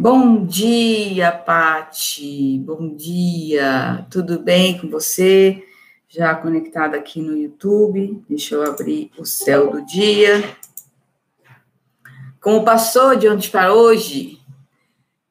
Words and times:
Bom 0.00 0.46
dia, 0.46 1.32
Pati. 1.32 2.56
Bom 2.64 2.94
dia. 2.94 4.06
Tudo 4.08 4.38
bem 4.38 4.78
com 4.78 4.88
você? 4.88 5.66
Já 6.08 6.36
conectada 6.36 6.96
aqui 6.96 7.20
no 7.20 7.36
YouTube. 7.36 8.22
Deixa 8.30 8.54
eu 8.54 8.62
abrir 8.62 9.10
o 9.18 9.24
céu 9.24 9.72
do 9.72 9.84
dia. 9.84 10.56
Como 12.40 12.64
passou 12.64 13.16
de 13.16 13.28
ontem 13.28 13.50
para 13.50 13.74
hoje? 13.74 14.38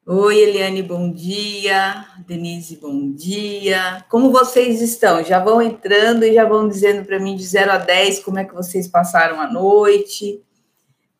Oi, 0.06 0.36
Eliane, 0.36 0.82
bom 0.82 1.10
dia. 1.10 2.04
Denise, 2.26 2.76
bom 2.76 3.10
dia. 3.12 4.04
Como 4.10 4.30
vocês 4.30 4.82
estão? 4.82 5.24
Já 5.24 5.42
vão 5.42 5.62
entrando 5.62 6.24
e 6.24 6.34
já 6.34 6.44
vão 6.44 6.68
dizendo 6.68 7.06
para 7.06 7.18
mim 7.18 7.36
de 7.36 7.44
0 7.46 7.72
a 7.72 7.78
10 7.78 8.18
como 8.22 8.38
é 8.38 8.44
que 8.44 8.54
vocês 8.54 8.86
passaram 8.86 9.40
a 9.40 9.50
noite, 9.50 10.42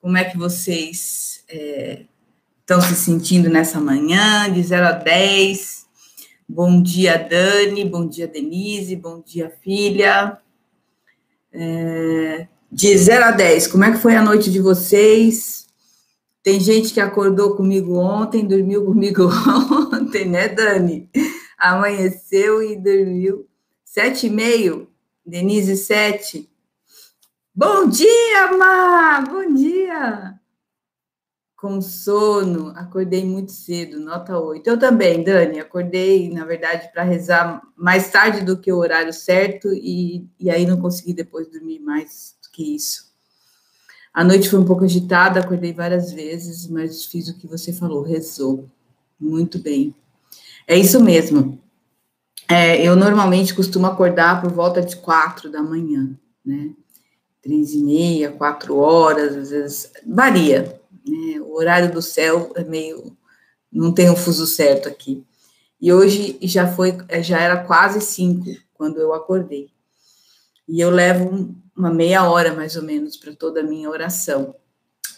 como 0.02 0.18
é 0.18 0.24
que 0.24 0.36
vocês 0.36 1.42
é, 1.48 2.04
estão 2.68 2.82
se 2.82 2.94
sentindo 2.96 3.48
nessa 3.48 3.80
manhã, 3.80 4.52
de 4.52 4.62
0 4.62 4.88
a 4.88 4.92
10. 4.92 5.86
Bom 6.46 6.82
dia, 6.82 7.16
Dani, 7.16 7.82
bom 7.82 8.06
dia, 8.06 8.28
Denise, 8.28 8.94
bom 8.94 9.22
dia, 9.24 9.50
filha. 9.62 10.36
É, 11.50 12.46
de 12.70 12.98
0 12.98 13.24
a 13.24 13.30
10, 13.30 13.68
como 13.68 13.84
é 13.84 13.92
que 13.92 13.96
foi 13.96 14.14
a 14.14 14.22
noite 14.22 14.52
de 14.52 14.60
vocês? 14.60 15.66
Tem 16.42 16.60
gente 16.60 16.92
que 16.92 17.00
acordou 17.00 17.56
comigo 17.56 17.96
ontem, 17.96 18.46
dormiu 18.46 18.84
comigo 18.84 19.30
ontem, 19.90 20.26
né, 20.26 20.48
Dani? 20.48 21.08
Amanheceu 21.56 22.62
e 22.62 22.76
dormiu. 22.76 23.46
Sete 23.82 24.26
e 24.26 24.30
meio, 24.30 24.90
Denise, 25.24 25.74
sete. 25.74 26.50
Bom 27.54 27.88
dia, 27.88 28.52
Mar! 28.58 29.26
Bom 29.26 29.54
dia! 29.54 30.37
Com 31.58 31.80
sono, 31.80 32.68
acordei 32.76 33.24
muito 33.24 33.50
cedo, 33.50 33.98
nota 33.98 34.38
8. 34.38 34.64
Eu 34.64 34.78
também, 34.78 35.24
Dani, 35.24 35.58
acordei, 35.58 36.32
na 36.32 36.44
verdade, 36.44 36.88
para 36.92 37.02
rezar 37.02 37.60
mais 37.76 38.12
tarde 38.12 38.44
do 38.44 38.56
que 38.56 38.72
o 38.72 38.76
horário 38.76 39.12
certo 39.12 39.68
e, 39.72 40.24
e 40.38 40.50
aí 40.50 40.64
não 40.64 40.80
consegui 40.80 41.12
depois 41.12 41.50
dormir 41.50 41.80
mais 41.80 42.36
do 42.40 42.48
que 42.52 42.76
isso. 42.76 43.08
A 44.14 44.22
noite 44.22 44.48
foi 44.48 44.60
um 44.60 44.64
pouco 44.64 44.84
agitada, 44.84 45.40
acordei 45.40 45.72
várias 45.72 46.12
vezes, 46.12 46.68
mas 46.68 47.04
fiz 47.04 47.26
o 47.28 47.36
que 47.36 47.48
você 47.48 47.72
falou, 47.72 48.04
rezou. 48.04 48.64
Muito 49.18 49.58
bem. 49.58 49.92
É 50.64 50.78
isso 50.78 51.02
mesmo. 51.02 51.60
É, 52.48 52.80
eu 52.80 52.94
normalmente 52.94 53.52
costumo 53.52 53.88
acordar 53.88 54.40
por 54.40 54.52
volta 54.52 54.80
de 54.80 54.94
quatro 54.94 55.50
da 55.50 55.60
manhã, 55.60 56.16
né? 56.46 56.70
Três 57.42 57.72
e 57.72 57.82
meia, 57.82 58.30
quatro 58.30 58.76
horas, 58.76 59.36
às 59.36 59.50
vezes 59.50 59.92
varia. 60.06 60.77
Né? 61.08 61.40
O 61.40 61.54
horário 61.54 61.92
do 61.92 62.02
céu 62.02 62.52
é 62.54 62.64
meio, 62.64 63.16
não 63.72 63.92
tem 63.92 64.10
um 64.10 64.16
fuso 64.16 64.46
certo 64.46 64.88
aqui. 64.88 65.24
E 65.80 65.92
hoje 65.92 66.38
já 66.42 66.66
foi, 66.66 66.96
já 67.22 67.40
era 67.40 67.64
quase 67.64 68.00
cinco 68.00 68.46
quando 68.74 68.98
eu 68.98 69.14
acordei. 69.14 69.70
E 70.68 70.80
eu 70.80 70.90
levo 70.90 71.54
uma 71.76 71.90
meia 71.90 72.28
hora 72.28 72.52
mais 72.52 72.76
ou 72.76 72.82
menos 72.82 73.16
para 73.16 73.32
toda 73.32 73.60
a 73.60 73.64
minha 73.64 73.88
oração. 73.88 74.54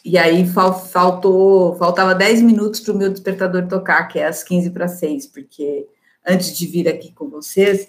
E 0.05 0.17
aí 0.17 0.47
faltou, 0.47 1.77
faltava 1.77 2.15
10 2.15 2.43
minutos 2.43 2.81
para 2.81 2.95
o 2.95 2.97
meu 2.97 3.11
despertador 3.11 3.67
tocar, 3.67 4.05
que 4.09 4.19
é 4.19 4.27
às 4.27 4.43
15 4.43 4.71
para 4.71 4.89
6, 4.89 5.27
porque 5.27 5.87
antes 6.27 6.57
de 6.57 6.67
vir 6.67 6.89
aqui 6.89 7.13
com 7.13 7.29
vocês, 7.29 7.89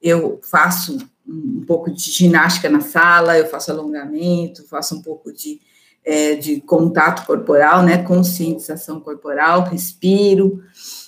eu 0.00 0.40
faço 0.48 0.98
um 1.26 1.64
pouco 1.66 1.90
de 1.90 2.10
ginástica 2.10 2.68
na 2.68 2.80
sala, 2.80 3.36
eu 3.36 3.46
faço 3.46 3.70
alongamento, 3.70 4.66
faço 4.68 4.96
um 4.96 5.02
pouco 5.02 5.32
de, 5.32 5.60
é, 6.08 6.36
de 6.36 6.62
contato 6.62 7.26
corporal, 7.26 7.82
né, 7.82 8.02
conscientização 8.02 8.98
corporal, 8.98 9.64
respiro, 9.64 10.62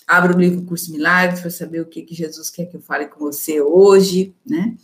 abro 0.06 0.36
o 0.36 0.38
livro 0.38 0.62
Curso 0.66 0.92
Milagres 0.92 1.40
para 1.40 1.48
saber 1.48 1.80
o 1.80 1.86
que, 1.86 2.02
que 2.02 2.14
Jesus 2.14 2.50
quer 2.50 2.66
que 2.66 2.76
eu 2.76 2.82
fale 2.82 3.06
com 3.06 3.18
você 3.18 3.62
hoje, 3.62 4.36
né, 4.46 4.76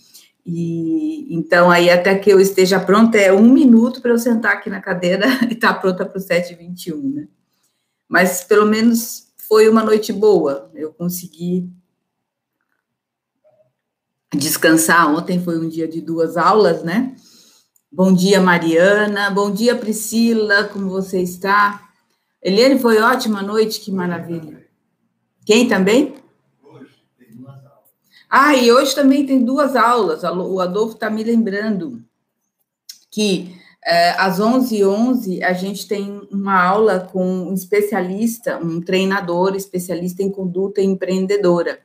e 0.45 1.27
então 1.29 1.71
aí 1.71 1.91
até 1.91 2.17
que 2.17 2.31
eu 2.31 2.41
esteja 2.41 2.81
pronta 2.81 3.19
é 3.19 3.31
um 3.31 3.53
minuto 3.53 4.01
para 4.01 4.13
eu 4.13 4.19
sentar 4.19 4.55
aqui 4.55 4.71
na 4.71 4.81
cadeira 4.81 5.27
e 5.51 5.53
estar 5.53 5.75
tá 5.75 5.81
pronta 5.81 6.07
para 6.07 6.19
o 6.19 6.25
7h21, 6.25 7.15
né? 7.15 7.29
Mas 8.09 8.43
pelo 8.43 8.65
menos 8.65 9.27
foi 9.37 9.69
uma 9.69 9.83
noite 9.83 10.13
boa. 10.13 10.71
Eu 10.73 10.93
consegui 10.93 11.69
descansar. 14.33 15.13
Ontem 15.13 15.43
foi 15.43 15.59
um 15.59 15.69
dia 15.69 15.89
de 15.89 16.01
duas 16.01 16.37
aulas, 16.37 16.85
né? 16.85 17.17
Bom 17.97 18.13
dia, 18.13 18.43
Mariana. 18.43 19.31
Bom 19.31 19.51
dia, 19.51 19.75
Priscila. 19.75 20.65
Como 20.65 20.91
você 20.91 21.23
está? 21.23 21.89
Eliane, 22.43 22.79
foi 22.79 22.99
ótima 22.99 23.41
noite, 23.41 23.81
que 23.81 23.91
maravilha. 23.91 24.67
Quem 25.47 25.67
também? 25.67 26.17
Ah, 28.29 28.55
e 28.55 28.71
hoje 28.71 28.95
também 28.95 29.25
tem 29.25 29.43
duas 29.43 29.75
aulas. 29.75 30.23
O 30.25 30.61
Adolfo 30.61 30.93
está 30.93 31.09
me 31.09 31.25
lembrando 31.25 32.05
que 33.11 33.57
é, 33.83 34.11
às 34.21 34.41
11h11 34.41 35.43
a 35.43 35.55
gente 35.55 35.89
tem 35.89 36.21
uma 36.31 36.63
aula 36.63 37.01
com 37.01 37.25
um 37.49 37.55
especialista, 37.55 38.59
um 38.59 38.79
treinador 38.79 39.57
especialista 39.57 40.23
em 40.23 40.31
conduta 40.31 40.83
empreendedora. 40.83 41.79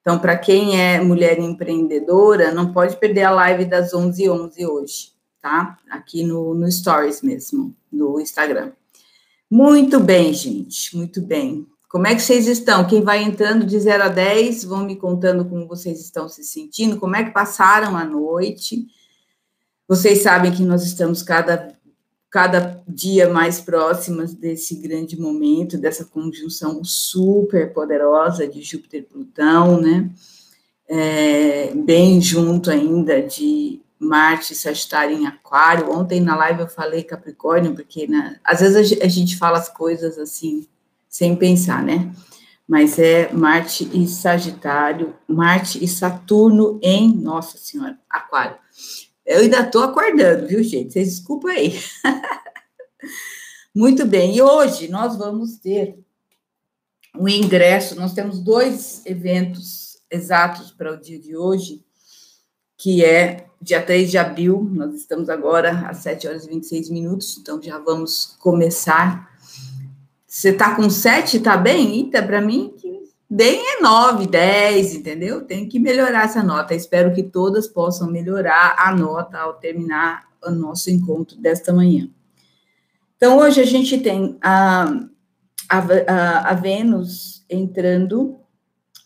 Então, 0.00 0.16
para 0.16 0.38
quem 0.38 0.80
é 0.80 1.00
mulher 1.00 1.40
empreendedora, 1.40 2.54
não 2.54 2.72
pode 2.72 2.96
perder 2.98 3.24
a 3.24 3.32
live 3.32 3.64
das 3.64 3.92
11h11 3.92 4.64
hoje, 4.64 5.19
tá? 5.40 5.78
Aqui 5.90 6.22
no, 6.22 6.54
no 6.54 6.70
Stories 6.70 7.22
mesmo, 7.22 7.74
no 7.90 8.20
Instagram. 8.20 8.72
Muito 9.50 9.98
bem, 9.98 10.32
gente, 10.32 10.96
muito 10.96 11.20
bem. 11.20 11.66
Como 11.88 12.06
é 12.06 12.14
que 12.14 12.22
vocês 12.22 12.46
estão? 12.46 12.86
Quem 12.86 13.02
vai 13.02 13.20
entrando 13.20 13.66
de 13.66 13.76
0 13.76 14.04
a 14.04 14.08
10, 14.08 14.62
vão 14.62 14.84
me 14.84 14.94
contando 14.94 15.44
como 15.44 15.66
vocês 15.66 16.00
estão 16.00 16.28
se 16.28 16.44
sentindo, 16.44 16.98
como 16.98 17.16
é 17.16 17.24
que 17.24 17.32
passaram 17.32 17.96
a 17.96 18.04
noite. 18.04 18.86
Vocês 19.88 20.22
sabem 20.22 20.52
que 20.52 20.62
nós 20.62 20.84
estamos 20.84 21.20
cada, 21.20 21.76
cada 22.30 22.80
dia 22.86 23.28
mais 23.28 23.60
próximas 23.60 24.32
desse 24.32 24.76
grande 24.76 25.18
momento, 25.18 25.76
dessa 25.76 26.04
conjunção 26.04 26.84
super 26.84 27.72
poderosa 27.72 28.46
de 28.46 28.62
Júpiter 28.62 29.00
e 29.00 29.12
Plutão, 29.12 29.80
né? 29.80 30.08
É, 30.88 31.74
bem 31.74 32.20
junto 32.20 32.70
ainda 32.70 33.20
de 33.20 33.80
Marte, 34.00 34.54
Sagitário 34.54 35.14
em 35.14 35.26
Aquário. 35.26 35.92
Ontem 35.92 36.20
na 36.20 36.34
live 36.34 36.60
eu 36.60 36.68
falei 36.68 37.04
Capricórnio, 37.04 37.74
porque 37.74 38.06
né, 38.06 38.40
às 38.42 38.60
vezes 38.60 38.98
a 39.02 39.06
gente 39.06 39.36
fala 39.36 39.58
as 39.58 39.68
coisas 39.68 40.18
assim 40.18 40.66
sem 41.06 41.36
pensar, 41.36 41.82
né? 41.84 42.10
Mas 42.66 42.98
é 42.98 43.30
Marte 43.32 43.90
e 43.92 44.06
Sagitário, 44.06 45.14
Marte 45.28 45.84
e 45.84 45.88
Saturno 45.88 46.78
em, 46.82 47.12
nossa 47.14 47.58
senhora, 47.58 47.98
Aquário. 48.08 48.56
Eu 49.26 49.40
ainda 49.40 49.60
estou 49.60 49.82
acordando, 49.82 50.46
viu, 50.46 50.62
gente? 50.62 50.92
Vocês 50.92 51.16
desculpem 51.16 51.50
aí. 51.50 51.80
Muito 53.74 54.06
bem, 54.06 54.36
e 54.36 54.42
hoje 54.42 54.88
nós 54.88 55.16
vamos 55.16 55.58
ter 55.58 55.98
o 57.14 57.24
um 57.24 57.28
ingresso, 57.28 57.96
nós 57.96 58.14
temos 58.14 58.40
dois 58.40 59.04
eventos 59.04 59.98
exatos 60.10 60.70
para 60.70 60.92
o 60.92 61.00
dia 61.00 61.18
de 61.18 61.36
hoje, 61.36 61.84
que 62.78 63.04
é 63.04 63.49
dia 63.60 63.82
3 63.82 64.10
de 64.10 64.18
abril, 64.18 64.68
nós 64.72 64.94
estamos 64.94 65.28
agora 65.28 65.86
às 65.88 65.98
7 65.98 66.26
horas 66.26 66.46
e 66.46 66.48
26 66.48 66.90
minutos, 66.90 67.38
então 67.38 67.60
já 67.60 67.78
vamos 67.78 68.36
começar 68.38 69.30
você 70.30 70.52
tá 70.52 70.76
com 70.76 70.88
sete, 70.88 71.40
tá 71.40 71.56
bem? 71.56 71.96
Eita, 71.96 72.22
para 72.22 72.40
mim, 72.40 72.72
bem 73.28 73.60
é 73.60 73.80
nove, 73.82 74.28
dez, 74.28 74.94
entendeu? 74.94 75.44
Tem 75.44 75.68
que 75.68 75.80
melhorar 75.80 76.26
essa 76.26 76.40
nota. 76.40 76.72
Espero 76.72 77.12
que 77.12 77.24
todas 77.24 77.66
possam 77.66 78.08
melhorar 78.08 78.76
a 78.78 78.94
nota 78.94 79.38
ao 79.38 79.54
terminar 79.54 80.28
o 80.40 80.50
nosso 80.52 80.88
encontro 80.88 81.36
desta 81.36 81.72
manhã. 81.72 82.08
Então, 83.16 83.38
hoje 83.38 83.60
a 83.60 83.66
gente 83.66 83.98
tem 83.98 84.38
a, 84.40 84.84
a, 85.68 86.50
a 86.50 86.54
Vênus 86.54 87.44
entrando 87.50 88.38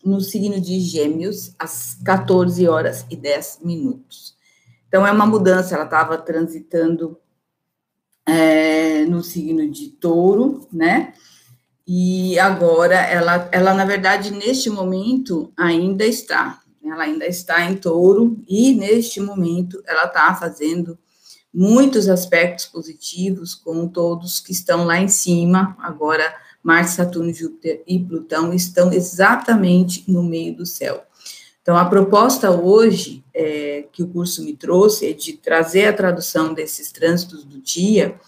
no 0.05 0.21
signo 0.21 0.61
de 0.61 0.79
Gêmeos 0.79 1.55
às 1.57 1.97
14 2.05 2.67
horas 2.67 3.03
e 3.09 3.15
10 3.15 3.61
minutos. 3.63 4.34
Então, 4.87 5.05
é 5.05 5.11
uma 5.11 5.25
mudança, 5.25 5.75
ela 5.75 5.85
estava 5.85 6.17
transitando 6.17 7.17
é, 8.25 9.05
no 9.05 9.23
signo 9.23 9.69
de 9.69 9.89
touro, 9.89 10.67
né? 10.71 11.13
E 11.87 12.39
agora 12.39 12.95
ela, 12.95 13.47
ela, 13.51 13.73
na 13.73 13.85
verdade, 13.85 14.31
neste 14.31 14.69
momento 14.69 15.53
ainda 15.55 16.03
está, 16.05 16.61
ela 16.83 17.03
ainda 17.03 17.27
está 17.27 17.69
em 17.69 17.75
touro, 17.75 18.41
e 18.47 18.73
neste 18.73 19.19
momento 19.19 19.81
ela 19.85 20.05
está 20.05 20.33
fazendo 20.33 20.97
muitos 21.53 22.09
aspectos 22.09 22.65
positivos 22.65 23.53
com 23.55 23.87
todos 23.87 24.39
que 24.39 24.51
estão 24.51 24.83
lá 24.85 24.99
em 24.99 25.07
cima. 25.07 25.77
Agora, 25.79 26.35
Marte, 26.61 26.91
Saturno, 26.91 27.31
Júpiter 27.31 27.83
e 27.87 27.99
Plutão 27.99 28.51
estão 28.51 28.91
exatamente 28.91 30.03
no 30.11 30.23
meio 30.23 30.55
do 30.55 30.65
céu. 30.65 31.05
Então, 31.65 31.75
a 31.75 31.85
proposta 31.85 32.51
hoje 32.51 33.25
é, 33.33 33.87
que 33.91 34.03
o 34.03 34.07
curso 34.07 34.43
me 34.43 34.55
trouxe 34.55 35.09
é 35.09 35.13
de 35.13 35.33
trazer 35.33 35.87
a 35.87 35.93
tradução 35.93 36.53
desses 36.53 36.91
trânsitos 36.91 37.43
do 37.43 37.59
dia 37.59 38.19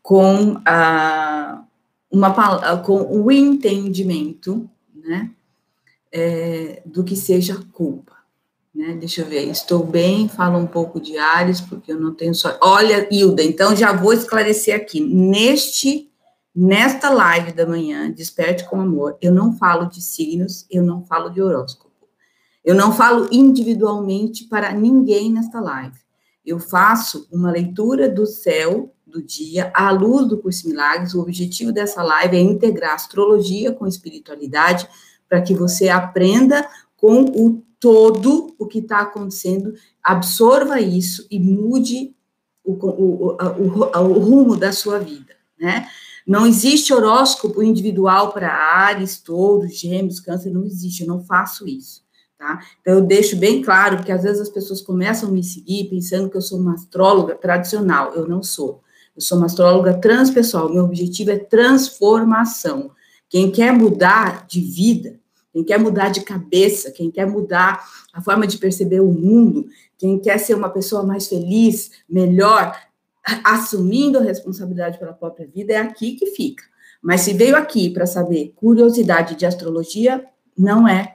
com 0.00 0.58
a, 0.64 1.62
uma, 2.10 2.78
com 2.78 3.02
o 3.02 3.30
entendimento, 3.30 4.66
né, 4.90 5.30
é, 6.10 6.80
do 6.86 7.04
que 7.04 7.14
seja 7.14 7.62
culpa. 7.74 8.16
Né? 8.74 8.96
Deixa 8.98 9.20
eu 9.20 9.26
ver, 9.26 9.46
estou 9.48 9.84
bem, 9.84 10.26
fala 10.26 10.56
um 10.56 10.66
pouco 10.66 10.98
de 10.98 11.18
Ares, 11.18 11.60
porque 11.60 11.92
eu 11.92 12.00
não 12.00 12.14
tenho 12.14 12.34
só. 12.34 12.58
Olha, 12.62 13.06
Hilda, 13.12 13.42
então 13.42 13.76
já 13.76 13.92
vou 13.92 14.14
esclarecer 14.14 14.74
aqui. 14.74 14.98
Neste, 14.98 16.10
nesta 16.56 17.10
live 17.10 17.52
da 17.52 17.66
manhã, 17.66 18.10
Desperte 18.10 18.64
com 18.64 18.80
Amor, 18.80 19.18
eu 19.20 19.30
não 19.30 19.54
falo 19.58 19.90
de 19.90 20.00
signos, 20.00 20.64
eu 20.70 20.82
não 20.82 21.04
falo 21.04 21.28
de 21.28 21.42
horóscopo. 21.42 21.91
Eu 22.64 22.74
não 22.74 22.92
falo 22.92 23.28
individualmente 23.32 24.44
para 24.44 24.72
ninguém 24.72 25.32
nesta 25.32 25.60
live. 25.60 25.98
Eu 26.44 26.58
faço 26.58 27.28
uma 27.30 27.50
leitura 27.50 28.08
do 28.08 28.26
céu 28.26 28.94
do 29.06 29.22
dia 29.22 29.70
à 29.74 29.90
luz 29.90 30.28
do 30.28 30.38
curso 30.38 30.68
Milagres. 30.68 31.14
O 31.14 31.20
objetivo 31.20 31.72
dessa 31.72 32.02
live 32.02 32.36
é 32.36 32.40
integrar 32.40 32.94
astrologia 32.94 33.72
com 33.72 33.86
espiritualidade 33.86 34.88
para 35.28 35.42
que 35.42 35.54
você 35.54 35.88
aprenda 35.88 36.68
com 36.96 37.22
o 37.24 37.62
todo 37.82 38.54
o 38.60 38.66
que 38.68 38.78
está 38.78 39.00
acontecendo, 39.00 39.74
absorva 40.00 40.80
isso 40.80 41.26
e 41.28 41.40
mude 41.40 42.14
o, 42.62 42.74
o, 42.74 43.32
o, 43.32 43.98
o, 43.98 44.18
rumo 44.20 44.56
da 44.56 44.70
sua 44.72 45.00
vida, 45.00 45.34
né? 45.58 45.88
Não 46.24 46.46
existe 46.46 46.94
horóscopo 46.94 47.60
individual 47.60 48.32
para 48.32 48.54
Ares, 48.54 49.18
Touro, 49.18 49.66
Gêmeos, 49.66 50.20
Câncer, 50.20 50.52
não 50.52 50.64
existe, 50.64 51.02
eu 51.02 51.08
não 51.08 51.24
faço 51.24 51.66
isso, 51.66 52.04
tá? 52.42 52.60
Então, 52.80 52.94
eu 52.94 53.00
deixo 53.00 53.36
bem 53.36 53.62
claro, 53.62 53.98
porque 53.98 54.10
às 54.10 54.24
vezes 54.24 54.40
as 54.40 54.48
pessoas 54.48 54.82
começam 54.82 55.28
a 55.28 55.32
me 55.32 55.44
seguir 55.44 55.88
pensando 55.88 56.28
que 56.28 56.36
eu 56.36 56.42
sou 56.42 56.58
uma 56.58 56.74
astróloga 56.74 57.36
tradicional, 57.36 58.12
eu 58.14 58.26
não 58.26 58.42
sou. 58.42 58.82
Eu 59.14 59.22
sou 59.22 59.38
uma 59.38 59.46
astróloga 59.46 59.94
transpessoal, 59.94 60.68
meu 60.68 60.84
objetivo 60.84 61.30
é 61.30 61.38
transformação. 61.38 62.90
Quem 63.28 63.50
quer 63.50 63.72
mudar 63.72 64.44
de 64.46 64.60
vida, 64.60 65.20
quem 65.52 65.62
quer 65.62 65.78
mudar 65.78 66.08
de 66.08 66.22
cabeça, 66.22 66.90
quem 66.90 67.10
quer 67.10 67.26
mudar 67.26 67.86
a 68.12 68.20
forma 68.20 68.46
de 68.46 68.58
perceber 68.58 69.00
o 69.00 69.12
mundo, 69.12 69.66
quem 69.96 70.18
quer 70.18 70.38
ser 70.38 70.54
uma 70.54 70.68
pessoa 70.68 71.04
mais 71.04 71.28
feliz, 71.28 71.92
melhor, 72.08 72.76
assumindo 73.44 74.18
a 74.18 74.22
responsabilidade 74.22 74.98
pela 74.98 75.12
própria 75.12 75.46
vida, 75.46 75.74
é 75.74 75.76
aqui 75.76 76.16
que 76.16 76.26
fica. 76.26 76.64
Mas 77.00 77.20
se 77.20 77.32
veio 77.32 77.54
aqui 77.54 77.90
para 77.90 78.06
saber 78.06 78.52
curiosidade 78.56 79.34
de 79.36 79.46
astrologia, 79.46 80.24
não 80.56 80.88
é 80.88 81.14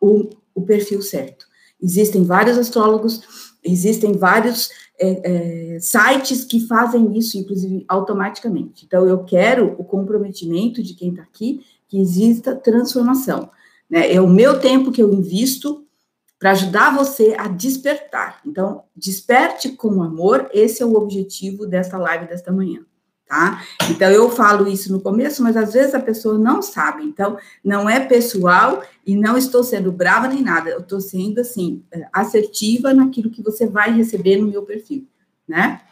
o, 0.00 0.28
o 0.58 0.62
perfil 0.62 1.00
certo. 1.02 1.46
Existem 1.80 2.24
vários 2.24 2.58
astrólogos, 2.58 3.56
existem 3.64 4.12
vários 4.12 4.70
é, 4.98 5.74
é, 5.76 5.80
sites 5.80 6.44
que 6.44 6.66
fazem 6.66 7.16
isso, 7.16 7.38
inclusive 7.38 7.84
automaticamente. 7.88 8.84
Então, 8.84 9.06
eu 9.06 9.22
quero 9.24 9.74
o 9.78 9.84
comprometimento 9.84 10.82
de 10.82 10.94
quem 10.94 11.10
está 11.10 11.22
aqui 11.22 11.64
que 11.86 12.00
exista 12.00 12.54
transformação. 12.54 13.50
Né? 13.88 14.12
É 14.12 14.20
o 14.20 14.28
meu 14.28 14.60
tempo 14.60 14.92
que 14.92 15.02
eu 15.02 15.12
invisto 15.12 15.84
para 16.38 16.52
ajudar 16.52 16.94
você 16.94 17.34
a 17.38 17.48
despertar. 17.48 18.40
Então, 18.46 18.84
desperte 18.94 19.70
com 19.70 20.02
amor, 20.02 20.48
esse 20.52 20.82
é 20.82 20.86
o 20.86 20.94
objetivo 20.94 21.66
desta 21.66 21.98
live 21.98 22.26
desta 22.26 22.52
manhã, 22.52 22.80
tá? 23.28 23.62
Então, 23.90 24.10
eu 24.10 24.30
falo 24.30 24.66
isso 24.66 24.90
no 24.90 25.00
começo, 25.00 25.42
mas 25.42 25.56
às 25.56 25.74
vezes 25.74 25.94
a 25.94 26.00
pessoa 26.00 26.38
não 26.38 26.62
sabe. 26.62 27.04
Então, 27.04 27.36
não 27.62 27.88
é 27.88 28.00
pessoal 28.00 28.82
e 29.06 29.14
não 29.14 29.36
estou 29.36 29.62
sendo 29.62 29.92
brava 29.92 30.26
nem 30.26 30.42
nada, 30.42 30.70
eu 30.70 30.80
estou 30.80 31.00
sendo, 31.00 31.40
assim, 31.40 31.84
assertiva 32.12 32.94
naquilo 32.94 33.30
que 33.30 33.42
você 33.42 33.66
vai 33.66 33.92
receber 33.92 34.38
no 34.38 34.48
meu 34.48 34.62
perfil, 34.62 35.06
né? 35.46 35.82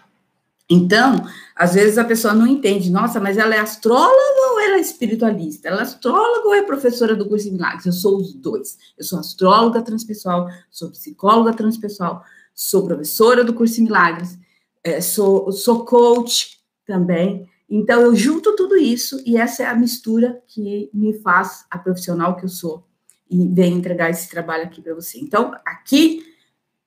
Então, 0.68 1.24
às 1.54 1.74
vezes 1.74 1.96
a 1.96 2.04
pessoa 2.04 2.34
não 2.34 2.46
entende, 2.46 2.90
nossa, 2.90 3.20
mas 3.20 3.38
ela 3.38 3.54
é 3.54 3.60
astróloga 3.60 4.52
ou 4.52 4.58
ela 4.60 4.76
é 4.76 4.80
espiritualista? 4.80 5.68
Ela 5.68 5.78
é 5.78 5.82
astróloga 5.82 6.48
ou 6.48 6.54
é 6.54 6.62
professora 6.62 7.14
do 7.14 7.28
curso 7.28 7.44
de 7.44 7.52
milagres? 7.52 7.86
Eu 7.86 7.92
sou 7.92 8.16
os 8.16 8.34
dois. 8.34 8.76
Eu 8.98 9.04
sou 9.04 9.20
astróloga 9.20 9.80
transpessoal, 9.80 10.48
sou 10.68 10.90
psicóloga 10.90 11.52
transpessoal, 11.52 12.24
sou 12.52 12.84
professora 12.84 13.44
do 13.44 13.54
curso 13.54 13.76
de 13.76 13.82
milagres, 13.82 14.36
é, 14.82 15.00
sou, 15.00 15.52
sou 15.52 15.84
coach 15.84 16.55
também. 16.86 17.48
Então, 17.68 18.00
eu 18.00 18.14
junto 18.14 18.54
tudo 18.54 18.76
isso 18.76 19.20
e 19.26 19.36
essa 19.36 19.64
é 19.64 19.66
a 19.66 19.74
mistura 19.74 20.40
que 20.46 20.88
me 20.94 21.14
faz 21.20 21.64
a 21.70 21.78
profissional 21.78 22.36
que 22.36 22.44
eu 22.44 22.48
sou 22.48 22.86
e 23.28 23.48
venho 23.48 23.78
entregar 23.78 24.10
esse 24.10 24.28
trabalho 24.28 24.64
aqui 24.64 24.80
para 24.80 24.94
você. 24.94 25.18
Então, 25.18 25.52
aqui 25.64 26.22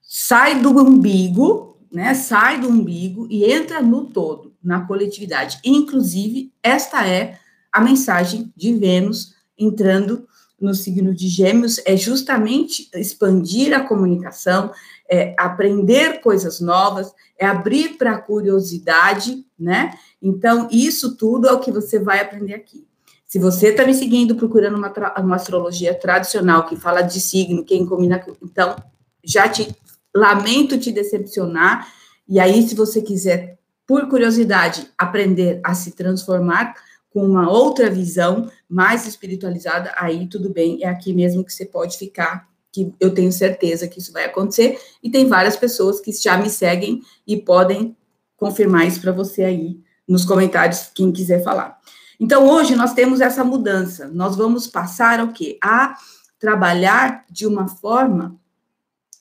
sai 0.02 0.62
do 0.62 0.70
umbigo 0.70 1.70
né, 1.92 2.14
sai 2.14 2.60
do 2.60 2.70
umbigo 2.70 3.28
e 3.30 3.44
entra 3.46 3.82
no 3.82 4.06
todo, 4.06 4.54
na 4.64 4.86
coletividade. 4.86 5.60
Inclusive, 5.66 6.54
esta 6.62 7.08
é 7.08 7.40
a 7.72 7.82
mensagem 7.82 8.54
de 8.56 8.74
Vênus 8.74 9.34
entrando 9.58 10.28
no 10.60 10.74
signo 10.74 11.14
de 11.14 11.28
Gêmeos, 11.30 11.80
é 11.86 11.96
justamente 11.96 12.90
expandir 12.94 13.74
a 13.74 13.80
comunicação, 13.80 14.72
é 15.10 15.34
aprender 15.38 16.20
coisas 16.20 16.60
novas, 16.60 17.14
é 17.38 17.46
abrir 17.46 17.98
para 17.98 18.12
a 18.12 18.22
curiosidade, 18.22 19.46
né? 19.60 19.94
Então, 20.22 20.68
isso 20.72 21.16
tudo 21.16 21.48
é 21.48 21.52
o 21.52 21.60
que 21.60 21.72
você 21.72 22.00
vai 22.00 22.20
aprender 22.20 22.54
aqui. 22.54 22.88
Se 23.30 23.38
você 23.38 23.68
está 23.68 23.86
me 23.86 23.94
seguindo 23.94 24.36
procurando 24.36 24.76
uma, 24.76 24.92
uma 25.20 25.36
astrologia 25.36 25.94
tradicional 25.94 26.66
que 26.66 26.76
fala 26.76 27.02
de 27.02 27.22
signo, 27.22 27.64
quem 27.64 27.86
combina, 27.86 28.26
então 28.42 28.76
já 29.24 29.48
te 29.48 29.68
lamento 30.16 30.80
te 30.80 30.92
decepcionar. 30.92 31.88
E 32.28 32.40
aí, 32.40 32.68
se 32.68 32.74
você 32.74 33.02
quiser, 33.02 33.60
por 33.86 34.08
curiosidade, 34.10 34.90
aprender 34.98 35.60
a 35.64 35.76
se 35.76 35.92
transformar 35.92 36.74
com 37.12 37.24
uma 37.24 37.52
outra 37.52 37.90
visão 37.90 38.50
mais 38.68 39.08
espiritualizada, 39.08 39.92
aí 39.96 40.28
tudo 40.28 40.50
bem, 40.50 40.84
é 40.84 40.88
aqui 40.88 41.14
mesmo 41.14 41.44
que 41.44 41.54
você 41.54 41.66
pode 41.66 41.98
ficar, 41.98 42.48
que 42.72 42.94
eu 43.00 43.14
tenho 43.14 43.32
certeza 43.32 43.88
que 43.88 44.00
isso 44.00 44.12
vai 44.12 44.26
acontecer. 44.26 44.80
E 45.04 45.10
tem 45.10 45.28
várias 45.28 45.56
pessoas 45.56 46.00
que 46.00 46.12
já 46.12 46.38
me 46.38 46.50
seguem 46.50 47.02
e 47.26 47.38
podem 47.38 47.96
confirmar 48.40 48.88
isso 48.88 49.02
para 49.02 49.12
você 49.12 49.44
aí 49.44 49.80
nos 50.08 50.26
comentários, 50.26 50.90
quem 50.96 51.12
quiser 51.12 51.44
falar. 51.44 51.78
Então, 52.20 52.50
hoje 52.50 52.76
nós 52.76 52.94
temos 52.94 53.22
essa 53.22 53.44
mudança. 53.44 54.08
Nós 54.08 54.36
vamos 54.36 54.66
passar 54.66 55.20
ao 55.20 55.30
quê? 55.30 55.58
A 55.64 55.96
trabalhar 56.40 57.26
de 57.30 57.46
uma 57.46 57.68
forma 57.68 58.40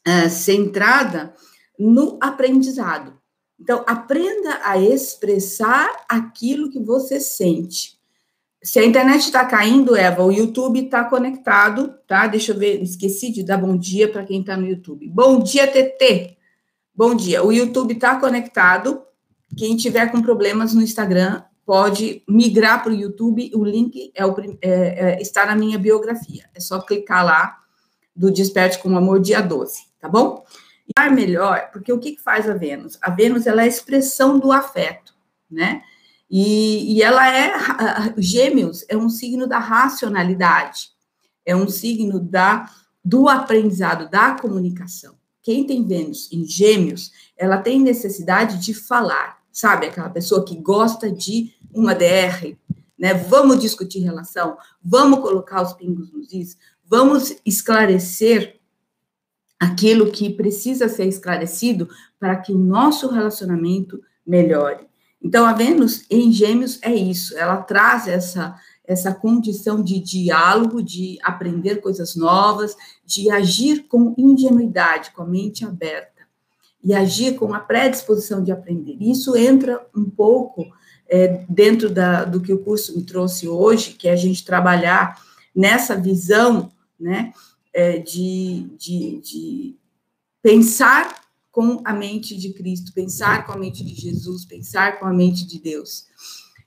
uh, 0.07 0.31
centrada 0.31 1.35
no 1.79 2.19
aprendizado. 2.21 3.19
Então, 3.61 3.85
aprenda 3.87 4.61
a 4.65 4.79
expressar 4.79 5.91
aquilo 6.09 6.71
que 6.71 6.79
você 6.79 7.21
sente. 7.21 7.99
Se 8.63 8.79
a 8.79 8.85
internet 8.85 9.21
está 9.21 9.45
caindo, 9.45 9.95
Eva, 9.95 10.25
o 10.25 10.33
YouTube 10.33 10.85
está 10.85 11.05
conectado, 11.05 11.95
tá? 12.07 12.27
Deixa 12.27 12.53
eu 12.53 12.59
ver, 12.59 12.83
esqueci 12.83 13.31
de 13.31 13.45
dar 13.45 13.59
bom 13.59 13.77
dia 13.77 14.11
para 14.11 14.25
quem 14.25 14.41
está 14.41 14.57
no 14.57 14.67
YouTube. 14.67 15.09
Bom 15.09 15.41
dia, 15.41 15.67
TT. 15.67 16.37
Bom 16.95 17.15
dia. 17.15 17.45
O 17.45 17.53
YouTube 17.53 17.95
está 17.95 18.19
conectado. 18.19 19.03
Quem 19.59 19.77
tiver 19.77 20.11
com 20.13 20.23
problemas 20.23 20.73
no 20.73 20.83
Instagram 20.83 21.43
pode 21.67 22.23
migrar 22.29 22.83
para 22.83 22.93
o 22.93 22.95
YouTube. 22.95 23.51
O 23.55 23.65
link 23.65 24.13
é 24.15 24.25
o, 24.25 24.35
é, 24.41 24.69
é, 25.17 25.21
está 25.21 25.45
na 25.45 25.57
minha 25.57 25.79
biografia. 25.79 26.45
É 26.55 26.61
só 26.61 26.81
clicar 26.81 27.25
lá 27.25 27.59
do 28.15 28.31
Desperte 28.31 28.79
com 28.79 28.97
Amor, 28.97 29.21
dia 29.21 29.41
12 29.43 29.89
tá 30.01 30.09
bom? 30.09 30.45
E 30.87 31.11
melhor, 31.11 31.71
porque 31.73 31.93
o 31.93 31.99
que, 31.99 32.13
que 32.13 32.23
faz 32.23 32.49
a 32.49 32.55
Vênus? 32.55 32.99
A 33.03 33.11
Vênus 33.11 33.47
ela 33.47 33.63
é 33.63 33.65
a 33.65 33.69
expressão 33.69 34.39
do 34.39 34.51
afeto, 34.51 35.15
né? 35.51 35.83
E, 36.31 36.95
e 36.95 37.03
ela 37.03 37.29
é, 37.35 37.53
Gêmeos 38.17 38.85
é 38.89 38.97
um 38.97 39.09
signo 39.09 39.47
da 39.47 39.59
racionalidade, 39.59 40.91
é 41.45 41.55
um 41.55 41.69
signo 41.69 42.21
da, 42.21 42.71
do 43.05 43.29
aprendizado, 43.29 44.11
da 44.11 44.33
comunicação. 44.33 45.17
Quem 45.43 45.67
tem 45.67 45.87
Vênus 45.87 46.31
em 46.33 46.45
Gêmeos, 46.45 47.13
ela 47.37 47.59
tem 47.59 47.81
necessidade 47.81 48.59
de 48.59 48.75
falar, 48.75 49.38
sabe? 49.53 49.87
Aquela 49.87 50.11
pessoa 50.11 50.45
que 50.45 50.57
gosta 50.57 51.11
de 51.11 51.53
uma 51.73 51.95
DR, 51.95 52.57
né? 52.99 53.15
Vamos 53.15 53.61
discutir 53.61 54.01
relação, 54.01 54.57
vamos 54.83 55.21
colocar 55.21 55.63
os 55.63 55.73
pingos 55.73 56.13
nos 56.13 56.33
is, 56.33 56.57
vamos 56.85 57.37
esclarecer 57.45 58.59
aquilo 59.59 60.11
que 60.11 60.31
precisa 60.31 60.89
ser 60.89 61.07
esclarecido 61.07 61.89
para 62.19 62.37
que 62.37 62.53
o 62.53 62.59
nosso 62.59 63.09
relacionamento 63.09 64.01
melhore. 64.27 64.87
Então, 65.21 65.45
a 65.45 65.53
Vênus 65.53 66.05
em 66.09 66.31
Gêmeos 66.31 66.79
é 66.83 66.95
isso, 66.95 67.37
ela 67.37 67.57
traz 67.59 68.07
essa 68.07 68.59
essa 68.89 69.13
condição 69.15 69.83
de 69.85 70.01
diálogo, 70.01 70.83
de 70.83 71.19
aprender 71.23 71.83
coisas 71.83 72.17
novas, 72.17 72.75
de 73.05 73.31
agir 73.31 73.87
com 73.87 74.15
ingenuidade, 74.17 75.11
com 75.11 75.21
a 75.21 75.27
mente 75.27 75.63
aberta, 75.63 76.18
e 76.83 76.95
agir 76.95 77.37
com 77.37 77.53
a 77.53 77.61
predisposição 77.61 78.43
de 78.43 78.53
aprender. 78.53 78.97
Isso 79.01 79.37
entra 79.37 79.85
um 79.95 80.09
pouco 80.09 80.67
é, 81.09 81.45
dentro 81.49 81.91
da, 81.91 82.25
do 82.25 82.41
que 82.41 82.53
o 82.53 82.59
curso 82.59 82.97
me 82.97 83.05
trouxe 83.05 83.49
hoje, 83.49 83.93
que 83.93 84.09
é 84.09 84.13
a 84.13 84.17
gente 84.17 84.45
trabalhar 84.45 85.21
nessa 85.55 85.97
visão, 85.97 86.71
né, 86.99 87.33
é, 87.73 87.99
de, 87.99 88.67
de, 88.79 89.21
de 89.21 89.77
pensar 90.43 91.23
com 91.51 91.81
a 91.85 91.93
mente 91.93 92.37
de 92.37 92.53
Cristo, 92.53 92.93
pensar 92.93 93.45
com 93.45 93.53
a 93.53 93.57
mente 93.57 93.85
de 93.85 93.95
Jesus, 93.95 94.45
pensar 94.45 95.01
com 95.01 95.07
a 95.07 95.13
mente 95.13 95.47
de 95.47 95.61
Deus. 95.61 96.07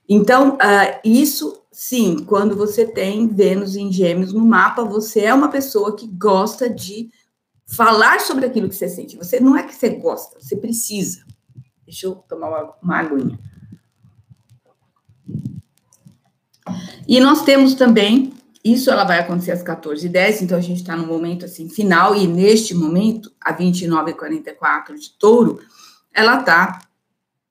Então, 0.08 0.56
uh, 0.56 1.00
isso 1.02 1.62
sim, 1.70 2.18
quando 2.26 2.54
você 2.54 2.84
tem 2.84 3.26
Vênus 3.26 3.76
em 3.76 3.90
Gêmeos 3.90 4.32
no 4.32 4.44
mapa, 4.44 4.84
você 4.84 5.20
é 5.20 5.32
uma 5.32 5.48
pessoa 5.48 5.96
que 5.96 6.06
gosta 6.06 6.68
de 6.68 7.10
falar 7.72 8.20
sobre 8.20 8.46
aquilo 8.46 8.68
que 8.68 8.74
você 8.74 8.88
sente. 8.88 9.16
Você 9.16 9.40
não 9.40 9.56
é 9.56 9.62
que 9.62 9.74
você 9.74 9.90
gosta, 9.90 10.38
você 10.38 10.56
precisa. 10.56 11.24
Deixa 11.84 12.06
eu 12.06 12.16
tomar 12.16 12.48
uma, 12.48 12.74
uma 12.82 12.98
aguinha. 12.98 13.38
E 17.08 17.18
nós 17.20 17.42
temos 17.42 17.74
também, 17.74 18.32
isso 18.64 18.90
ela 18.90 19.04
vai 19.04 19.18
acontecer 19.18 19.52
às 19.52 19.62
14h10, 19.62 20.42
então 20.42 20.56
a 20.56 20.60
gente 20.60 20.78
está 20.78 20.96
no 20.96 21.06
momento 21.06 21.44
assim 21.44 21.68
final, 21.68 22.14
e 22.14 22.26
neste 22.26 22.74
momento, 22.74 23.32
a 23.40 23.52
29h44 23.56 24.94
de 24.94 25.10
touro, 25.18 25.60
ela 26.14 26.40
está 26.40 26.86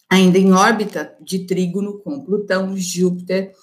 ainda 0.09 0.37
em 0.37 0.53
órbita 0.53 1.15
de 1.21 1.45
trígono 1.45 1.99
com 1.99 2.23
Plutão, 2.23 2.75
Júpiter, 2.77 3.53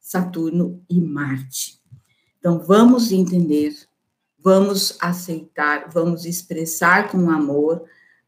Saturno 0.00 0.82
e 0.88 1.00
Marte. 1.00 1.80
Então, 2.38 2.58
vamos 2.58 3.12
entender, 3.12 3.74
vamos 4.42 4.96
aceitar, 5.00 5.88
vamos 5.90 6.24
expressar 6.24 7.10
com 7.10 7.30
amor 7.30 7.84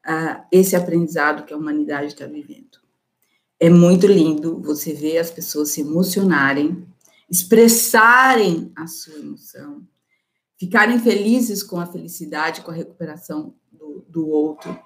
uh, 0.06 0.42
esse 0.50 0.76
aprendizado 0.76 1.44
que 1.44 1.54
a 1.54 1.56
humanidade 1.56 2.08
está 2.08 2.26
vivendo. 2.26 2.80
É 3.58 3.70
muito 3.70 4.06
lindo 4.06 4.60
você 4.60 4.92
ver 4.92 5.18
as 5.18 5.30
pessoas 5.30 5.70
se 5.70 5.80
emocionarem, 5.80 6.86
expressarem 7.30 8.72
a 8.76 8.86
sua 8.86 9.14
emoção, 9.14 9.82
ficarem 10.58 10.98
felizes 10.98 11.62
com 11.62 11.78
a 11.78 11.86
felicidade, 11.86 12.60
com 12.60 12.70
a 12.70 12.74
recuperação 12.74 13.54
do, 13.70 14.04
do 14.08 14.28
outro. 14.28 14.78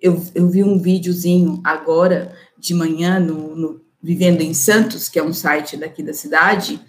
Eu, 0.00 0.20
eu 0.34 0.48
vi 0.48 0.62
um 0.62 0.78
videozinho 0.78 1.60
agora 1.64 2.36
de 2.58 2.74
manhã 2.74 3.18
no, 3.18 3.56
no 3.56 3.80
Vivendo 4.02 4.42
em 4.42 4.52
Santos, 4.52 5.08
que 5.08 5.18
é 5.18 5.22
um 5.22 5.32
site 5.32 5.76
daqui 5.76 6.02
da 6.02 6.12
cidade, 6.12 6.80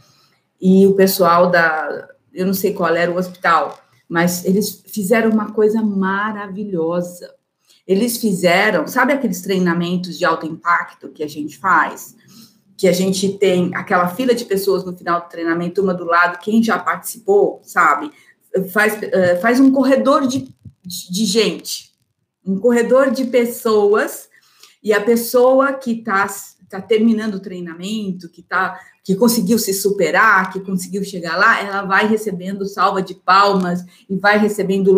e 0.60 0.86
o 0.86 0.96
pessoal 0.96 1.50
da, 1.50 2.10
eu 2.38 2.46
não 2.46 2.53
sei 2.53 2.72
qual 2.72 2.96
era 2.96 3.12
o 3.12 3.17
hospital, 3.17 3.84
mas 4.08 4.46
eles 4.46 4.84
fizeram 4.86 5.32
uma 5.32 5.51
coisa 5.51 5.82
maravilhosa. 5.82 7.34
Eles 7.86 8.17
fizeram, 8.17 8.88
sabe 8.88 9.12
aqueles 9.12 9.41
treinamentos 9.41 10.20
de 10.20 10.24
alto 10.24 10.46
impacto 10.46 11.10
que 11.10 11.24
a 11.24 11.27
gente 11.27 11.58
faz? 11.58 12.15
Que 12.77 12.88
a 12.88 12.91
gente 12.91 13.38
tem 13.39 13.74
aquela 13.75 14.08
fila 14.10 14.36
de 14.36 14.46
pessoas 14.46 14.86
no 14.86 14.96
final 14.96 15.22
do 15.22 15.29
treinamento, 15.29 15.82
uma 15.82 15.96
do 15.96 16.06
lado, 16.06 16.39
quem 16.39 16.62
já 16.62 16.77
participou, 16.77 17.60
sabe? 17.63 18.12
Faz, 18.72 18.94
uh, 18.94 19.41
faz 19.41 19.60
um 19.60 19.72
corredor 19.72 20.27
de, 20.27 20.48
de 20.84 21.25
gente, 21.25 21.91
um 22.46 22.60
corredor 22.60 23.10
de 23.10 23.25
pessoas, 23.25 24.29
e 24.84 24.94
a 24.94 25.01
pessoa 25.01 25.74
que 25.74 25.91
está 25.91 26.27
está 26.67 26.82
terminando 26.82 27.36
o 27.36 27.39
treinamento, 27.39 28.29
que 28.29 28.44
tá, 28.44 28.77
que 29.08 29.16
conseguiu 29.16 29.58
se 29.58 29.74
superar, 29.74 30.52
que 30.52 30.60
conseguiu 30.60 31.02
chegar 31.02 31.38
lá, 31.38 31.62
ela 31.62 31.84
vai 31.84 32.06
recebendo 32.10 32.68
salva 32.68 33.02
de 33.02 33.16
palmas 33.16 33.86
e 34.10 34.18
vai 34.18 34.38
recebendo 34.38 34.92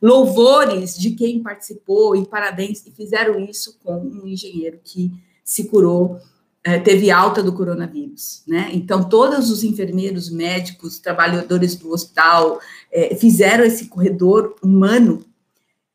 louvores 0.00 0.96
de 0.96 1.10
quem 1.10 1.42
participou 1.42 2.16
e 2.16 2.24
parabéns. 2.24 2.82
E 2.86 2.90
fizeram 2.90 3.38
isso 3.38 3.76
com 3.84 3.98
um 3.98 4.26
engenheiro 4.26 4.80
que 4.82 5.12
se 5.44 5.64
curou, 5.64 6.18
é, 6.64 6.78
teve 6.78 7.10
alta 7.10 7.42
do 7.42 7.52
coronavírus, 7.52 8.42
né? 8.48 8.70
Então, 8.72 9.06
todos 9.06 9.50
os 9.50 9.62
enfermeiros, 9.62 10.30
médicos, 10.30 10.98
trabalhadores 10.98 11.74
do 11.74 11.92
hospital 11.92 12.58
é, 12.90 13.14
fizeram 13.16 13.66
esse 13.66 13.88
corredor 13.88 14.56
humano 14.62 15.22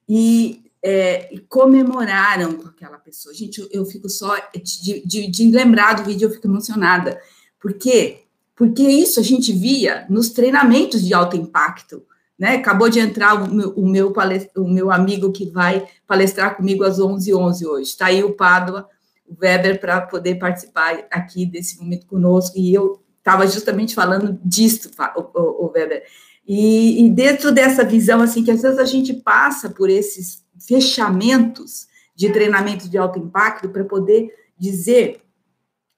e 0.07 0.60
é, 0.83 1.29
comemoraram 1.47 2.53
com 2.53 2.67
aquela 2.67 2.97
pessoa. 2.97 3.33
Gente, 3.33 3.61
eu, 3.61 3.67
eu 3.71 3.85
fico 3.85 4.09
só 4.09 4.35
de, 4.55 5.05
de, 5.05 5.27
de, 5.29 5.51
lembrar 5.51 5.93
do 5.93 6.03
vídeo, 6.03 6.27
eu 6.27 6.31
fico 6.31 6.47
emocionada. 6.47 7.19
Por 7.59 7.73
quê? 7.73 8.23
Porque 8.55 8.83
isso 8.83 9.19
a 9.19 9.23
gente 9.23 9.53
via 9.53 10.05
nos 10.09 10.29
treinamentos 10.29 11.03
de 11.03 11.13
alto 11.13 11.35
impacto. 11.35 12.03
Né? 12.37 12.55
Acabou 12.55 12.89
de 12.89 12.99
entrar 12.99 13.35
o 13.35 13.53
meu, 13.53 13.69
o 13.69 13.87
meu, 13.87 14.13
o 14.55 14.67
meu 14.67 14.91
amigo 14.91 15.31
que 15.31 15.45
vai 15.45 15.87
palestrar 16.07 16.55
comigo 16.57 16.83
às 16.83 16.99
11h11 16.99 17.37
11 17.37 17.67
hoje. 17.67 17.89
Está 17.89 18.07
aí 18.07 18.23
o 18.23 18.33
Pádua, 18.33 18.87
o 19.27 19.35
Weber, 19.39 19.79
para 19.79 20.01
poder 20.01 20.35
participar 20.35 21.05
aqui 21.11 21.45
desse 21.45 21.79
momento 21.79 22.07
conosco. 22.07 22.57
E 22.57 22.73
eu 22.73 22.99
estava 23.19 23.45
justamente 23.45 23.93
falando 23.93 24.39
disso, 24.43 24.89
o, 25.15 25.65
o, 25.65 25.71
Weber. 25.71 26.03
E, 26.47 27.05
e, 27.05 27.09
dentro 27.11 27.51
dessa 27.51 27.85
visão, 27.85 28.21
assim, 28.21 28.43
que 28.43 28.49
às 28.49 28.63
vezes 28.63 28.79
a 28.79 28.85
gente 28.85 29.13
passa 29.13 29.69
por 29.69 29.89
esses 29.89 30.43
fechamentos 30.65 31.87
de 32.15 32.31
treinamento 32.31 32.89
de 32.89 32.97
alto 32.97 33.19
impacto 33.19 33.69
para 33.69 33.83
poder 33.83 34.31
dizer 34.57 35.21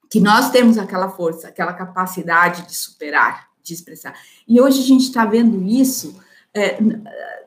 que 0.10 0.20
nós 0.20 0.51
temos 0.51 0.77
aquela 0.77 1.10
força, 1.10 1.48
aquela 1.48 1.74
capacidade 1.74 2.67
de 2.67 2.75
superar, 2.75 3.50
de 3.63 3.74
expressar. 3.74 4.13
E 4.48 4.62
hoje 4.62 4.79
a 4.79 4.86
gente 4.86 5.05
está 5.05 5.25
vendo 5.25 5.63
isso 5.63 6.15
é, 6.53 6.77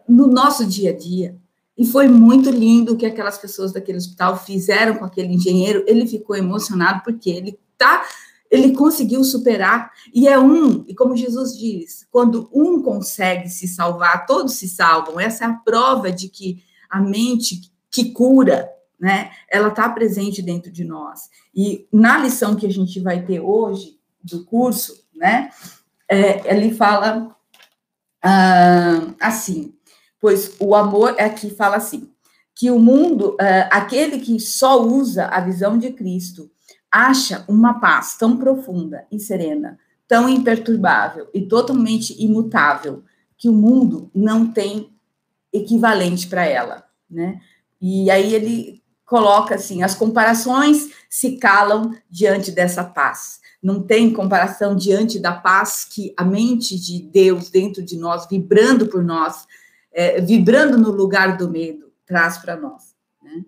no 0.08 0.26
nosso 0.26 0.66
dia 0.66 0.90
a 0.90 0.96
dia. 0.96 1.36
E 1.78 1.86
foi 1.86 2.08
muito 2.08 2.50
lindo 2.50 2.94
o 2.94 2.96
que 2.96 3.06
aquelas 3.06 3.38
pessoas 3.38 3.72
daquele 3.72 3.98
hospital 3.98 4.36
fizeram 4.36 4.96
com 4.96 5.04
aquele 5.04 5.32
engenheiro. 5.32 5.84
Ele 5.86 6.06
ficou 6.06 6.34
emocionado 6.34 7.02
porque 7.04 7.30
ele 7.30 7.58
tá, 7.76 8.04
ele 8.50 8.72
conseguiu 8.72 9.22
superar. 9.22 9.92
E 10.12 10.26
é 10.26 10.38
um, 10.38 10.84
e 10.88 10.94
como 10.94 11.16
Jesus 11.16 11.56
diz, 11.56 12.06
quando 12.10 12.48
um 12.52 12.82
consegue 12.82 13.48
se 13.48 13.68
salvar, 13.68 14.26
todos 14.26 14.54
se 14.54 14.68
salvam. 14.68 15.20
Essa 15.20 15.44
é 15.44 15.48
a 15.48 15.54
prova 15.54 16.10
de 16.10 16.28
que 16.28 16.64
a 16.88 17.00
mente 17.00 17.72
que 17.90 18.12
cura, 18.12 18.68
né? 18.98 19.30
Ela 19.50 19.68
está 19.68 19.88
presente 19.88 20.42
dentro 20.42 20.70
de 20.70 20.84
nós. 20.84 21.28
E 21.54 21.86
na 21.92 22.18
lição 22.18 22.56
que 22.56 22.66
a 22.66 22.72
gente 22.72 23.00
vai 23.00 23.24
ter 23.24 23.40
hoje 23.40 23.98
do 24.22 24.44
curso, 24.44 25.04
né? 25.14 25.50
É, 26.08 26.54
ele 26.54 26.72
fala 26.74 27.36
ah, 28.22 29.14
assim, 29.20 29.74
pois 30.20 30.56
o 30.58 30.74
amor 30.74 31.14
aqui 31.20 31.50
fala 31.50 31.76
assim, 31.76 32.10
que 32.54 32.70
o 32.70 32.78
mundo, 32.78 33.36
ah, 33.40 33.68
aquele 33.70 34.18
que 34.18 34.38
só 34.40 34.82
usa 34.82 35.26
a 35.26 35.40
visão 35.40 35.78
de 35.78 35.92
Cristo, 35.92 36.50
acha 36.90 37.44
uma 37.46 37.78
paz 37.78 38.16
tão 38.16 38.36
profunda 38.36 39.06
e 39.12 39.18
serena, 39.18 39.78
tão 40.08 40.28
imperturbável 40.28 41.28
e 41.34 41.42
totalmente 41.42 42.20
imutável, 42.22 43.04
que 43.36 43.48
o 43.48 43.52
mundo 43.52 44.10
não 44.14 44.50
tem 44.50 44.95
equivalente 45.56 46.26
para 46.26 46.44
ela, 46.44 46.84
né? 47.10 47.40
E 47.80 48.10
aí 48.10 48.34
ele 48.34 48.82
coloca 49.04 49.54
assim: 49.54 49.82
as 49.82 49.94
comparações 49.94 50.90
se 51.08 51.38
calam 51.38 51.94
diante 52.10 52.50
dessa 52.50 52.84
paz. 52.84 53.40
Não 53.62 53.82
tem 53.82 54.12
comparação 54.12 54.76
diante 54.76 55.18
da 55.18 55.32
paz 55.32 55.84
que 55.84 56.12
a 56.16 56.24
mente 56.24 56.78
de 56.78 57.02
Deus 57.02 57.48
dentro 57.48 57.82
de 57.82 57.96
nós, 57.96 58.26
vibrando 58.28 58.86
por 58.86 59.02
nós, 59.02 59.46
é, 59.92 60.20
vibrando 60.20 60.76
no 60.76 60.90
lugar 60.90 61.36
do 61.36 61.50
medo, 61.50 61.90
traz 62.04 62.38
para 62.38 62.56
nós. 62.56 62.94
Né? 63.22 63.44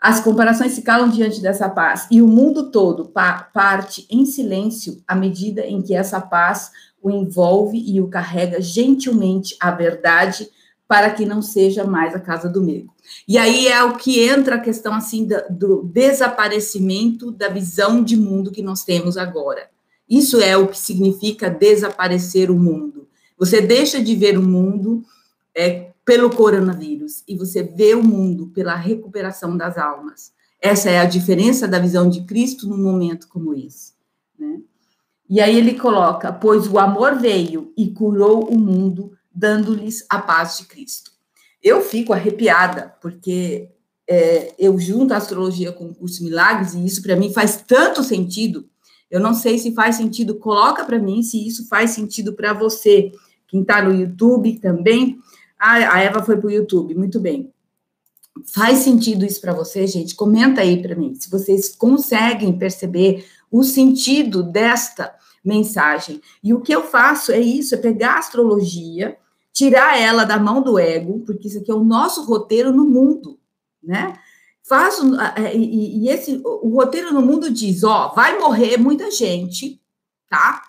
As 0.00 0.20
comparações 0.20 0.72
se 0.72 0.82
calam 0.82 1.10
diante 1.10 1.42
dessa 1.42 1.68
paz 1.68 2.08
e 2.10 2.22
o 2.22 2.26
mundo 2.26 2.70
todo 2.70 3.10
pa 3.10 3.42
parte 3.52 4.06
em 4.10 4.24
silêncio 4.24 5.02
à 5.06 5.14
medida 5.14 5.64
em 5.66 5.82
que 5.82 5.94
essa 5.94 6.20
paz 6.20 6.72
o 7.02 7.10
envolve 7.10 7.78
e 7.78 8.00
o 8.00 8.08
carrega 8.08 8.60
gentilmente 8.60 9.56
à 9.60 9.70
verdade 9.70 10.48
para 10.90 11.12
que 11.12 11.24
não 11.24 11.40
seja 11.40 11.84
mais 11.84 12.16
a 12.16 12.18
casa 12.18 12.48
do 12.48 12.60
medo. 12.60 12.90
E 13.28 13.38
aí 13.38 13.68
é 13.68 13.80
o 13.84 13.96
que 13.96 14.18
entra 14.24 14.56
a 14.56 14.60
questão 14.60 14.92
assim 14.92 15.24
do, 15.48 15.84
desaparecimento 15.84 17.30
da 17.30 17.48
visão 17.48 18.02
de 18.02 18.16
mundo 18.16 18.50
que 18.50 18.60
nós 18.60 18.82
temos 18.82 19.16
agora. 19.16 19.70
Isso 20.08 20.40
é 20.40 20.56
o 20.56 20.66
que 20.66 20.76
significa 20.76 21.48
desaparecer 21.48 22.50
o 22.50 22.58
mundo. 22.58 23.06
Você 23.38 23.60
deixa 23.60 24.02
de 24.02 24.16
ver 24.16 24.36
o 24.36 24.42
mundo 24.42 25.04
é, 25.56 25.92
pelo 26.04 26.28
coronavírus 26.28 27.22
e 27.28 27.36
você 27.36 27.62
vê 27.62 27.94
o 27.94 28.02
mundo 28.02 28.48
pela 28.48 28.74
recuperação 28.74 29.56
das 29.56 29.78
almas. 29.78 30.32
Essa 30.60 30.90
é 30.90 30.98
a 30.98 31.04
diferença 31.04 31.68
da 31.68 31.78
visão 31.78 32.10
de 32.10 32.22
Cristo 32.22 32.68
num 32.68 32.82
momento 32.82 33.28
como 33.28 33.54
esse. 33.54 33.92
Né? 34.36 34.58
E 35.28 35.40
aí 35.40 35.56
ele 35.56 35.74
coloca: 35.74 36.32
pois 36.32 36.66
o 36.66 36.80
amor 36.80 37.14
veio 37.14 37.72
e 37.76 37.92
curou 37.92 38.48
o 38.48 38.58
mundo 38.58 39.12
dando-lhes 39.32 40.04
a 40.08 40.18
paz 40.18 40.58
de 40.58 40.64
Cristo. 40.64 41.10
Eu 41.62 41.82
fico 41.82 42.12
arrepiada, 42.12 42.94
porque 43.00 43.68
é, 44.08 44.54
eu 44.58 44.78
junto 44.78 45.14
a 45.14 45.18
astrologia 45.18 45.72
com 45.72 45.86
o 45.86 45.94
curso 45.94 46.24
Milagres, 46.24 46.74
e 46.74 46.84
isso 46.84 47.02
para 47.02 47.16
mim 47.16 47.32
faz 47.32 47.62
tanto 47.66 48.02
sentido. 48.02 48.68
Eu 49.10 49.20
não 49.20 49.34
sei 49.34 49.58
se 49.58 49.72
faz 49.74 49.96
sentido, 49.96 50.36
coloca 50.36 50.84
para 50.84 50.98
mim 50.98 51.22
se 51.22 51.46
isso 51.46 51.68
faz 51.68 51.90
sentido 51.90 52.32
para 52.32 52.52
você. 52.52 53.12
Quem 53.46 53.62
está 53.62 53.82
no 53.82 53.94
YouTube 53.94 54.58
também. 54.58 55.18
Ah, 55.58 55.94
a 55.94 56.00
Eva 56.00 56.22
foi 56.22 56.36
para 56.36 56.46
o 56.46 56.50
YouTube, 56.50 56.94
muito 56.94 57.20
bem. 57.20 57.52
Faz 58.46 58.78
sentido 58.78 59.26
isso 59.26 59.40
para 59.40 59.52
você, 59.52 59.86
gente? 59.86 60.14
Comenta 60.14 60.60
aí 60.60 60.80
para 60.80 60.94
mim, 60.94 61.14
se 61.14 61.28
vocês 61.28 61.74
conseguem 61.74 62.56
perceber 62.56 63.26
o 63.50 63.62
sentido 63.62 64.42
desta 64.42 65.14
mensagem. 65.44 66.20
E 66.42 66.52
o 66.52 66.60
que 66.60 66.72
eu 66.72 66.82
faço 66.82 67.32
é 67.32 67.40
isso, 67.40 67.74
é 67.74 67.78
pegar 67.78 68.14
a 68.14 68.18
astrologia, 68.18 69.16
tirar 69.52 69.98
ela 69.98 70.24
da 70.24 70.38
mão 70.38 70.62
do 70.62 70.78
ego, 70.78 71.20
porque 71.20 71.48
isso 71.48 71.58
aqui 71.58 71.70
é 71.70 71.74
o 71.74 71.84
nosso 71.84 72.24
roteiro 72.24 72.72
no 72.72 72.84
mundo, 72.84 73.38
né? 73.82 74.18
Faz 74.62 74.98
e, 75.54 76.04
e 76.04 76.08
esse 76.08 76.40
o 76.44 76.74
roteiro 76.74 77.12
no 77.12 77.22
mundo 77.22 77.50
diz, 77.50 77.82
ó, 77.82 78.08
vai 78.14 78.38
morrer 78.38 78.76
muita 78.76 79.10
gente, 79.10 79.80
tá? 80.28 80.62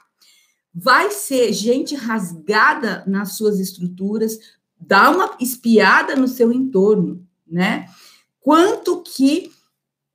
Vai 0.73 1.11
ser 1.11 1.53
gente 1.53 1.95
rasgada 1.95 3.03
nas 3.05 3.35
suas 3.35 3.59
estruturas, 3.59 4.39
dá 4.79 5.11
uma 5.11 5.35
espiada 5.39 6.15
no 6.15 6.27
seu 6.27 6.51
entorno, 6.51 7.25
né? 7.45 7.87
Quanto 8.39 9.03
que 9.03 9.51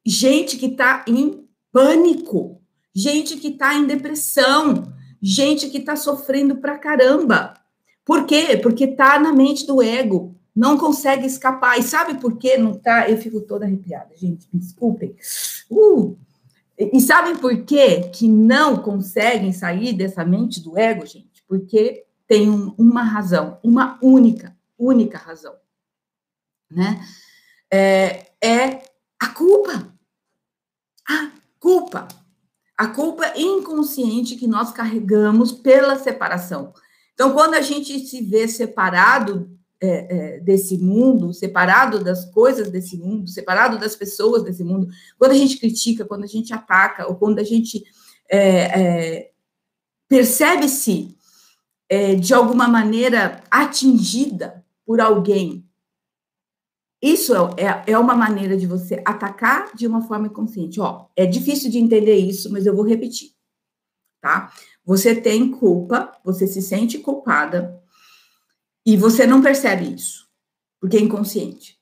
gente 0.04 0.56
que 0.56 0.66
está 0.66 1.04
em 1.06 1.46
pânico, 1.70 2.60
gente 2.96 3.36
que 3.36 3.48
está 3.48 3.74
em 3.74 3.86
depressão, 3.86 4.90
gente 5.20 5.68
que 5.68 5.76
está 5.76 5.94
sofrendo 5.94 6.56
pra 6.56 6.78
caramba. 6.78 7.52
Por 8.02 8.24
quê? 8.24 8.56
Porque 8.56 8.86
tá 8.86 9.18
na 9.18 9.34
mente 9.34 9.66
do 9.66 9.82
ego, 9.82 10.34
não 10.54 10.78
consegue 10.78 11.26
escapar. 11.26 11.78
E 11.78 11.82
sabe 11.82 12.18
por 12.18 12.38
quê? 12.38 12.56
Não 12.56 12.72
tá? 12.72 13.10
Eu 13.10 13.18
fico 13.18 13.42
toda 13.42 13.66
arrepiada, 13.66 14.16
gente, 14.16 14.48
me 14.50 14.58
desculpem. 14.58 15.14
Uh, 15.70 16.16
e 16.78 16.98
sabem 17.02 17.36
por 17.36 17.64
quê 17.64 18.08
que 18.14 18.26
não 18.26 18.78
conseguem 18.82 19.52
sair 19.52 19.92
dessa 19.92 20.24
mente 20.24 20.62
do 20.62 20.78
ego, 20.78 21.04
gente? 21.04 21.44
Porque 21.46 22.06
tem 22.26 22.48
um, 22.48 22.74
uma 22.78 23.02
razão, 23.02 23.58
uma 23.62 23.98
única, 24.02 24.56
única 24.78 25.18
razão, 25.18 25.54
né? 26.70 27.06
É, 27.70 28.30
é 28.42 28.82
a 29.20 29.28
culpa. 29.28 29.92
A 31.06 31.30
culpa. 31.60 32.08
A 32.76 32.88
culpa 32.88 33.32
inconsciente 33.36 34.36
que 34.36 34.46
nós 34.46 34.70
carregamos 34.70 35.52
pela 35.52 35.98
separação. 35.98 36.72
Então, 37.14 37.32
quando 37.32 37.54
a 37.54 37.62
gente 37.62 37.98
se 38.00 38.20
vê 38.20 38.46
separado 38.46 39.50
é, 39.80 40.36
é, 40.36 40.40
desse 40.40 40.76
mundo, 40.76 41.32
separado 41.32 42.02
das 42.02 42.30
coisas 42.30 42.70
desse 42.70 42.96
mundo, 42.98 43.28
separado 43.28 43.78
das 43.78 43.96
pessoas 43.96 44.42
desse 44.42 44.62
mundo, 44.62 44.88
quando 45.18 45.32
a 45.32 45.36
gente 45.36 45.58
critica, 45.58 46.04
quando 46.04 46.24
a 46.24 46.28
gente 46.28 46.52
ataca, 46.52 47.06
ou 47.06 47.16
quando 47.16 47.38
a 47.38 47.44
gente 47.44 47.82
é, 48.28 48.38
é 48.38 49.30
percebe-se 50.08 51.16
é, 51.88 52.14
de 52.14 52.34
alguma 52.34 52.68
maneira 52.68 53.42
atingida 53.50 54.64
por 54.84 55.00
alguém, 55.00 55.64
isso 57.02 57.34
é, 57.56 57.92
é, 57.92 57.98
uma 57.98 58.14
maneira 58.14 58.56
de 58.56 58.66
você 58.66 59.02
atacar 59.04 59.74
de 59.74 59.86
uma 59.86 60.02
forma 60.02 60.26
inconsciente. 60.26 60.80
Ó, 60.80 61.06
é 61.14 61.26
difícil 61.26 61.70
de 61.70 61.78
entender 61.78 62.16
isso, 62.16 62.50
mas 62.50 62.66
eu 62.66 62.74
vou 62.74 62.84
repetir, 62.84 63.32
tá? 64.20 64.52
Você 64.84 65.14
tem 65.14 65.50
culpa, 65.50 66.12
você 66.24 66.46
se 66.46 66.62
sente 66.62 66.98
culpada 66.98 67.82
e 68.84 68.96
você 68.96 69.26
não 69.26 69.42
percebe 69.42 69.92
isso, 69.92 70.26
porque 70.80 70.96
é 70.96 71.00
inconsciente. 71.00 71.76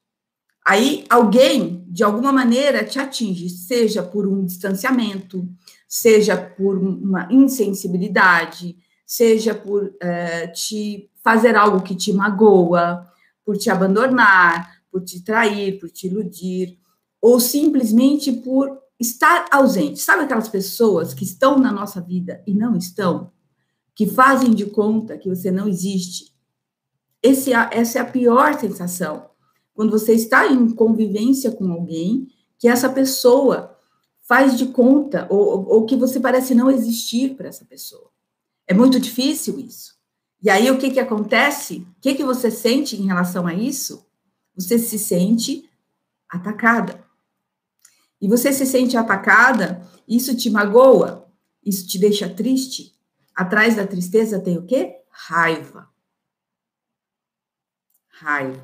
Aí 0.67 1.05
alguém, 1.11 1.85
de 1.89 2.03
alguma 2.03 2.33
maneira, 2.33 2.83
te 2.83 2.99
atinge, 2.99 3.51
seja 3.51 4.03
por 4.03 4.27
um 4.27 4.45
distanciamento, 4.45 5.47
seja 5.87 6.37
por 6.37 6.79
uma 6.79 7.29
insensibilidade, 7.31 8.77
seja 9.07 9.55
por 9.55 9.95
é, 10.01 10.47
te 10.49 11.11
fazer 11.23 11.55
algo 11.55 11.83
que 11.83 11.95
te 11.95 12.13
magoa, 12.13 13.07
por 13.45 13.59
te 13.59 13.69
abandonar, 13.69 14.74
por 14.95 15.03
te 15.03 15.25
trair, 15.25 15.81
por 15.81 15.91
te 15.91 16.07
iludir, 16.07 16.79
ou 17.21 17.41
simplesmente 17.41 18.31
por 18.31 18.79
estar 18.97 19.47
ausente. 19.51 19.99
Sabe 19.99 20.23
aquelas 20.23 20.49
pessoas 20.49 21.13
que 21.13 21.25
estão 21.25 21.59
na 21.59 21.73
nossa 21.73 22.01
vida 22.01 22.41
e 22.47 22.55
não 22.55 22.77
estão? 22.77 23.33
Que 23.93 24.07
fazem 24.07 24.55
de 24.55 24.67
conta 24.67 25.19
que 25.19 25.29
você 25.29 25.51
não 25.51 25.67
existe? 25.67 26.33
Esse, 27.21 27.53
essa 27.53 27.99
é 27.99 28.03
a 28.03 28.05
pior 28.05 28.57
sensação. 28.61 29.31
Quando 29.75 29.91
você 29.91 30.13
está 30.13 30.47
em 30.47 30.71
convivência 30.71 31.51
com 31.51 31.73
alguém, 31.73 32.29
que 32.57 32.69
essa 32.69 32.89
pessoa 32.89 33.77
faz 34.21 34.57
de 34.57 34.67
conta, 34.67 35.27
ou, 35.29 35.67
ou 35.69 35.87
que 35.87 35.97
você 35.97 36.21
parece 36.21 36.55
não 36.55 36.71
existir 36.71 37.35
para 37.35 37.49
essa 37.49 37.65
pessoa. 37.65 38.13
É 38.65 38.73
muito 38.73 39.01
difícil 39.01 39.59
isso. 39.59 39.95
E 40.41 40.49
aí, 40.49 40.71
o 40.71 40.79
que, 40.79 40.93
que 40.93 41.01
acontece? 41.01 41.79
O 41.99 42.01
que, 42.01 42.15
que 42.15 42.23
você 42.23 42.49
sente 42.49 42.95
em 42.95 43.07
relação 43.07 43.45
a 43.45 43.53
isso? 43.53 44.04
Você 44.57 44.79
se 44.79 44.99
sente 44.99 45.69
atacada. 46.29 47.05
E 48.21 48.29
você 48.29 48.53
se 48.53 48.65
sente 48.65 48.97
atacada, 48.97 49.87
isso 50.09 50.37
te 50.37 50.49
magoa, 50.49 51.29
isso 51.65 51.87
te 51.87 51.99
deixa 51.99 52.29
triste. 52.29 52.95
Atrás 53.35 53.77
da 53.77 53.87
tristeza 53.87 54.41
tem 54.41 54.57
o 54.57 54.65
quê? 54.65 54.97
Raiva. 55.11 55.89
Raiva. 58.09 58.63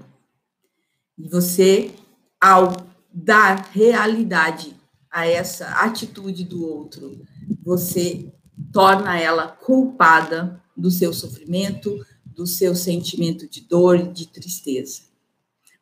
E 1.18 1.28
você, 1.28 1.92
ao 2.40 2.72
dar 3.12 3.70
realidade 3.72 4.76
a 5.10 5.26
essa 5.26 5.68
atitude 5.84 6.44
do 6.44 6.64
outro, 6.64 7.20
você 7.62 8.32
torna 8.72 9.18
ela 9.18 9.48
culpada 9.48 10.62
do 10.76 10.90
seu 10.90 11.12
sofrimento, 11.12 12.06
do 12.24 12.46
seu 12.46 12.74
sentimento 12.74 13.48
de 13.48 13.62
dor 13.62 13.98
e 13.98 14.08
de 14.12 14.28
tristeza 14.28 15.09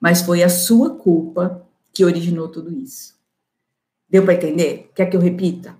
mas 0.00 0.22
foi 0.22 0.42
a 0.42 0.48
sua 0.48 0.94
culpa 0.96 1.66
que 1.92 2.04
originou 2.04 2.48
tudo 2.48 2.72
isso. 2.72 3.14
Deu 4.08 4.24
para 4.24 4.34
entender? 4.34 4.90
Quer 4.94 5.06
que 5.06 5.16
eu 5.16 5.20
repita? 5.20 5.76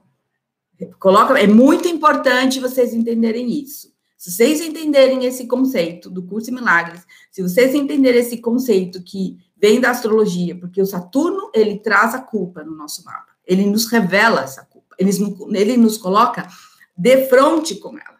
Coloca, 0.98 1.38
é 1.38 1.46
muito 1.46 1.88
importante 1.88 2.60
vocês 2.60 2.92
entenderem 2.92 3.50
isso. 3.50 3.92
Se 4.16 4.32
vocês 4.32 4.60
entenderem 4.60 5.24
esse 5.24 5.46
conceito 5.46 6.10
do 6.10 6.24
curso 6.24 6.50
de 6.50 6.54
milagres, 6.54 7.06
se 7.30 7.40
vocês 7.40 7.74
entenderem 7.74 8.20
esse 8.20 8.38
conceito 8.38 9.02
que 9.02 9.38
vem 9.56 9.80
da 9.80 9.90
astrologia, 9.90 10.56
porque 10.58 10.82
o 10.82 10.86
Saturno 10.86 11.50
ele 11.54 11.78
traz 11.78 12.14
a 12.14 12.20
culpa 12.20 12.64
no 12.64 12.76
nosso 12.76 13.04
mapa, 13.04 13.32
ele 13.46 13.64
nos 13.64 13.86
revela 13.86 14.42
essa 14.42 14.64
culpa, 14.64 14.96
ele, 14.98 15.10
ele 15.54 15.76
nos 15.76 15.96
coloca 15.96 16.48
de 16.96 17.28
frente 17.28 17.76
com 17.76 17.96
ela. 17.96 18.18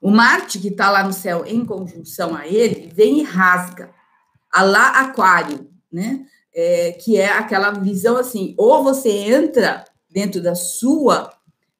O 0.00 0.10
Marte, 0.10 0.60
que 0.60 0.68
está 0.68 0.90
lá 0.90 1.02
no 1.02 1.12
céu 1.12 1.44
em 1.44 1.64
conjunção 1.64 2.36
a 2.36 2.46
ele, 2.46 2.88
vem 2.94 3.20
e 3.20 3.22
rasga 3.22 3.92
a 4.56 4.62
lá 4.62 4.88
aquário, 5.00 5.70
né? 5.92 6.26
É, 6.54 6.92
que 6.92 7.18
é 7.18 7.28
aquela 7.28 7.70
visão 7.70 8.16
assim, 8.16 8.54
ou 8.56 8.82
você 8.82 9.10
entra 9.10 9.84
dentro 10.08 10.42
da 10.42 10.54
sua 10.54 11.30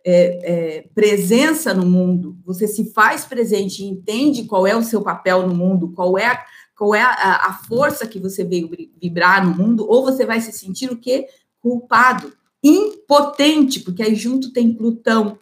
é, 0.04 0.12
é, 0.42 0.88
presença 0.94 1.72
no 1.72 1.86
mundo, 1.86 2.38
você 2.44 2.68
se 2.68 2.92
faz 2.92 3.24
presente 3.24 3.82
e 3.82 3.86
entende 3.86 4.44
qual 4.44 4.66
é 4.66 4.76
o 4.76 4.82
seu 4.82 5.00
papel 5.00 5.48
no 5.48 5.54
mundo, 5.54 5.92
qual 5.92 6.18
é, 6.18 6.44
qual 6.76 6.94
é 6.94 7.00
a, 7.00 7.46
a 7.46 7.54
força 7.66 8.06
que 8.06 8.20
você 8.20 8.44
veio 8.44 8.70
vibrar 9.00 9.44
no 9.44 9.54
mundo, 9.54 9.86
ou 9.88 10.04
você 10.04 10.26
vai 10.26 10.40
se 10.42 10.52
sentir 10.52 10.92
o 10.92 10.98
quê? 10.98 11.26
Culpado, 11.58 12.32
impotente, 12.62 13.80
porque 13.80 14.02
aí 14.02 14.14
junto 14.14 14.52
tem 14.52 14.74
Plutão, 14.74 15.38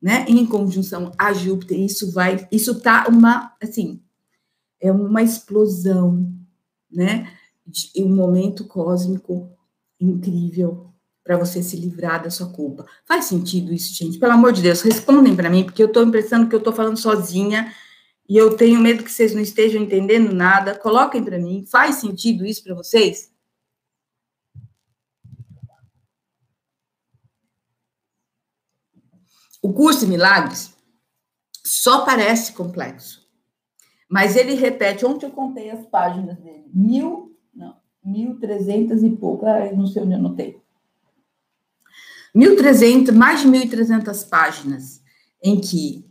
né? 0.00 0.24
Em 0.26 0.46
conjunção 0.46 1.12
a 1.18 1.32
Júpiter, 1.34 1.78
isso 1.78 2.10
vai, 2.12 2.48
isso 2.50 2.80
tá 2.80 3.06
uma, 3.08 3.54
assim, 3.62 4.00
é 4.80 4.90
uma 4.90 5.22
explosão, 5.22 6.32
né? 6.90 7.32
De 7.66 7.90
um 8.02 8.08
momento 8.14 8.64
cósmico 8.64 9.50
incrível 10.00 10.88
para 11.22 11.36
você 11.36 11.62
se 11.62 11.76
livrar 11.76 12.22
da 12.22 12.30
sua 12.30 12.50
culpa. 12.50 12.86
Faz 13.06 13.26
sentido 13.26 13.72
isso, 13.72 13.92
gente? 13.94 14.18
Pelo 14.18 14.32
amor 14.32 14.52
de 14.52 14.62
Deus, 14.62 14.80
respondem 14.80 15.36
para 15.36 15.50
mim, 15.50 15.64
porque 15.64 15.82
eu 15.82 15.88
estou 15.88 16.10
pensando 16.10 16.48
que 16.48 16.54
eu 16.54 16.58
estou 16.58 16.72
falando 16.72 16.96
sozinha 16.96 17.70
e 18.26 18.36
eu 18.36 18.56
tenho 18.56 18.80
medo 18.80 19.04
que 19.04 19.12
vocês 19.12 19.34
não 19.34 19.42
estejam 19.42 19.82
entendendo 19.82 20.32
nada. 20.32 20.74
Coloquem 20.74 21.22
para 21.22 21.38
mim. 21.38 21.66
Faz 21.66 21.96
sentido 21.96 22.46
isso 22.46 22.64
para 22.64 22.74
vocês? 22.74 23.30
O 29.60 29.72
curso 29.74 30.00
de 30.00 30.06
milagres 30.06 30.74
só 31.62 32.06
parece 32.06 32.52
complexo 32.52 33.27
mas 34.08 34.36
ele 34.36 34.54
repete, 34.54 35.04
ontem 35.04 35.26
eu 35.26 35.30
contei 35.30 35.70
as 35.70 35.84
páginas 35.86 36.38
dele, 36.38 36.64
mil, 36.72 37.36
não, 37.54 37.76
mil 38.02 38.38
trezentas 38.38 39.02
e 39.02 39.10
pouco, 39.10 39.44
ah, 39.44 39.70
não 39.72 39.86
sei 39.86 40.02
onde 40.02 40.12
eu 40.12 40.18
anotei. 40.18 40.60
Mil 42.34 42.56
trezentas, 42.56 43.14
mais 43.14 43.40
de 43.40 43.48
mil 43.48 43.62
e 43.62 43.68
trezentas 43.68 44.24
páginas, 44.24 45.02
em 45.42 45.60
que 45.60 46.06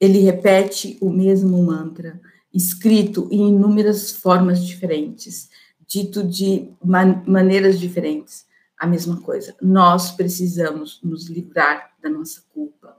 ele 0.00 0.18
repete 0.20 0.98
o 1.00 1.10
mesmo 1.10 1.62
mantra, 1.62 2.20
escrito 2.52 3.28
em 3.30 3.48
inúmeras 3.48 4.10
formas 4.10 4.64
diferentes, 4.64 5.48
dito 5.86 6.24
de 6.24 6.70
man 6.84 7.22
maneiras 7.26 7.78
diferentes, 7.78 8.46
a 8.78 8.86
mesma 8.86 9.20
coisa. 9.20 9.54
Nós 9.60 10.10
precisamos 10.10 11.00
nos 11.02 11.28
livrar 11.28 11.94
da 12.02 12.08
nossa 12.10 12.42
culpa. 12.52 12.96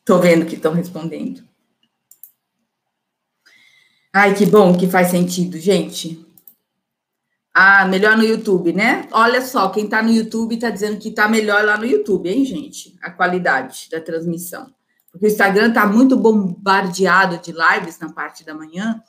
Estou 0.00 0.20
vendo 0.20 0.46
que 0.46 0.54
estão 0.54 0.72
respondendo. 0.72 1.47
Ai, 4.20 4.34
que 4.34 4.44
bom 4.44 4.76
que 4.76 4.88
faz 4.88 5.12
sentido, 5.12 5.56
gente. 5.58 6.26
Ah, 7.54 7.86
melhor 7.86 8.16
no 8.16 8.24
YouTube, 8.24 8.72
né? 8.72 9.06
Olha 9.12 9.40
só, 9.40 9.68
quem 9.68 9.88
tá 9.88 10.02
no 10.02 10.10
YouTube 10.10 10.58
tá 10.58 10.70
dizendo 10.70 10.98
que 10.98 11.12
tá 11.12 11.28
melhor 11.28 11.64
lá 11.64 11.78
no 11.78 11.86
YouTube, 11.86 12.28
hein, 12.28 12.44
gente? 12.44 12.98
A 13.00 13.12
qualidade 13.12 13.86
da 13.88 14.00
transmissão. 14.00 14.74
Porque 15.12 15.26
o 15.26 15.28
Instagram 15.28 15.72
tá 15.72 15.86
muito 15.86 16.16
bombardeado 16.16 17.38
de 17.38 17.52
lives 17.52 18.00
na 18.00 18.12
parte 18.12 18.44
da 18.44 18.52
manhã, 18.56 19.00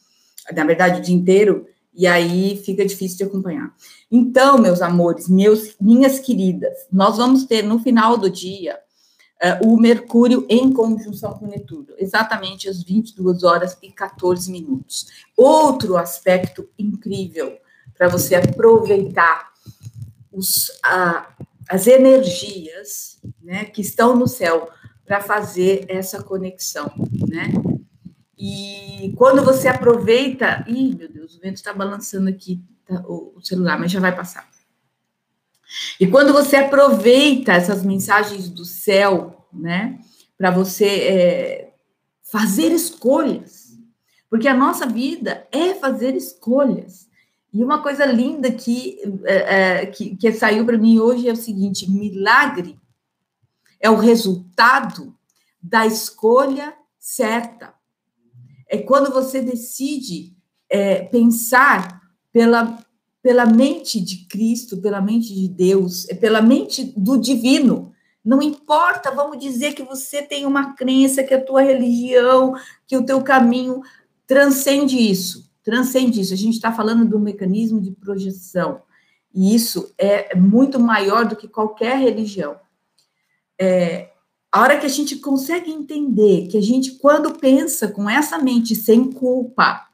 na 0.56 0.63
verdade 0.63 1.00
o 1.00 1.04
dia 1.04 1.15
inteiro, 1.15 1.65
e 1.91 2.06
aí 2.06 2.62
fica 2.63 2.86
difícil 2.86 3.17
de 3.17 3.24
acompanhar. 3.24 3.74
Então, 4.12 4.60
meus 4.60 4.80
amores, 4.80 5.28
meus, 5.28 5.76
minhas 5.82 6.19
queridas, 6.19 6.86
nós 6.91 7.17
vamos 7.17 7.45
ter 7.45 7.63
no 7.63 7.80
final 7.80 8.15
do 8.15 8.30
dia 8.30 8.78
uh, 9.43 9.67
o 9.67 9.80
Mercúrio 9.80 10.45
em 10.49 10.71
conjunção 10.71 11.34
com 11.34 11.47
Netuno, 11.47 11.88
exatamente 11.97 12.67
às 12.69 12.84
22 12.84 13.43
horas 13.43 13.78
e 13.82 13.91
14 13.91 14.52
minutos. 14.52 15.08
Outro 15.36 15.97
aspecto 15.97 16.67
incrível 16.78 17.58
para 17.97 18.08
você 18.08 18.36
aproveitar 18.36 19.52
os, 20.32 20.69
uh, 20.69 21.45
as 21.67 21.88
energias 21.88 23.19
né, 23.41 23.65
que 23.65 23.82
estão 23.82 24.15
no 24.15 24.28
céu 24.28 24.69
para 25.06 25.21
fazer 25.21 25.86
essa 25.89 26.21
conexão, 26.21 26.91
né? 27.28 27.52
E 28.38 29.12
quando 29.17 29.43
você 29.43 29.67
aproveita, 29.67 30.63
ih, 30.67 30.95
meu 30.95 31.12
Deus, 31.12 31.36
o 31.36 31.41
vento 31.41 31.56
está 31.56 31.73
balançando 31.73 32.30
aqui 32.30 32.63
tá, 32.86 33.04
o, 33.06 33.34
o 33.36 33.41
celular, 33.41 33.78
mas 33.78 33.91
já 33.91 33.99
vai 33.99 34.15
passar. 34.15 34.47
E 35.99 36.08
quando 36.08 36.34
você 36.34 36.58
aproveita 36.58 37.53
essas 37.53 37.84
mensagens 37.84 38.49
do 38.49 38.65
céu, 38.65 39.47
né, 39.53 39.99
para 40.38 40.51
você 40.51 40.86
é, 40.86 41.73
fazer 42.23 42.71
escolhas, 42.71 43.77
porque 44.29 44.47
a 44.47 44.53
nossa 44.53 44.86
vida 44.86 45.47
é 45.51 45.73
fazer 45.73 46.15
escolhas. 46.15 47.08
E 47.51 47.63
uma 47.63 47.82
coisa 47.82 48.05
linda 48.05 48.51
que, 48.51 48.99
é, 49.25 49.36
é, 49.36 49.86
que, 49.88 50.15
que 50.15 50.32
saiu 50.32 50.65
para 50.65 50.77
mim 50.77 50.99
hoje 50.99 51.27
é 51.27 51.32
o 51.34 51.36
seguinte: 51.36 51.89
milagre 51.89 52.79
é 53.79 53.89
o 53.89 53.95
resultado 53.95 55.15
da 55.62 55.86
escolha 55.86 56.75
certa. 56.99 57.73
É 58.67 58.77
quando 58.77 59.12
você 59.12 59.41
decide 59.41 60.36
é, 60.69 61.03
pensar 61.03 62.01
pela, 62.32 62.77
pela 63.21 63.45
mente 63.45 63.99
de 63.99 64.27
Cristo, 64.27 64.77
pela 64.77 65.01
mente 65.01 65.34
de 65.34 65.47
Deus, 65.47 66.08
é 66.10 66.15
pela 66.15 66.41
mente 66.41 66.93
do 66.95 67.17
divino. 67.17 67.91
Não 68.23 68.41
importa, 68.41 69.12
vamos 69.12 69.38
dizer 69.39 69.73
que 69.73 69.84
você 69.84 70.21
tem 70.21 70.45
uma 70.45 70.73
crença, 70.73 71.23
que 71.23 71.34
a 71.34 71.43
tua 71.43 71.62
religião, 71.62 72.53
que 72.88 72.97
o 72.97 73.05
teu 73.05 73.21
caminho 73.21 73.82
transcende 74.25 74.97
isso, 74.97 75.51
transcende 75.63 76.21
isso. 76.21 76.34
A 76.34 76.38
gente 76.38 76.55
está 76.55 76.71
falando 76.71 77.05
do 77.05 77.19
mecanismo 77.19 77.82
de 77.82 77.91
projeção. 77.91 78.82
E 79.34 79.53
isso 79.53 79.93
é 79.97 80.36
muito 80.36 80.79
maior 80.79 81.25
do 81.25 81.36
que 81.36 81.47
qualquer 81.47 81.97
religião. 81.97 82.58
É, 83.60 84.10
a 84.51 84.62
hora 84.62 84.79
que 84.79 84.86
a 84.86 84.89
gente 84.89 85.17
consegue 85.17 85.71
entender 85.71 86.47
que 86.47 86.58
a 86.58 86.62
gente, 86.62 86.93
quando 86.93 87.38
pensa 87.38 87.88
com 87.88 88.10
essa 88.10 88.38
mente 88.38 88.75
sem 88.75 89.12
culpa, 89.12 89.88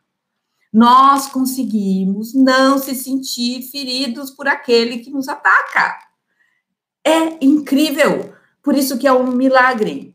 nós 0.76 1.28
conseguimos 1.28 2.34
não 2.34 2.78
se 2.78 2.94
sentir 2.96 3.62
feridos 3.72 4.30
por 4.30 4.46
aquele 4.46 4.98
que 4.98 5.10
nos 5.10 5.30
ataca. 5.30 5.98
É 7.02 7.38
incrível. 7.40 8.34
Por 8.62 8.76
isso 8.76 8.98
que 8.98 9.08
é 9.08 9.14
um 9.14 9.32
milagre. 9.32 10.14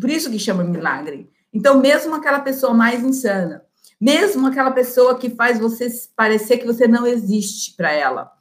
Por 0.00 0.10
isso 0.10 0.28
que 0.28 0.40
chama 0.40 0.64
milagre. 0.64 1.30
Então, 1.52 1.78
mesmo 1.78 2.16
aquela 2.16 2.40
pessoa 2.40 2.74
mais 2.74 3.04
insana, 3.04 3.64
mesmo 4.00 4.48
aquela 4.48 4.72
pessoa 4.72 5.16
que 5.16 5.30
faz 5.30 5.60
você 5.60 5.86
parecer 6.16 6.58
que 6.58 6.66
você 6.66 6.88
não 6.88 7.06
existe 7.06 7.76
para 7.76 7.92
ela, 7.92 8.32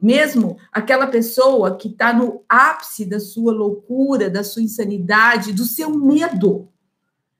mesmo 0.00 0.56
aquela 0.70 1.08
pessoa 1.08 1.76
que 1.76 1.88
está 1.88 2.12
no 2.12 2.44
ápice 2.48 3.04
da 3.04 3.18
sua 3.18 3.52
loucura, 3.52 4.30
da 4.30 4.44
sua 4.44 4.62
insanidade, 4.62 5.52
do 5.52 5.64
seu 5.64 5.90
medo, 5.90 6.68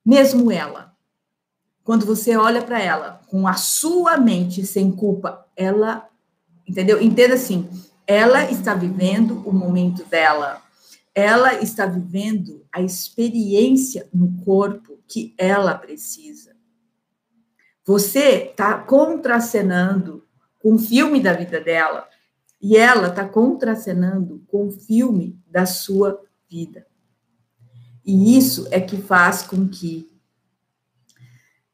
mesmo 0.04 0.50
ela, 0.50 0.97
quando 1.88 2.04
você 2.04 2.36
olha 2.36 2.60
para 2.60 2.82
ela 2.82 3.22
com 3.28 3.48
a 3.48 3.54
sua 3.54 4.18
mente 4.18 4.66
sem 4.66 4.92
culpa, 4.92 5.46
ela, 5.56 6.06
entendeu? 6.68 7.00
Entenda 7.00 7.32
assim, 7.32 7.66
ela 8.06 8.44
está 8.50 8.74
vivendo 8.74 9.42
o 9.48 9.54
momento 9.54 10.04
dela. 10.04 10.62
Ela 11.14 11.54
está 11.62 11.86
vivendo 11.86 12.62
a 12.70 12.82
experiência 12.82 14.06
no 14.12 14.36
corpo 14.44 14.98
que 15.08 15.34
ela 15.38 15.74
precisa. 15.78 16.54
Você 17.86 18.50
está 18.50 18.74
contracenando 18.80 20.26
com 20.58 20.74
o 20.74 20.78
filme 20.78 21.22
da 21.22 21.32
vida 21.32 21.58
dela 21.58 22.06
e 22.60 22.76
ela 22.76 23.08
está 23.08 23.26
contracenando 23.26 24.44
com 24.46 24.66
o 24.66 24.70
filme 24.70 25.40
da 25.46 25.64
sua 25.64 26.20
vida. 26.50 26.86
E 28.04 28.36
isso 28.36 28.68
é 28.70 28.78
que 28.78 28.98
faz 28.98 29.40
com 29.40 29.66
que 29.66 30.06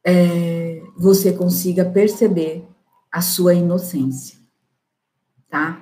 é, 0.05 0.83
você 0.97 1.33
consiga 1.33 1.85
perceber 1.85 2.67
a 3.11 3.21
sua 3.21 3.55
inocência, 3.55 4.39
tá? 5.49 5.81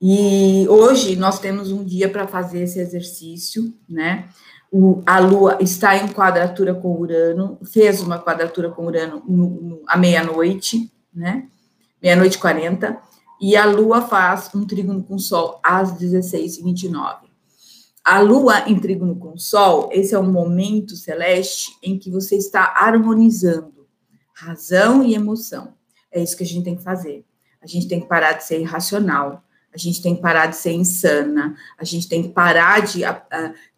E 0.00 0.66
hoje 0.68 1.16
nós 1.16 1.38
temos 1.38 1.72
um 1.72 1.82
dia 1.82 2.08
para 2.08 2.26
fazer 2.26 2.62
esse 2.62 2.78
exercício, 2.78 3.72
né? 3.88 4.28
O, 4.70 5.02
a 5.06 5.18
Lua 5.20 5.58
está 5.60 5.96
em 5.96 6.08
quadratura 6.08 6.74
com 6.74 6.98
Urano, 6.98 7.58
fez 7.64 8.02
uma 8.02 8.18
quadratura 8.18 8.70
com 8.70 8.86
Urano 8.86 9.22
no, 9.26 9.48
no, 9.48 9.82
à 9.86 9.96
meia-noite, 9.96 10.92
né? 11.14 11.48
Meia-noite 12.02 12.36
e 12.36 12.40
40, 12.40 13.00
e 13.40 13.56
a 13.56 13.64
Lua 13.64 14.02
faz 14.02 14.50
um 14.54 14.66
trígono 14.66 15.02
com 15.02 15.18
Sol 15.18 15.60
às 15.62 15.92
16h29. 15.92 17.23
A 18.04 18.20
lua 18.20 18.68
em 18.68 18.78
trígono 18.78 19.16
com 19.16 19.32
o 19.32 19.38
sol, 19.38 19.88
esse 19.90 20.14
é 20.14 20.18
um 20.18 20.30
momento 20.30 20.94
celeste 20.94 21.72
em 21.82 21.98
que 21.98 22.10
você 22.10 22.36
está 22.36 22.74
harmonizando 22.76 23.86
razão 24.34 25.02
e 25.02 25.14
emoção. 25.14 25.74
É 26.12 26.22
isso 26.22 26.36
que 26.36 26.42
a 26.42 26.46
gente 26.46 26.64
tem 26.64 26.76
que 26.76 26.82
fazer. 26.82 27.24
A 27.62 27.66
gente 27.66 27.88
tem 27.88 28.00
que 28.00 28.06
parar 28.06 28.32
de 28.32 28.44
ser 28.44 28.60
irracional. 28.60 29.42
A 29.72 29.78
gente 29.78 30.02
tem 30.02 30.14
que 30.14 30.20
parar 30.20 30.46
de 30.46 30.56
ser 30.56 30.72
insana. 30.72 31.56
A 31.78 31.84
gente 31.84 32.08
tem 32.08 32.22
que 32.22 32.28
parar 32.28 32.82
de, 32.82 33.00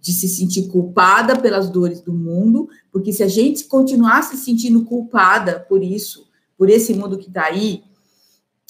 de 0.01 0.13
se 0.13 0.29
sentir 0.29 0.69
culpada 0.69 1.39
pelas 1.39 1.71
dores 1.71 2.01
do 2.01 2.13
mundo, 2.13 2.69
porque 2.91 3.13
se 3.13 3.23
a 3.23 3.29
gente 3.29 3.65
continuar 3.65 4.23
se 4.23 4.37
sentindo 4.37 4.85
culpada 4.85 5.61
por 5.61 5.83
isso, 5.83 6.29
por 6.59 6.69
esse 6.69 6.93
mundo 6.95 7.17
que 7.17 7.29
está 7.29 7.45
aí, 7.45 7.85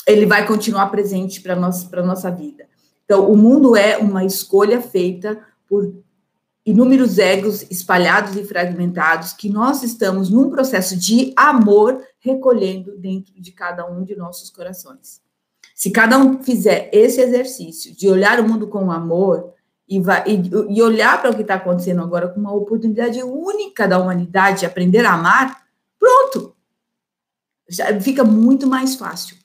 ele 0.06 0.26
vai 0.26 0.46
continuar 0.46 0.88
presente 0.88 1.40
para 1.40 1.54
a 1.54 2.06
nossa 2.06 2.30
vida. 2.30 2.68
Então, 3.06 3.30
o 3.30 3.36
mundo 3.36 3.74
é 3.74 3.96
uma 3.96 4.24
escolha 4.24 4.82
feita 4.82 5.40
por 5.66 5.94
inúmeros 6.66 7.16
egos 7.18 7.62
espalhados 7.70 8.34
e 8.34 8.44
fragmentados 8.44 9.32
que 9.32 9.48
nós 9.48 9.84
estamos 9.84 10.28
num 10.28 10.50
processo 10.50 10.96
de 10.96 11.32
amor 11.36 12.04
recolhendo 12.18 12.98
dentro 12.98 13.40
de 13.40 13.52
cada 13.52 13.88
um 13.88 14.02
de 14.02 14.16
nossos 14.16 14.50
corações. 14.50 15.20
Se 15.72 15.92
cada 15.92 16.18
um 16.18 16.42
fizer 16.42 16.90
esse 16.92 17.20
exercício 17.20 17.94
de 17.94 18.08
olhar 18.08 18.40
o 18.40 18.48
mundo 18.48 18.66
com 18.66 18.90
amor 18.90 19.54
e, 19.88 20.00
vai, 20.00 20.24
e, 20.26 20.50
e 20.76 20.82
olhar 20.82 21.20
para 21.20 21.30
o 21.30 21.36
que 21.36 21.42
está 21.42 21.54
acontecendo 21.54 22.02
agora 22.02 22.28
com 22.28 22.40
uma 22.40 22.52
oportunidade 22.52 23.22
única 23.22 23.86
da 23.86 24.00
humanidade 24.00 24.60
de 24.60 24.66
aprender 24.66 25.04
a 25.06 25.12
amar, 25.12 25.64
pronto! 26.00 26.56
Já 27.68 28.00
fica 28.00 28.24
muito 28.24 28.66
mais 28.66 28.96
fácil. 28.96 29.36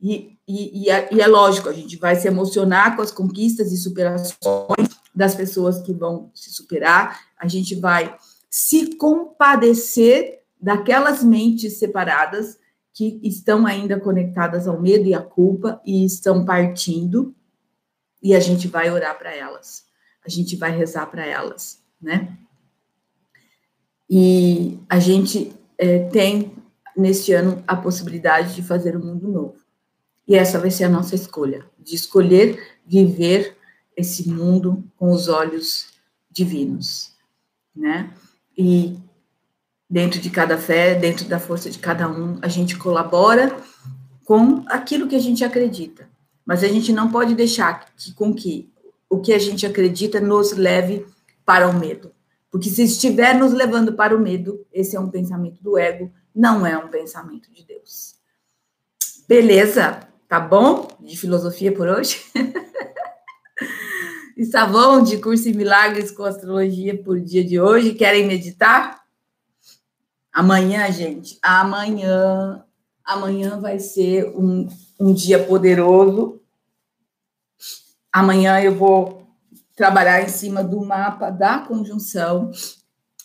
E, 0.00 0.33
e, 0.46 0.84
e, 0.84 0.90
é, 0.90 1.08
e, 1.12 1.20
é, 1.20 1.26
lógico, 1.26 1.68
a 1.68 1.72
gente 1.72 1.96
vai 1.96 2.16
se 2.16 2.28
emocionar 2.28 2.96
com 2.96 3.02
as 3.02 3.10
conquistas 3.10 3.72
e 3.72 3.76
superações 3.76 4.88
das 5.14 5.34
pessoas 5.34 5.80
que 5.80 5.92
vão 5.92 6.30
se 6.34 6.50
superar, 6.50 7.20
a 7.38 7.48
gente 7.48 7.74
vai 7.74 8.16
se 8.50 8.96
compadecer 8.96 10.40
daquelas 10.60 11.24
mentes 11.24 11.78
separadas 11.78 12.58
que 12.92 13.18
estão 13.22 13.66
ainda 13.66 13.98
conectadas 13.98 14.68
ao 14.68 14.80
medo 14.80 15.06
e 15.06 15.14
à 15.14 15.20
culpa 15.20 15.80
e 15.84 16.04
estão 16.04 16.44
partindo, 16.44 17.34
e 18.22 18.34
a 18.34 18.40
gente 18.40 18.68
vai 18.68 18.90
orar 18.90 19.18
para 19.18 19.34
elas, 19.34 19.84
a 20.24 20.28
gente 20.28 20.56
vai 20.56 20.70
rezar 20.70 21.06
para 21.06 21.26
elas, 21.26 21.82
né? 22.00 22.36
E 24.08 24.78
a 24.88 24.98
gente 24.98 25.52
é, 25.76 26.08
tem 26.08 26.54
neste 26.96 27.32
ano 27.32 27.62
a 27.66 27.74
possibilidade 27.74 28.54
de 28.54 28.62
fazer 28.62 28.96
um 28.96 29.04
mundo 29.04 29.26
novo. 29.28 29.63
E 30.26 30.34
essa 30.34 30.58
vai 30.58 30.70
ser 30.70 30.84
a 30.84 30.88
nossa 30.88 31.14
escolha, 31.14 31.64
de 31.78 31.94
escolher 31.94 32.78
viver 32.86 33.56
esse 33.96 34.28
mundo 34.28 34.82
com 34.96 35.10
os 35.10 35.28
olhos 35.28 35.88
divinos, 36.30 37.12
né? 37.74 38.12
E 38.56 38.98
dentro 39.88 40.20
de 40.20 40.30
cada 40.30 40.58
fé, 40.58 40.94
dentro 40.94 41.26
da 41.26 41.38
força 41.38 41.70
de 41.70 41.78
cada 41.78 42.08
um, 42.08 42.38
a 42.42 42.48
gente 42.48 42.76
colabora 42.76 43.56
com 44.24 44.64
aquilo 44.66 45.06
que 45.06 45.14
a 45.14 45.20
gente 45.20 45.44
acredita. 45.44 46.08
Mas 46.44 46.64
a 46.64 46.68
gente 46.68 46.92
não 46.92 47.10
pode 47.10 47.34
deixar 47.34 47.86
que, 47.96 48.12
com 48.12 48.34
que 48.34 48.72
o 49.08 49.20
que 49.20 49.32
a 49.32 49.38
gente 49.38 49.64
acredita 49.64 50.20
nos 50.20 50.52
leve 50.52 51.06
para 51.44 51.68
o 51.68 51.78
medo. 51.78 52.12
Porque 52.50 52.68
se 52.68 52.82
estiver 52.82 53.34
nos 53.34 53.52
levando 53.52 53.92
para 53.92 54.16
o 54.16 54.20
medo, 54.20 54.66
esse 54.72 54.96
é 54.96 55.00
um 55.00 55.10
pensamento 55.10 55.62
do 55.62 55.78
ego, 55.78 56.10
não 56.34 56.66
é 56.66 56.76
um 56.76 56.88
pensamento 56.88 57.52
de 57.52 57.64
Deus. 57.64 58.14
Beleza? 59.28 60.08
Tá 60.34 60.40
bom? 60.40 60.88
De 60.98 61.16
filosofia 61.16 61.70
por 61.70 61.86
hoje? 61.86 62.20
Está 64.36 64.66
bom 64.66 65.00
de 65.00 65.18
curso 65.18 65.48
em 65.48 65.52
milagres 65.52 66.10
com 66.10 66.24
astrologia 66.24 67.00
por 67.00 67.20
dia 67.20 67.44
de 67.44 67.60
hoje? 67.60 67.94
Querem 67.94 68.26
meditar? 68.26 69.04
Amanhã, 70.32 70.90
gente, 70.90 71.38
amanhã, 71.40 72.64
amanhã 73.04 73.60
vai 73.60 73.78
ser 73.78 74.26
um, 74.36 74.66
um 74.98 75.14
dia 75.14 75.38
poderoso. 75.38 76.40
Amanhã 78.12 78.60
eu 78.60 78.74
vou 78.74 79.28
trabalhar 79.76 80.20
em 80.20 80.28
cima 80.28 80.64
do 80.64 80.84
mapa 80.84 81.30
da 81.30 81.60
conjunção 81.60 82.50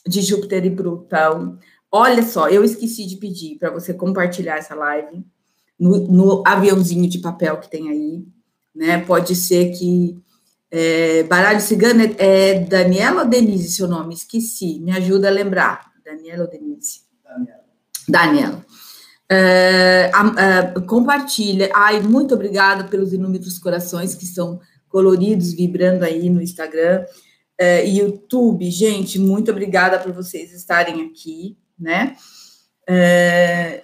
de 0.05 0.21
Júpiter 0.21 0.63
e 0.63 0.75
Plutão. 0.75 1.57
Olha 1.91 2.21
só, 2.21 2.49
eu 2.49 2.63
esqueci 2.63 3.07
de 3.07 3.15
pedir 3.15 3.57
para 3.57 3.71
você 3.71 3.95
compartilhar 3.95 4.57
essa 4.57 4.75
live 4.75 5.25
no, 5.79 6.07
no, 6.07 6.43
aviãozinho 6.45 7.09
de 7.09 7.19
papel 7.19 7.57
que 7.57 7.69
tem 7.69 7.89
aí, 7.89 8.25
né? 8.75 8.99
Pode 8.99 9.35
ser 9.35 9.71
que 9.71 10.17
é, 10.71 11.23
baralho 11.23 11.61
cigano 11.61 12.01
é, 12.01 12.15
é 12.17 12.59
Daniela 12.59 13.23
ou 13.23 13.27
Denise, 13.27 13.71
seu 13.71 13.87
nome? 13.87 14.13
Esqueci. 14.13 14.79
Me 14.79 14.91
ajuda 14.91 15.27
a 15.27 15.31
lembrar. 15.31 15.91
Daniela 16.03 16.43
ou 16.43 16.49
Denise? 16.49 17.01
Daniela. 17.23 17.63
Daniela. 18.07 18.65
É, 19.31 20.11
é, 20.37 20.79
compartilha. 20.81 21.69
Ai, 21.73 22.01
muito 22.01 22.33
obrigada 22.33 22.83
pelos 22.83 23.13
inúmeros 23.13 23.59
corações 23.59 24.15
que 24.15 24.23
estão 24.23 24.59
coloridos, 24.87 25.53
vibrando 25.53 26.03
aí 26.03 26.29
no 26.29 26.41
Instagram. 26.41 27.05
É, 27.57 27.85
YouTube, 27.85 28.69
gente, 28.71 29.19
muito 29.19 29.51
obrigada 29.51 29.99
por 29.99 30.11
vocês 30.13 30.51
estarem 30.53 31.05
aqui, 31.05 31.57
né? 31.77 32.15
É, 32.87 33.83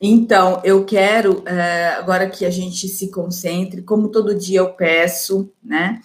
então, 0.00 0.62
eu 0.64 0.84
quero 0.84 1.42
é, 1.46 1.88
agora 1.88 2.28
que 2.28 2.46
a 2.46 2.50
gente 2.50 2.88
se 2.88 3.10
concentre, 3.10 3.82
como 3.82 4.08
todo 4.08 4.34
dia 4.34 4.60
eu 4.60 4.72
peço, 4.72 5.52
né, 5.62 6.00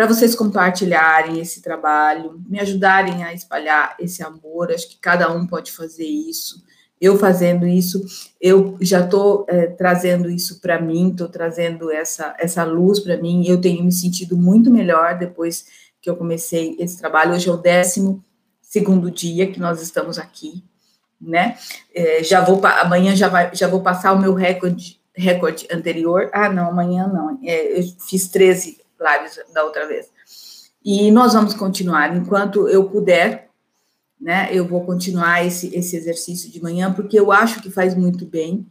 para 0.00 0.06
vocês 0.06 0.34
compartilharem 0.34 1.40
esse 1.40 1.60
trabalho, 1.60 2.42
me 2.48 2.58
ajudarem 2.58 3.22
a 3.22 3.34
espalhar 3.34 3.96
esse 4.00 4.22
amor. 4.22 4.72
Acho 4.72 4.88
que 4.88 4.98
cada 4.98 5.30
um 5.30 5.46
pode 5.46 5.72
fazer 5.72 6.06
isso. 6.06 6.64
Eu 6.98 7.18
fazendo 7.18 7.66
isso, 7.66 8.02
eu 8.40 8.78
já 8.80 9.04
estou 9.04 9.44
é, 9.46 9.66
trazendo 9.66 10.30
isso 10.30 10.58
para 10.58 10.80
mim, 10.80 11.10
estou 11.10 11.28
trazendo 11.28 11.90
essa, 11.90 12.34
essa 12.38 12.64
luz 12.64 13.00
para 13.00 13.18
mim. 13.18 13.46
Eu 13.46 13.60
tenho 13.60 13.84
me 13.84 13.92
sentido 13.92 14.38
muito 14.38 14.70
melhor 14.70 15.18
depois 15.18 15.66
que 16.00 16.08
eu 16.08 16.16
comecei 16.16 16.76
esse 16.78 16.98
trabalho. 16.98 17.34
Hoje 17.34 17.50
é 17.50 17.52
o 17.52 17.58
décimo 17.58 18.24
segundo 18.62 19.10
dia 19.10 19.52
que 19.52 19.60
nós 19.60 19.82
estamos 19.82 20.18
aqui, 20.18 20.64
né? 21.20 21.56
É, 21.94 22.22
já 22.22 22.40
vou 22.40 22.64
amanhã 22.64 23.14
já 23.14 23.28
vai 23.28 23.50
já 23.54 23.68
vou 23.68 23.82
passar 23.82 24.12
o 24.12 24.18
meu 24.18 24.34
recorde 24.34 25.00
recorde 25.14 25.66
anterior. 25.70 26.30
Ah, 26.32 26.48
não, 26.48 26.68
amanhã 26.68 27.06
não. 27.06 27.38
É, 27.44 27.78
eu 27.78 27.84
fiz 28.08 28.28
13 28.28 28.78
lives 28.98 29.40
da 29.52 29.64
outra 29.64 29.86
vez. 29.86 30.08
E 30.82 31.10
nós 31.10 31.34
vamos 31.34 31.52
continuar 31.52 32.16
enquanto 32.16 32.68
eu 32.68 32.88
puder, 32.88 33.50
né? 34.18 34.48
Eu 34.50 34.66
vou 34.66 34.84
continuar 34.84 35.44
esse 35.44 35.74
esse 35.76 35.96
exercício 35.96 36.50
de 36.50 36.62
manhã 36.62 36.92
porque 36.92 37.18
eu 37.18 37.30
acho 37.30 37.60
que 37.60 37.70
faz 37.70 37.94
muito 37.94 38.24
bem. 38.24 38.66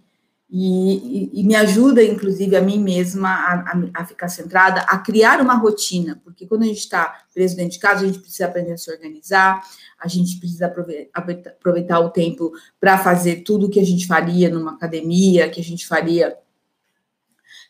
E, 0.51 1.29
e, 1.31 1.43
me 1.43 1.55
ajuda, 1.55 2.03
inclusive, 2.03 2.55
a 2.55 2.61
mim 2.61 2.81
mesma 2.81 3.29
a, 3.29 3.53
a, 3.53 4.01
a, 4.01 4.05
ficar 4.05 4.29
centrada, 4.29 4.81
a 4.81 4.97
criar 4.97 5.39
uma 5.41 5.53
rotina, 5.53 6.19
porque 6.23 6.47
quando 6.47 6.63
a 6.63 6.65
gente 6.65 6.79
está 6.79 7.23
preso 7.31 7.55
dentro 7.55 7.73
de 7.73 7.79
casa, 7.79 8.03
a 8.03 8.07
gente 8.07 8.17
precisa 8.17 8.45
aprender 8.45 8.71
a 8.71 8.77
se 8.77 8.91
organizar, 8.91 9.61
a 9.99 10.07
gente 10.07 10.39
precisa 10.39 10.67
aproveitar, 10.67 11.99
o 11.99 12.09
tempo 12.09 12.51
para 12.79 12.97
fazer 12.97 13.43
tudo 13.43 13.67
o 13.67 13.69
que 13.69 13.79
a 13.79 13.85
gente 13.85 14.07
faria 14.07 14.49
numa 14.49 14.71
academia, 14.71 15.49
que 15.49 15.59
a 15.59 15.63
gente 15.63 15.85
faria 15.85 16.37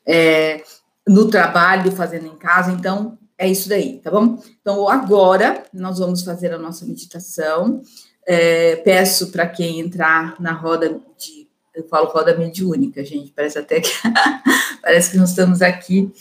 é, 0.06 0.63
no 1.08 1.28
trabalho, 1.28 1.92
fazendo 1.92 2.28
em 2.28 2.36
casa. 2.36 2.72
Então, 2.72 3.18
é 3.38 3.48
isso 3.48 3.68
daí, 3.68 4.00
tá 4.00 4.12
bom? 4.12 4.38
Então, 4.62 4.88
agora 4.88 5.63
nós 5.74 5.98
vamos 5.98 6.24
fazer 6.24 6.54
a 6.54 6.58
nossa 6.58 6.86
meditação. 6.86 7.82
É, 8.28 8.76
peço 8.78 9.32
para 9.32 9.48
quem 9.48 9.80
entrar 9.80 10.39
na 10.39 10.52
roda 10.52 11.00
de. 11.18 11.50
Eu 11.74 11.88
falo 11.88 12.10
roda 12.10 12.38
mediúnica, 12.38 13.04
gente, 13.04 13.32
parece 13.32 13.58
até 13.58 13.80
que. 13.80 13.89
parece 14.84 15.12
que 15.12 15.18
nós 15.18 15.30
estamos 15.30 15.62
aqui 15.62 16.12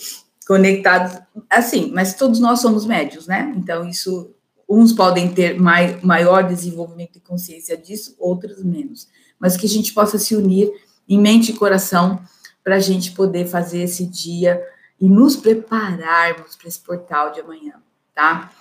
conectados. 0.46 1.20
Assim, 1.50 1.90
mas 1.92 2.14
todos 2.14 2.40
nós 2.40 2.60
somos 2.60 2.86
médios, 2.86 3.26
né? 3.26 3.52
Então, 3.56 3.86
isso 3.86 4.34
Uns 4.68 4.92
podem 4.92 5.32
ter 5.32 5.58
mai, 5.58 5.98
maior 6.02 6.46
desenvolvimento 6.46 7.16
e 7.16 7.20
consciência 7.20 7.76
disso, 7.76 8.14
outros 8.18 8.62
menos. 8.62 9.08
Mas 9.38 9.56
que 9.56 9.66
a 9.66 9.68
gente 9.68 9.94
possa 9.94 10.18
se 10.18 10.36
unir 10.36 10.70
em 11.08 11.18
mente 11.18 11.52
e 11.52 11.56
coração 11.56 12.20
para 12.62 12.76
a 12.76 12.80
gente 12.80 13.12
poder 13.12 13.46
fazer 13.46 13.82
esse 13.82 14.04
dia 14.04 14.62
e 15.00 15.08
nos 15.08 15.36
prepararmos 15.36 16.56
para 16.56 16.68
esse 16.68 16.80
portal 16.80 17.32
de 17.32 17.40
amanhã, 17.40 17.74
tá? 18.14 18.52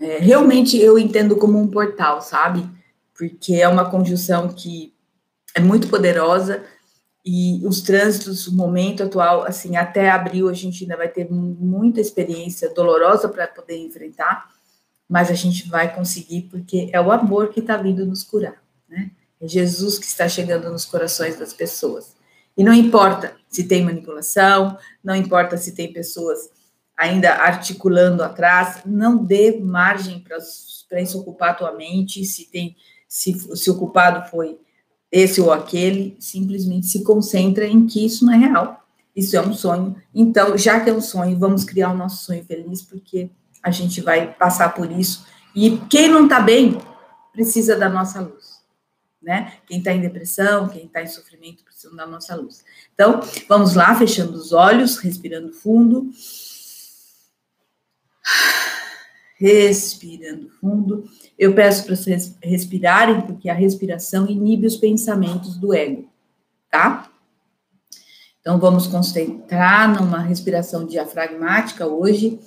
É, 0.00 0.18
realmente 0.18 0.80
eu 0.80 0.98
entendo 0.98 1.36
como 1.36 1.60
um 1.60 1.68
portal, 1.68 2.22
sabe? 2.22 2.66
Porque 3.14 3.54
é 3.54 3.68
uma 3.68 3.90
conjunção 3.90 4.48
que 4.48 4.94
é 5.54 5.60
muito 5.60 5.88
poderosa 5.88 6.64
e 7.24 7.60
os 7.64 7.80
trânsitos, 7.82 8.48
o 8.48 8.56
momento 8.56 9.02
atual, 9.02 9.44
assim, 9.44 9.76
até 9.76 10.10
abril 10.10 10.48
a 10.48 10.52
gente 10.52 10.82
ainda 10.82 10.96
vai 10.96 11.08
ter 11.08 11.30
muita 11.30 12.00
experiência 12.00 12.72
dolorosa 12.74 13.28
para 13.28 13.46
poder 13.46 13.76
enfrentar, 13.76 14.50
mas 15.12 15.30
a 15.30 15.34
gente 15.34 15.68
vai 15.68 15.94
conseguir 15.94 16.48
porque 16.50 16.88
é 16.90 16.98
o 16.98 17.12
amor 17.12 17.50
que 17.50 17.60
está 17.60 17.76
vindo 17.76 18.06
nos 18.06 18.24
curar, 18.24 18.56
né? 18.88 19.10
É 19.38 19.46
Jesus 19.46 19.98
que 19.98 20.06
está 20.06 20.26
chegando 20.26 20.70
nos 20.70 20.86
corações 20.86 21.38
das 21.38 21.52
pessoas. 21.52 22.16
E 22.56 22.64
não 22.64 22.72
importa 22.72 23.36
se 23.46 23.64
tem 23.64 23.84
manipulação, 23.84 24.78
não 25.04 25.14
importa 25.14 25.58
se 25.58 25.74
tem 25.74 25.92
pessoas 25.92 26.48
ainda 26.96 27.34
articulando 27.34 28.22
atrás, 28.22 28.80
não 28.86 29.22
dê 29.22 29.60
margem 29.60 30.18
para 30.18 31.00
isso 31.02 31.20
ocupar 31.20 31.58
tua 31.58 31.72
mente, 31.72 32.24
se 32.24 32.50
tem 32.50 32.74
se, 33.06 33.34
se 33.54 33.70
o 33.70 33.76
culpado 33.76 34.30
foi 34.30 34.58
esse 35.10 35.42
ou 35.42 35.52
aquele, 35.52 36.16
simplesmente 36.18 36.86
se 36.86 37.04
concentra 37.04 37.66
em 37.66 37.86
que 37.86 38.02
isso 38.02 38.24
não 38.24 38.32
é 38.32 38.38
real. 38.38 38.82
Isso 39.14 39.36
é 39.36 39.42
um 39.42 39.52
sonho. 39.52 39.94
Então, 40.14 40.56
já 40.56 40.80
que 40.80 40.88
é 40.88 40.92
um 40.94 41.02
sonho, 41.02 41.38
vamos 41.38 41.64
criar 41.64 41.90
o 41.90 41.96
nosso 41.98 42.24
sonho 42.24 42.42
feliz, 42.46 42.80
porque 42.80 43.30
a 43.62 43.70
gente 43.70 44.00
vai 44.00 44.32
passar 44.34 44.74
por 44.74 44.90
isso. 44.90 45.26
E 45.54 45.78
quem 45.88 46.08
não 46.08 46.24
está 46.24 46.40
bem 46.40 46.80
precisa 47.32 47.76
da 47.76 47.88
nossa 47.88 48.20
luz, 48.20 48.62
né? 49.22 49.54
Quem 49.66 49.78
está 49.78 49.92
em 49.92 50.00
depressão, 50.00 50.68
quem 50.68 50.86
está 50.86 51.02
em 51.02 51.06
sofrimento 51.06 51.62
precisa 51.62 51.94
da 51.94 52.06
nossa 52.06 52.34
luz. 52.34 52.64
Então, 52.92 53.20
vamos 53.48 53.74
lá, 53.74 53.94
fechando 53.94 54.32
os 54.32 54.52
olhos, 54.52 54.98
respirando 54.98 55.52
fundo. 55.52 56.10
Respirando 59.38 60.50
fundo. 60.60 61.04
Eu 61.38 61.54
peço 61.54 61.84
para 61.84 61.96
vocês 61.96 62.36
respirarem, 62.42 63.22
porque 63.22 63.48
a 63.48 63.54
respiração 63.54 64.26
inibe 64.28 64.66
os 64.66 64.76
pensamentos 64.76 65.56
do 65.56 65.74
ego, 65.74 66.08
tá? 66.70 67.10
Então, 68.40 68.58
vamos 68.58 68.86
concentrar 68.86 69.94
numa 69.94 70.18
respiração 70.18 70.84
diafragmática 70.84 71.86
hoje 71.86 72.40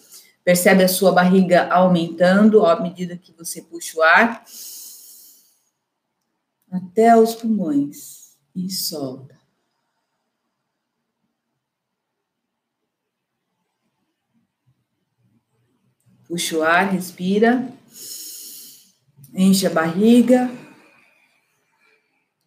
Percebe 0.46 0.84
a 0.84 0.88
sua 0.88 1.12
barriga 1.12 1.74
aumentando 1.74 2.68
à 2.68 2.80
medida 2.80 3.18
que 3.18 3.34
você 3.34 3.64
puxa 3.64 3.98
o 3.98 4.04
ar 4.04 4.46
até 6.72 7.18
os 7.18 7.34
pulmões 7.34 8.38
e 8.56 8.70
solta. 8.70 9.36
Puxa 16.28 16.58
o 16.58 16.62
ar, 16.64 16.92
respira. 16.92 17.68
Enche 19.34 19.66
a 19.66 19.70
barriga. 19.72 20.52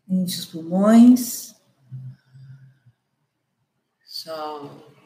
Enche 0.08 0.38
os 0.38 0.46
pulmões. 0.46 1.52
Solta. 4.04 4.97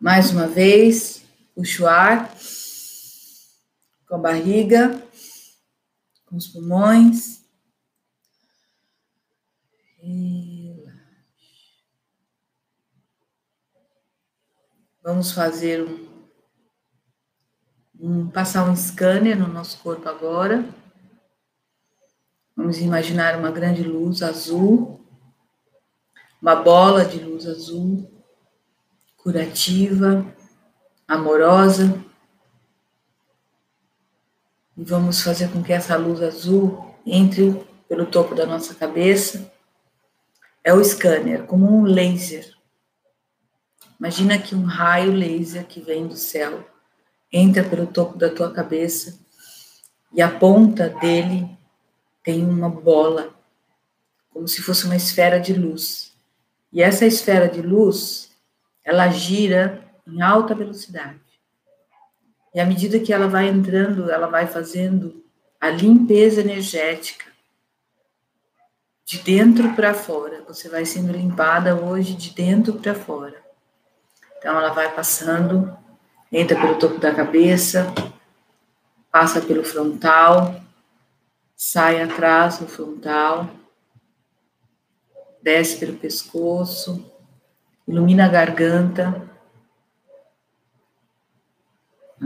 Mais 0.00 0.30
uma 0.30 0.46
vez, 0.46 1.24
puxa 1.56 1.82
o 1.82 1.88
ar 1.88 2.32
com 4.06 4.14
a 4.14 4.18
barriga, 4.18 5.02
com 6.24 6.36
os 6.36 6.46
pulmões. 6.46 7.42
Vamos 15.02 15.32
fazer 15.32 15.82
um, 15.82 16.28
um, 17.98 18.30
passar 18.30 18.70
um 18.70 18.76
scanner 18.76 19.36
no 19.36 19.48
nosso 19.48 19.80
corpo 19.80 20.08
agora. 20.08 20.64
Vamos 22.56 22.78
imaginar 22.78 23.36
uma 23.36 23.50
grande 23.50 23.82
luz 23.82 24.22
azul, 24.22 25.04
uma 26.40 26.54
bola 26.54 27.04
de 27.04 27.18
luz 27.18 27.44
azul 27.48 28.17
curativa, 29.28 30.24
amorosa. 31.06 32.02
E 34.74 34.82
vamos 34.82 35.20
fazer 35.20 35.52
com 35.52 35.62
que 35.62 35.70
essa 35.70 35.98
luz 35.98 36.22
azul 36.22 36.96
entre 37.04 37.62
pelo 37.86 38.06
topo 38.06 38.34
da 38.34 38.46
nossa 38.46 38.74
cabeça. 38.74 39.52
É 40.64 40.72
o 40.72 40.82
scanner, 40.82 41.44
como 41.44 41.70
um 41.70 41.82
laser. 41.82 42.54
Imagina 44.00 44.38
que 44.38 44.54
um 44.54 44.64
raio 44.64 45.12
laser 45.12 45.66
que 45.66 45.82
vem 45.82 46.06
do 46.06 46.16
céu 46.16 46.66
entra 47.30 47.62
pelo 47.62 47.86
topo 47.86 48.16
da 48.16 48.30
tua 48.30 48.50
cabeça 48.50 49.18
e 50.10 50.22
a 50.22 50.30
ponta 50.30 50.88
dele 50.88 51.46
tem 52.24 52.46
uma 52.46 52.70
bola, 52.70 53.34
como 54.30 54.48
se 54.48 54.62
fosse 54.62 54.86
uma 54.86 54.96
esfera 54.96 55.38
de 55.38 55.52
luz. 55.52 56.14
E 56.72 56.80
essa 56.80 57.04
esfera 57.04 57.46
de 57.46 57.60
luz 57.60 58.27
ela 58.88 59.10
gira 59.10 59.84
em 60.06 60.22
alta 60.22 60.54
velocidade. 60.54 61.20
E 62.54 62.58
à 62.58 62.64
medida 62.64 62.98
que 62.98 63.12
ela 63.12 63.28
vai 63.28 63.46
entrando, 63.46 64.10
ela 64.10 64.26
vai 64.28 64.46
fazendo 64.46 65.22
a 65.60 65.68
limpeza 65.68 66.40
energética 66.40 67.26
de 69.04 69.18
dentro 69.18 69.74
para 69.74 69.92
fora. 69.92 70.42
Você 70.48 70.70
vai 70.70 70.86
sendo 70.86 71.12
limpada 71.12 71.76
hoje 71.76 72.14
de 72.14 72.30
dentro 72.30 72.72
para 72.78 72.94
fora. 72.94 73.36
Então 74.38 74.56
ela 74.56 74.72
vai 74.72 74.90
passando, 74.94 75.76
entra 76.32 76.58
pelo 76.58 76.78
topo 76.78 76.98
da 76.98 77.14
cabeça, 77.14 77.92
passa 79.12 79.42
pelo 79.42 79.62
frontal, 79.62 80.62
sai 81.54 82.00
atrás 82.00 82.58
no 82.58 82.66
frontal, 82.66 83.50
desce 85.42 85.76
pelo 85.76 85.98
pescoço, 85.98 87.17
ilumina 87.88 88.26
a 88.26 88.28
garganta. 88.28 89.26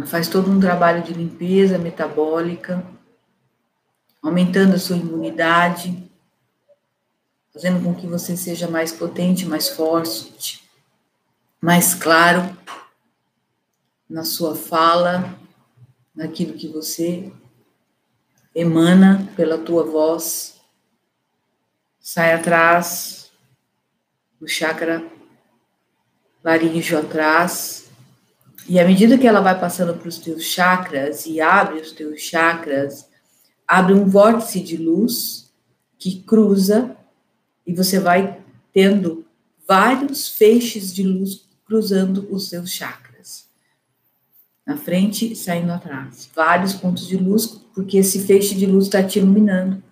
Faz 0.07 0.29
todo 0.29 0.51
um 0.51 0.59
trabalho 0.59 1.03
de 1.03 1.12
limpeza 1.12 1.79
metabólica, 1.79 2.85
aumentando 4.20 4.75
a 4.75 4.79
sua 4.79 4.96
imunidade, 4.96 6.11
fazendo 7.53 7.85
com 7.85 7.94
que 7.94 8.07
você 8.07 8.37
seja 8.37 8.68
mais 8.68 8.90
potente, 8.90 9.46
mais 9.46 9.68
forte, 9.68 10.68
mais 11.61 11.94
claro 11.94 12.57
na 14.09 14.25
sua 14.25 14.57
fala, 14.57 15.38
naquilo 16.14 16.55
que 16.55 16.68
você 16.68 17.33
emana 18.55 19.31
pela 19.37 19.59
tua 19.59 19.85
voz, 19.85 20.61
sai 22.01 22.35
atrás 22.35 23.31
do 24.40 24.48
chakra 24.48 25.12
laríngeo 26.42 26.98
atrás, 26.98 27.83
e 28.68 28.78
à 28.78 28.87
medida 28.87 29.18
que 29.18 29.26
ela 29.26 29.40
vai 29.40 29.59
passando 29.59 29.94
para 29.94 30.09
os 30.09 30.18
teus 30.18 30.44
chakras 30.44 31.26
e 31.26 31.40
abre 31.40 31.81
os 31.81 31.92
teus 31.92 32.20
chakras, 32.20 33.09
abre 33.66 33.92
um 33.92 34.09
vórtice 34.09 34.61
de 34.61 34.76
luz 34.76 35.52
que 35.98 36.20
cruza 36.22 36.96
e 37.66 37.74
você 37.74 37.98
vai 37.98 38.40
tendo 38.72 39.24
vários 39.66 40.28
feixes 40.28 40.94
de 40.94 41.02
luz 41.02 41.48
cruzando 41.64 42.28
os 42.31 42.48
seus 42.48 42.70
chakras. 42.70 43.48
Na 44.64 44.76
frente 44.76 45.33
e 45.33 45.37
saindo 45.37 45.72
atrás. 45.72 46.31
Vários 46.35 46.72
pontos 46.72 47.07
de 47.09 47.16
luz, 47.16 47.46
porque 47.74 47.98
esse 47.98 48.20
feixe 48.20 48.55
de 48.55 48.66
luz 48.66 48.85
está 48.85 49.02
te 49.02 49.18
iluminando. 49.18 49.83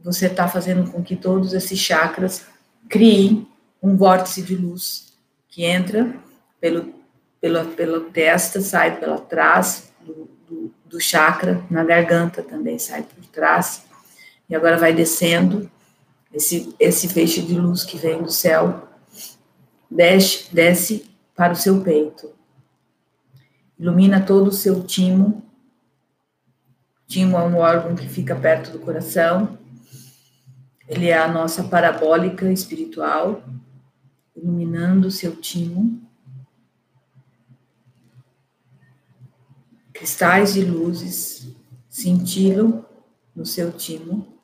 Você 0.00 0.26
está 0.26 0.48
fazendo 0.48 0.90
com 0.90 1.02
que 1.02 1.14
todos 1.14 1.52
esses 1.52 1.78
chakras 1.78 2.44
criem 2.88 3.46
um 3.80 3.96
vórtice 3.96 4.42
de 4.42 4.56
luz 4.56 5.07
que 5.58 5.64
entra 5.64 6.14
pelo, 6.60 6.94
pela, 7.40 7.64
pela 7.64 8.00
testa, 8.10 8.60
sai 8.60 9.00
pela 9.00 9.18
trás 9.18 9.92
do, 10.00 10.30
do, 10.48 10.74
do 10.86 11.00
chakra, 11.00 11.64
na 11.68 11.82
garganta 11.82 12.44
também 12.44 12.78
sai 12.78 13.02
por 13.02 13.26
trás, 13.26 13.84
e 14.48 14.54
agora 14.54 14.76
vai 14.76 14.92
descendo 14.92 15.68
esse, 16.32 16.72
esse 16.78 17.08
feixe 17.08 17.42
de 17.42 17.58
luz 17.58 17.82
que 17.82 17.98
vem 17.98 18.22
do 18.22 18.30
céu, 18.30 18.88
desce, 19.90 20.54
desce 20.54 21.10
para 21.34 21.54
o 21.54 21.56
seu 21.56 21.80
peito, 21.80 22.30
ilumina 23.76 24.20
todo 24.20 24.50
o 24.50 24.52
seu 24.52 24.84
timo. 24.84 25.42
Timo 27.08 27.36
é 27.36 27.42
um 27.42 27.56
órgão 27.56 27.96
que 27.96 28.06
fica 28.06 28.36
perto 28.36 28.70
do 28.70 28.78
coração, 28.78 29.58
ele 30.86 31.08
é 31.08 31.18
a 31.18 31.26
nossa 31.26 31.64
parabólica 31.64 32.48
espiritual, 32.52 33.42
iluminando 34.38 35.08
o 35.08 35.10
seu 35.10 35.36
timo. 35.36 36.00
Cristais 39.92 40.54
de 40.54 40.64
luzes 40.64 41.54
cintilam 41.88 42.86
no 43.34 43.44
seu 43.44 43.72
timo. 43.72 44.38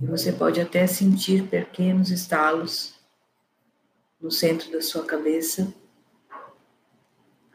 E 0.00 0.06
você 0.06 0.32
pode 0.32 0.60
até 0.60 0.84
sentir 0.88 1.48
pequenos 1.48 2.10
estalos 2.10 2.94
no 4.20 4.32
centro 4.32 4.72
da 4.72 4.82
sua 4.82 5.04
cabeça, 5.04 5.72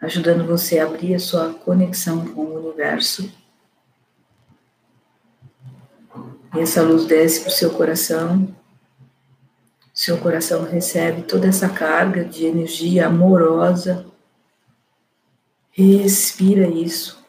ajudando 0.02 0.48
você 0.48 0.80
a 0.80 0.86
abrir 0.86 1.16
a 1.16 1.20
sua 1.20 1.54
conexão 1.54 2.26
com 2.34 2.46
o 2.46 2.58
universo. 2.58 3.30
E 6.56 6.60
essa 6.60 6.82
luz 6.82 7.06
desce 7.06 7.42
para 7.42 7.50
o 7.50 7.52
seu 7.52 7.72
coração. 7.72 8.56
Seu 9.94 10.18
coração 10.18 10.64
recebe 10.64 11.24
toda 11.24 11.48
essa 11.48 11.68
carga 11.70 12.24
de 12.24 12.46
energia 12.46 13.08
amorosa. 13.08 14.06
Respira 15.72 16.68
isso. 16.68 17.24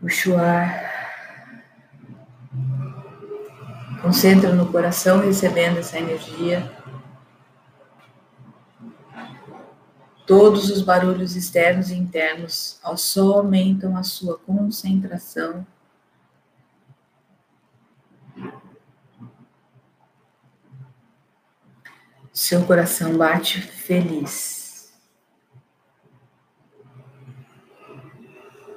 Puxa 0.00 0.30
o 0.30 0.38
ar. 0.38 0.88
Concentra 4.02 4.54
no 4.54 4.70
coração 4.70 5.20
recebendo 5.20 5.78
essa 5.78 5.98
energia. 5.98 6.70
Todos 10.26 10.70
os 10.70 10.82
barulhos 10.82 11.34
externos 11.34 11.90
e 11.90 11.94
internos 11.94 12.78
só 12.96 13.38
aumentam 13.38 13.96
a 13.96 14.02
sua 14.02 14.38
concentração. 14.38 15.66
Seu 22.32 22.64
coração 22.64 23.16
bate 23.16 23.60
feliz. 23.60 24.92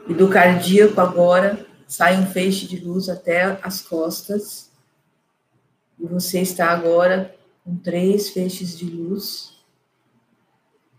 E 0.07 0.13
do 0.13 0.29
cardíaco 0.29 0.99
agora 0.99 1.65
sai 1.87 2.17
um 2.19 2.25
feixe 2.25 2.67
de 2.67 2.79
luz 2.79 3.07
até 3.07 3.59
as 3.61 3.81
costas 3.81 4.71
e 5.99 6.07
você 6.07 6.41
está 6.41 6.71
agora 6.71 7.35
com 7.63 7.77
três 7.77 8.29
feixes 8.29 8.77
de 8.77 8.85
luz 8.85 9.61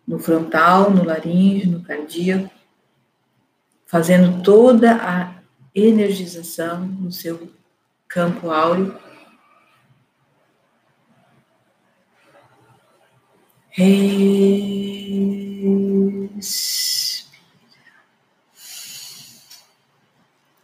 no 0.06 0.18
frontal, 0.18 0.90
no 0.90 1.04
laríngeo, 1.04 1.70
no 1.70 1.82
cardíaco, 1.82 2.50
fazendo 3.86 4.42
toda 4.42 4.94
a 4.96 5.42
energização 5.74 6.86
no 6.86 7.10
seu 7.10 7.50
campo 8.12 8.50
áureo. 8.50 9.00
Respira. 13.70 15.02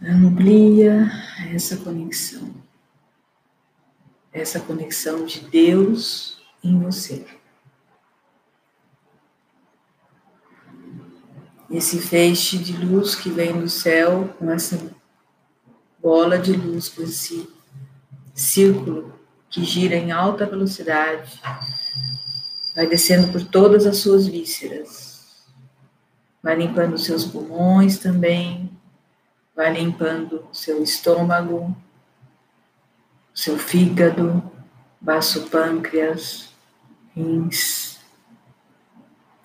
Amplia 0.00 1.10
essa 1.54 1.76
conexão 1.78 2.68
essa 4.32 4.60
conexão 4.60 5.24
de 5.24 5.40
Deus 5.40 6.40
em 6.62 6.78
você. 6.80 7.26
Esse 11.70 11.98
feixe 11.98 12.56
de 12.58 12.72
luz 12.72 13.14
que 13.14 13.28
vem 13.28 13.60
do 13.60 13.68
céu, 13.68 14.34
com 14.38 14.50
essa 14.50 14.97
bola 16.00 16.38
de 16.38 16.52
luz, 16.52 16.88
com 16.88 17.02
esse 17.02 17.48
círculo 18.34 19.18
que 19.50 19.64
gira 19.64 19.96
em 19.96 20.12
alta 20.12 20.46
velocidade, 20.46 21.40
vai 22.74 22.86
descendo 22.86 23.32
por 23.32 23.42
todas 23.44 23.86
as 23.86 23.96
suas 23.96 24.26
vísceras, 24.26 25.46
vai 26.42 26.54
limpando 26.54 26.94
os 26.94 27.04
seus 27.04 27.24
pulmões 27.24 27.98
também, 27.98 28.70
vai 29.54 29.72
limpando 29.72 30.46
o 30.50 30.54
seu 30.54 30.82
estômago, 30.82 31.76
seu 33.34 33.58
fígado, 33.58 34.42
baço 35.00 35.48
pâncreas, 35.48 36.50
rins, 37.14 37.98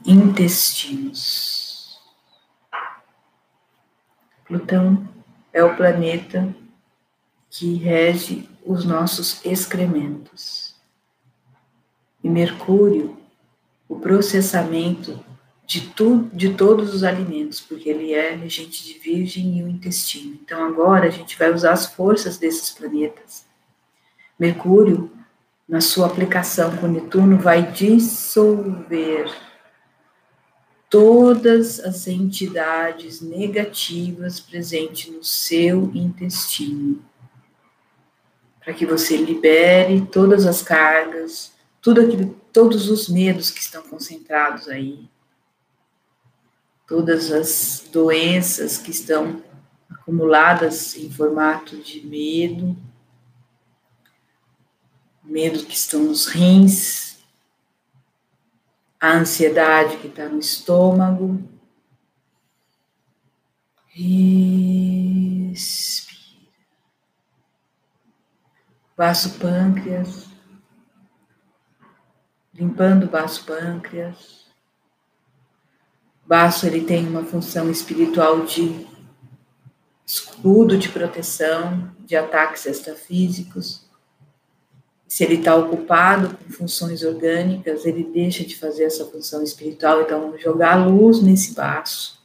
intestinos. 0.06 1.99
Plutão 4.45 5.08
é 5.54 5.64
o 5.64 5.76
planeta 5.76 6.54
que 7.49 7.76
rege 7.76 8.49
os 8.66 8.84
nossos 8.84 9.45
excrementos. 9.45 10.76
E 12.24 12.30
Mercúrio, 12.30 13.18
o 13.88 13.99
processamento 13.99 15.24
de, 15.66 15.82
tu, 15.82 16.30
de 16.34 16.54
todos 16.54 16.93
os 16.93 17.04
alimentos, 17.04 17.62
porque 17.62 17.89
ele 17.89 18.14
é 18.14 18.36
regente 18.36 18.84
de 18.84 18.97
Virgem 18.97 19.60
e 19.60 19.64
o 19.64 19.70
intestino. 19.70 20.38
Então 20.43 20.66
agora 20.66 21.08
a 21.08 21.12
gente 21.12 21.38
vai 21.38 21.54
usar 21.54 21.72
as 21.72 21.86
forças 21.86 22.38
desses 22.38 22.70
planetas 22.72 23.45
Mercúrio, 24.43 25.12
na 25.70 25.80
sua 25.80 26.08
aplicação 26.08 26.76
com 26.78 26.88
Netuno, 26.88 27.38
vai 27.38 27.72
dissolver 27.72 29.32
todas 30.94 31.80
as 31.80 32.06
entidades 32.06 33.20
negativas 33.20 34.39
presentes 34.39 35.12
no 35.12 35.24
seu 35.24 35.91
intestino. 35.91 37.04
para 38.64 38.76
que 38.76 38.86
você 38.86 39.18
libere 39.18 40.06
todas 40.06 40.46
as 40.46 40.62
cargas, 40.62 41.52
tudo 41.82 42.00
aquilo, 42.00 42.39
todos 42.54 42.89
os 42.89 43.10
medos 43.10 43.50
que 43.50 43.60
estão 43.60 43.82
concentrados 43.82 44.70
aí, 44.70 45.10
todas 46.88 47.32
as 47.32 47.89
doenças 47.91 48.78
que 48.78 48.91
estão 48.91 49.44
acumuladas 49.89 50.96
em 50.96 51.10
formato 51.10 51.76
de 51.76 52.06
medo, 52.06 52.78
medo 55.24 55.66
que 55.66 55.76
estão 55.76 56.04
nos 56.04 56.28
rins, 56.28 57.12
a 59.04 59.18
ansiedade 59.18 59.97
que 59.97 60.08
está 60.08 60.30
no 60.30 60.39
estômago. 60.39 61.43
Respira. 63.89 65.34
Baço 68.95 69.38
pâncreas. 69.39 70.30
Limpando 72.54 73.04
o 73.04 73.10
baço 73.10 73.45
pâncreas. 73.45 74.45
Baço 76.26 76.66
ele 76.66 76.86
tem 76.86 77.06
uma 77.06 77.26
função 77.26 77.70
espiritual 77.70 78.45
de 78.45 78.88
escudo 80.06 80.78
de 80.78 80.88
proteção 80.88 81.93
de 81.99 82.16
ataques 82.16 82.66
extrafísicos. 82.66 83.82
Se 85.14 85.24
ele 85.24 85.36
está 85.36 85.55
ocupado 85.55 86.36
com 86.36 86.49
funções 86.49 87.03
orgânicas, 87.03 87.86
ele 87.86 88.03
deixa 88.03 88.43
de 88.43 88.57
fazer 88.57 88.86
essa 88.86 89.05
função 89.05 89.43
espiritual. 89.43 90.01
Então, 90.01 90.36
jogar 90.39 90.74
a 90.74 90.86
luz 90.88 91.22
nesse 91.22 91.53
baço. 91.53 92.20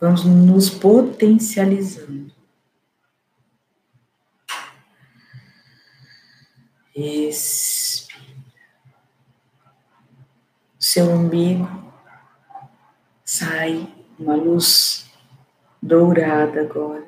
Vamos 0.00 0.24
nos 0.24 0.70
potencializando. 0.70 2.32
Respira. 6.96 8.24
Seu 10.78 11.10
umbigo 11.10 11.68
sai 13.22 13.86
uma 14.18 14.34
luz 14.34 14.99
dourada 15.82 16.60
agora, 16.60 17.06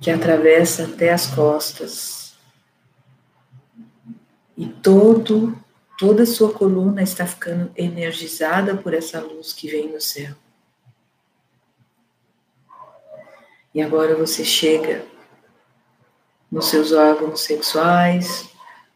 que 0.00 0.10
atravessa 0.10 0.84
até 0.84 1.12
as 1.12 1.26
costas. 1.26 2.34
E 4.56 4.66
todo, 4.66 5.56
toda 5.98 6.24
a 6.24 6.26
sua 6.26 6.52
coluna 6.52 7.02
está 7.02 7.26
ficando 7.26 7.70
energizada 7.76 8.76
por 8.76 8.92
essa 8.92 9.20
luz 9.20 9.52
que 9.52 9.68
vem 9.68 9.90
do 9.90 10.00
céu. 10.00 10.34
E 13.72 13.80
agora 13.80 14.16
você 14.16 14.44
chega 14.44 15.04
nos 16.50 16.66
seus 16.66 16.90
órgãos 16.90 17.40
sexuais, 17.42 18.50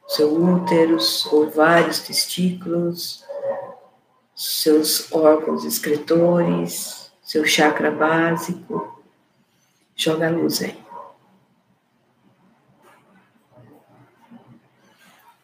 seu 0.09 0.35
útero, 0.35 0.99
ovários, 1.33 2.01
testículos, 2.01 3.25
seus 4.35 5.11
órgãos 5.13 5.65
excretores, 5.65 7.04
seu 7.35 7.45
chakra 7.45 7.91
básico. 7.91 9.03
Joga 9.97 10.29
a 10.29 10.31
luz 10.31 10.63
aí. 10.63 10.79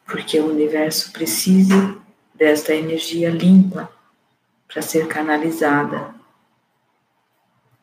Porque 0.04 0.38
o 0.38 0.48
universo 0.48 1.10
precisa 1.10 1.96
desta 2.32 2.72
energia 2.72 3.28
limpa 3.28 3.90
para 4.68 4.80
ser 4.82 5.08
canalizada 5.08 6.14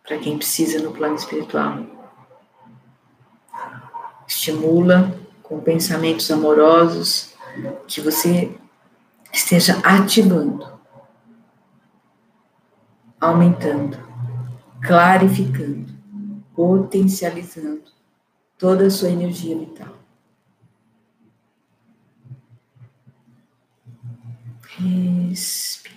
para 0.05 0.17
quem 0.19 0.37
precisa 0.37 0.81
no 0.81 0.93
plano 0.93 1.15
espiritual. 1.15 1.85
Estimula 4.25 5.19
com 5.43 5.59
pensamentos 5.59 6.31
amorosos 6.31 7.33
que 7.85 7.99
você 7.99 8.57
esteja 9.33 9.81
ativando 9.83 10.76
aumentando, 13.19 13.97
clarificando, 14.81 15.93
potencializando 16.55 17.91
toda 18.57 18.87
a 18.87 18.89
sua 18.89 19.09
energia 19.09 19.57
vital. 19.57 19.95
Respira. 24.77 25.87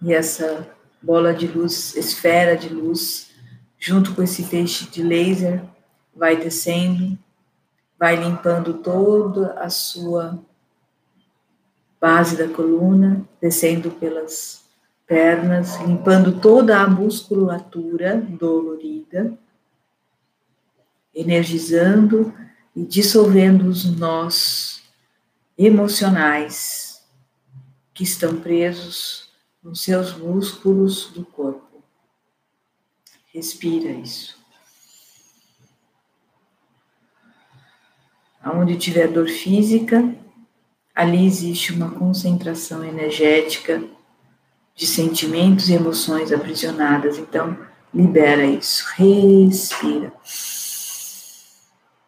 E 0.00 0.12
essa 0.12 0.68
bola 1.02 1.34
de 1.34 1.46
luz, 1.46 1.96
esfera 1.96 2.56
de 2.56 2.68
luz, 2.68 3.30
junto 3.78 4.14
com 4.14 4.22
esse 4.22 4.44
feixe 4.44 4.88
de 4.88 5.02
laser, 5.02 5.64
vai 6.14 6.36
descendo, 6.36 7.18
vai 7.98 8.16
limpando 8.16 8.74
toda 8.74 9.54
a 9.54 9.68
sua 9.68 10.38
base 12.00 12.36
da 12.36 12.48
coluna, 12.48 13.26
descendo 13.40 13.90
pelas 13.92 14.61
pernas, 15.12 15.78
limpando 15.80 16.40
toda 16.40 16.80
a 16.80 16.88
musculatura 16.88 18.16
dolorida, 18.16 19.38
energizando 21.14 22.32
e 22.74 22.82
dissolvendo 22.82 23.68
os 23.68 23.84
nós 23.84 24.82
emocionais 25.58 27.06
que 27.92 28.04
estão 28.04 28.40
presos 28.40 29.30
nos 29.62 29.82
seus 29.82 30.16
músculos 30.16 31.10
do 31.10 31.26
corpo. 31.26 31.84
Respira 33.34 33.90
isso. 33.90 34.42
Aonde 38.42 38.78
tiver 38.78 39.08
dor 39.08 39.28
física, 39.28 40.16
ali 40.94 41.26
existe 41.26 41.70
uma 41.70 41.90
concentração 41.90 42.82
energética 42.82 43.86
de 44.74 44.86
sentimentos 44.86 45.68
e 45.68 45.74
emoções 45.74 46.32
aprisionadas. 46.32 47.18
Então, 47.18 47.58
libera 47.94 48.44
isso. 48.44 48.84
Respira. 48.96 50.12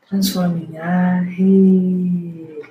Transforma 0.09 0.59
em 0.59 0.79
ar. 0.79 1.23
Relaxa. 1.25 2.65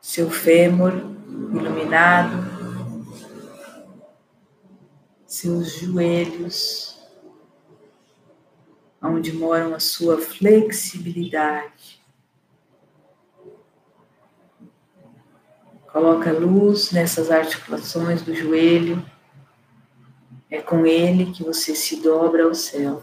Seu 0.00 0.30
fêmur 0.30 0.92
iluminado. 1.54 2.58
Seus 5.26 5.72
joelhos, 5.74 6.98
onde 9.00 9.32
moram 9.32 9.74
a 9.74 9.78
sua 9.78 10.18
flexibilidade 10.18 11.97
Coloca 15.98 16.30
luz 16.30 16.92
nessas 16.92 17.28
articulações 17.28 18.22
do 18.22 18.32
joelho. 18.32 19.04
É 20.48 20.62
com 20.62 20.86
ele 20.86 21.32
que 21.32 21.42
você 21.42 21.74
se 21.74 21.96
dobra 21.96 22.44
ao 22.44 22.54
céu. 22.54 23.02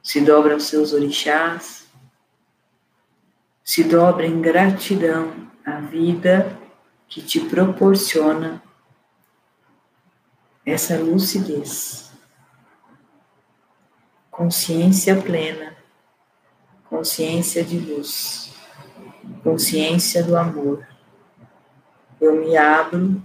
Se 0.00 0.20
dobra 0.20 0.54
aos 0.54 0.62
seus 0.66 0.92
orixás. 0.92 1.88
Se 3.64 3.82
dobra 3.82 4.24
em 4.24 4.40
gratidão 4.40 5.50
à 5.66 5.80
vida 5.80 6.56
que 7.08 7.20
te 7.20 7.40
proporciona 7.40 8.62
essa 10.64 10.96
lucidez. 10.96 12.12
Consciência 14.30 15.20
plena, 15.20 15.76
consciência 16.88 17.64
de 17.64 17.80
luz 17.80 18.53
consciência 19.44 20.24
do 20.24 20.36
amor. 20.36 20.84
Eu 22.18 22.34
me 22.40 22.56
abro 22.56 23.22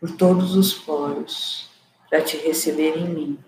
por 0.00 0.10
todos 0.12 0.56
os 0.56 0.72
poros 0.72 1.70
para 2.08 2.22
te 2.22 2.38
receber 2.38 2.96
em 2.96 3.08
mim. 3.08 3.38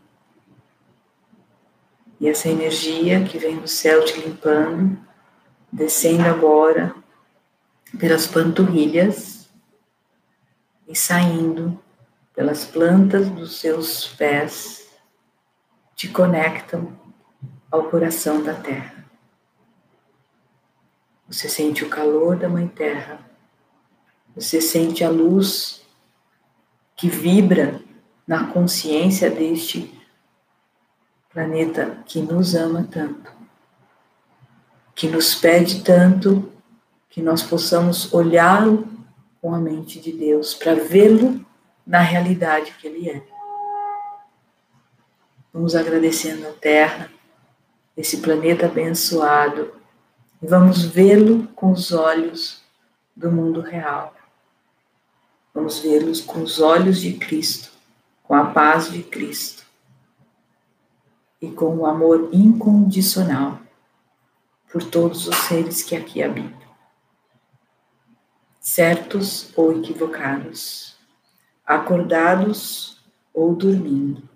E 2.20 2.28
essa 2.28 2.48
energia 2.48 3.24
que 3.24 3.38
vem 3.38 3.56
do 3.58 3.66
céu 3.66 4.04
te 4.04 4.20
limpando, 4.20 4.98
descendo 5.72 6.22
agora 6.22 6.94
pelas 7.98 8.26
panturrilhas 8.26 9.48
e 10.86 10.94
saindo 10.94 11.80
pelas 12.34 12.64
plantas 12.64 13.28
dos 13.30 13.58
seus 13.58 14.06
pés, 14.08 14.90
te 15.94 16.08
conectam 16.08 16.92
ao 17.70 17.84
coração 17.84 18.42
da 18.42 18.54
terra. 18.54 18.95
Você 21.28 21.48
sente 21.48 21.84
o 21.84 21.88
calor 21.88 22.36
da 22.36 22.48
Mãe 22.48 22.68
Terra. 22.68 23.18
Você 24.34 24.60
sente 24.60 25.02
a 25.02 25.10
luz 25.10 25.82
que 26.96 27.08
vibra 27.08 27.80
na 28.26 28.46
consciência 28.48 29.30
deste 29.30 29.92
planeta 31.30 32.02
que 32.06 32.22
nos 32.22 32.54
ama 32.54 32.88
tanto, 32.90 33.30
que 34.94 35.06
nos 35.06 35.34
pede 35.34 35.82
tanto 35.82 36.50
que 37.10 37.20
nós 37.20 37.42
possamos 37.42 38.12
olhá-lo 38.12 38.88
com 39.40 39.54
a 39.54 39.58
mente 39.58 40.00
de 40.00 40.12
Deus, 40.12 40.54
para 40.54 40.74
vê-lo 40.74 41.44
na 41.86 42.00
realidade 42.00 42.72
que 42.80 42.86
ele 42.86 43.10
é. 43.10 43.22
Vamos 45.52 45.74
agradecendo 45.74 46.48
a 46.48 46.52
Terra, 46.52 47.10
esse 47.96 48.18
planeta 48.18 48.66
abençoado, 48.66 49.72
e 50.42 50.46
vamos 50.46 50.84
vê-lo 50.84 51.46
com 51.48 51.72
os 51.72 51.92
olhos 51.92 52.62
do 53.14 53.30
mundo 53.30 53.60
real. 53.60 54.14
Vamos 55.54 55.78
vê-los 55.78 56.20
com 56.20 56.42
os 56.42 56.60
olhos 56.60 57.00
de 57.00 57.14
Cristo, 57.14 57.72
com 58.22 58.34
a 58.34 58.46
paz 58.46 58.90
de 58.90 59.02
Cristo 59.02 59.64
e 61.40 61.50
com 61.50 61.76
o 61.76 61.86
amor 61.86 62.28
incondicional 62.32 63.60
por 64.70 64.82
todos 64.82 65.26
os 65.26 65.36
seres 65.36 65.82
que 65.82 65.96
aqui 65.96 66.22
habitam, 66.22 66.68
certos 68.60 69.50
ou 69.56 69.72
equivocados, 69.78 70.96
acordados 71.64 73.02
ou 73.32 73.54
dormindo, 73.54 74.28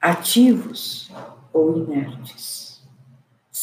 ativos 0.00 1.10
ou 1.52 1.76
inertes, 1.76 2.63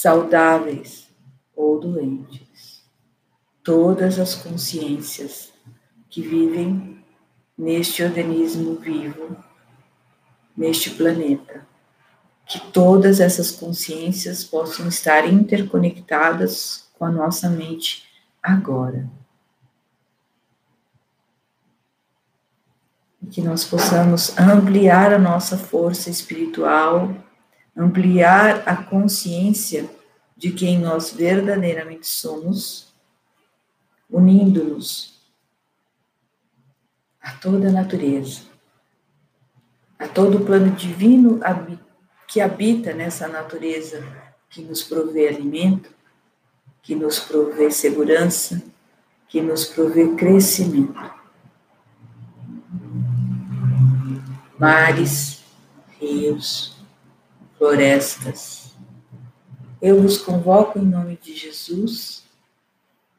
saudáveis 0.01 1.07
ou 1.55 1.79
doentes, 1.79 2.83
todas 3.63 4.17
as 4.17 4.33
consciências 4.33 5.53
que 6.09 6.23
vivem 6.23 7.03
neste 7.55 8.01
organismo 8.01 8.77
vivo, 8.77 9.37
neste 10.57 10.89
planeta 10.89 11.69
que 12.47 12.59
todas 12.71 13.19
essas 13.19 13.51
consciências 13.51 14.43
possam 14.43 14.87
estar 14.87 15.31
interconectadas 15.31 16.89
com 16.97 17.05
a 17.05 17.11
nossa 17.11 17.47
mente 17.47 18.03
agora. 18.41 19.07
E 23.21 23.27
que 23.27 23.39
nós 23.39 23.63
possamos 23.63 24.35
ampliar 24.35 25.13
a 25.13 25.19
nossa 25.19 25.55
força 25.55 26.09
espiritual, 26.09 27.15
ampliar 27.75 28.63
a 28.67 28.75
consciência 28.75 29.89
de 30.35 30.51
quem 30.51 30.79
nós 30.79 31.11
verdadeiramente 31.11 32.07
somos, 32.07 32.93
unindo-nos 34.09 35.21
a 37.21 37.33
toda 37.33 37.69
a 37.69 37.71
natureza, 37.71 38.41
a 39.97 40.07
todo 40.07 40.39
o 40.39 40.45
plano 40.45 40.71
divino 40.71 41.39
que 42.27 42.41
habita 42.41 42.93
nessa 42.93 43.27
natureza 43.27 44.03
que 44.49 44.61
nos 44.61 44.83
provê 44.83 45.27
alimento, 45.27 45.89
que 46.81 46.95
nos 46.95 47.19
provê 47.19 47.69
segurança, 47.69 48.61
que 49.27 49.41
nos 49.41 49.65
provê 49.65 50.15
crescimento. 50.15 50.99
Mares, 54.57 55.43
rios, 55.99 56.80
florestas. 57.61 58.73
Eu 59.79 60.01
vos 60.01 60.17
convoco 60.17 60.79
em 60.79 60.81
nome 60.81 61.15
de 61.21 61.35
Jesus 61.35 62.23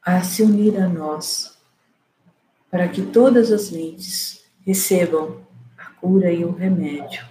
a 0.05 0.21
se 0.21 0.43
unir 0.43 0.77
a 0.81 0.89
nós, 0.89 1.57
para 2.69 2.89
que 2.89 3.03
todas 3.03 3.53
as 3.53 3.71
mentes 3.71 4.43
recebam 4.65 5.41
a 5.77 5.85
cura 5.91 6.29
e 6.29 6.43
o 6.43 6.51
remédio 6.51 7.25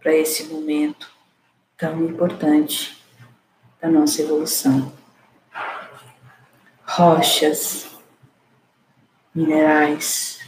para 0.00 0.16
esse 0.16 0.48
momento 0.52 1.08
tão 1.78 2.04
importante 2.04 3.00
da 3.80 3.88
nossa 3.88 4.20
evolução. 4.20 4.92
Rochas, 6.84 7.86
minerais, 9.32 10.40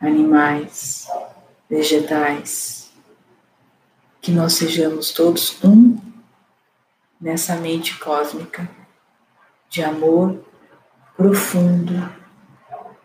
animais, 0.00 1.06
vegetais, 1.70 2.85
que 4.26 4.32
nós 4.32 4.54
sejamos 4.54 5.12
todos 5.12 5.56
um 5.62 6.00
nessa 7.20 7.54
mente 7.54 7.96
cósmica 7.96 8.68
de 9.70 9.84
amor 9.84 10.44
profundo 11.16 12.12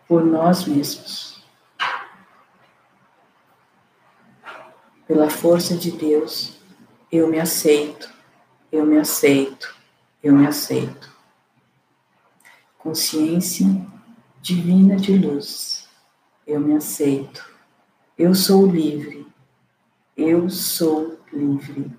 por 0.08 0.24
nós 0.24 0.64
mesmos. 0.66 1.40
pela 5.06 5.30
força 5.30 5.76
de 5.76 5.92
Deus, 5.92 6.56
eu 7.10 7.28
me 7.28 7.38
aceito, 7.38 8.12
eu 8.72 8.84
me 8.84 8.98
aceito, 8.98 9.76
eu 10.22 10.34
me 10.34 10.46
aceito. 10.46 11.08
Consciência 12.78 13.66
divina 14.40 14.96
de 14.96 15.16
luz, 15.18 15.88
eu 16.44 16.58
me 16.58 16.74
aceito. 16.74 17.48
Eu 18.18 18.34
sou 18.34 18.66
livre, 18.66 19.21
eu 20.22 20.48
sou 20.48 21.18
livre, 21.32 21.90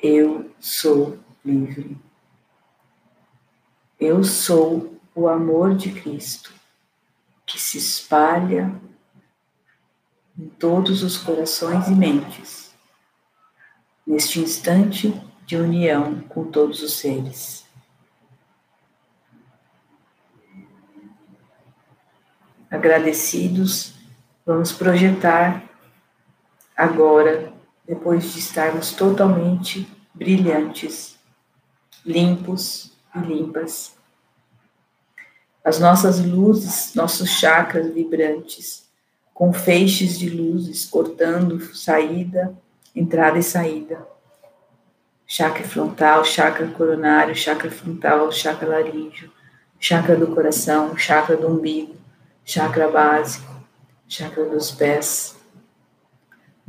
eu 0.00 0.52
sou 0.58 1.16
livre. 1.44 1.96
Eu 3.98 4.24
sou 4.24 5.00
o 5.14 5.28
amor 5.28 5.76
de 5.76 5.92
Cristo 5.92 6.52
que 7.46 7.58
se 7.58 7.78
espalha 7.78 8.74
em 10.36 10.48
todos 10.48 11.02
os 11.04 11.16
corações 11.18 11.86
e 11.86 11.92
mentes, 11.92 12.74
neste 14.06 14.40
instante 14.40 15.12
de 15.46 15.56
união 15.56 16.20
com 16.22 16.50
todos 16.50 16.82
os 16.82 16.94
seres. 16.94 17.64
Agradecidos, 22.70 23.94
vamos 24.44 24.72
projetar 24.72 25.69
agora, 26.80 27.52
depois 27.86 28.32
de 28.32 28.38
estarmos 28.38 28.92
totalmente 28.92 29.86
brilhantes, 30.14 31.18
limpos 32.04 32.92
e 33.14 33.18
limpas, 33.18 33.94
as 35.62 35.78
nossas 35.78 36.24
luzes, 36.24 36.94
nossos 36.94 37.28
chakras 37.28 37.92
vibrantes 37.92 38.88
com 39.34 39.52
feixes 39.52 40.18
de 40.18 40.30
luzes 40.30 40.86
cortando 40.86 41.60
saída, 41.74 42.56
entrada 42.96 43.38
e 43.38 43.42
saída. 43.42 44.06
Chakra 45.26 45.64
frontal, 45.64 46.24
chakra 46.24 46.66
coronário, 46.68 47.34
chakra 47.34 47.70
frontal, 47.70 48.32
chakra 48.32 48.68
laríngeo, 48.68 49.30
chakra 49.78 50.16
do 50.16 50.34
coração, 50.34 50.96
chakra 50.96 51.36
do 51.36 51.46
umbigo, 51.46 51.94
chakra 52.42 52.88
básico, 52.88 53.54
chakra 54.08 54.46
dos 54.46 54.70
pés. 54.70 55.39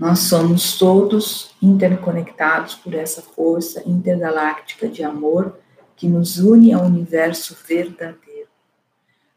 Nós 0.02 0.20
somos 0.20 0.78
todos 0.78 1.56
interconectados 1.62 2.76
por 2.76 2.94
essa 2.94 3.22
força 3.22 3.88
intergaláctica 3.88 4.88
de 4.88 5.04
amor 5.04 5.60
que 5.96 6.08
nos 6.08 6.40
une 6.40 6.74
ao 6.74 6.84
universo 6.84 7.56
verdadeiro. 7.68 8.50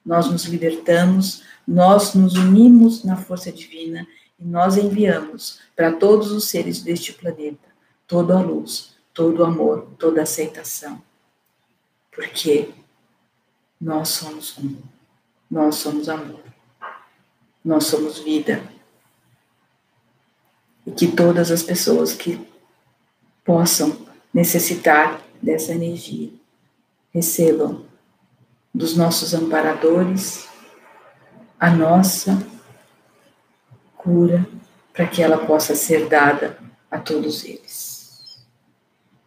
Nós 0.04 0.30
nos 0.30 0.44
libertamos 0.44 1.44
nós 1.66 2.14
nos 2.14 2.34
unimos 2.34 3.04
na 3.04 3.16
força 3.16 3.50
divina 3.50 4.06
e 4.38 4.44
nós 4.44 4.76
enviamos 4.76 5.60
para 5.74 5.92
todos 5.92 6.30
os 6.30 6.44
seres 6.44 6.82
deste 6.82 7.12
planeta 7.12 7.72
toda 8.06 8.38
a 8.38 8.42
luz, 8.42 8.94
todo 9.14 9.40
o 9.40 9.44
amor, 9.44 9.88
toda 9.98 10.20
a 10.20 10.24
aceitação. 10.24 11.02
Porque 12.12 12.68
nós 13.80 14.10
somos 14.10 14.58
um, 14.58 14.76
nós 15.50 15.76
somos 15.76 16.08
amor, 16.08 16.42
nós 17.64 17.84
somos 17.84 18.18
vida. 18.18 18.62
E 20.86 20.92
que 20.92 21.08
todas 21.08 21.50
as 21.50 21.62
pessoas 21.62 22.12
que 22.12 22.46
possam 23.44 23.96
necessitar 24.32 25.20
dessa 25.40 25.72
energia 25.72 26.30
recebam 27.12 27.84
dos 28.74 28.96
nossos 28.96 29.32
amparadores 29.34 30.48
a 31.60 31.70
nossa 31.70 32.44
cura 33.96 34.46
para 34.92 35.06
que 35.06 35.22
ela 35.22 35.46
possa 35.46 35.74
ser 35.74 36.08
dada 36.08 36.58
a 36.90 36.98
todos 36.98 37.44
eles. 37.44 38.44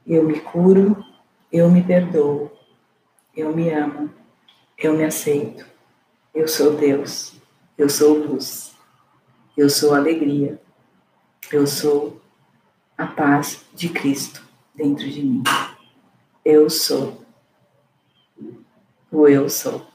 Eu 0.06 0.24
me 0.24 0.40
curo, 0.40 1.04
eu 1.52 1.70
me 1.72 1.84
perdoo, 1.84 2.52
eu 3.36 3.56
me 3.56 3.70
amo, 3.70 4.10
eu 4.78 4.96
me 4.96 5.04
aceito. 5.04 5.66
Eu 6.34 6.48
sou 6.48 6.76
Deus, 6.76 7.34
eu 7.78 7.90
sou 7.90 8.18
luz, 8.18 8.74
eu 9.58 9.70
sou 9.70 9.96
alegria, 9.96 10.62
eu 11.52 11.66
sou 11.66 12.22
a 12.98 13.06
paz 13.06 13.66
de 13.74 13.90
Cristo 13.90 14.44
dentro 14.76 15.10
de 15.10 15.24
mim. 15.24 15.44
Eu 16.44 16.70
sou 16.70 17.26
o 19.12 19.28
eu 19.28 19.50
sou. 19.50 19.88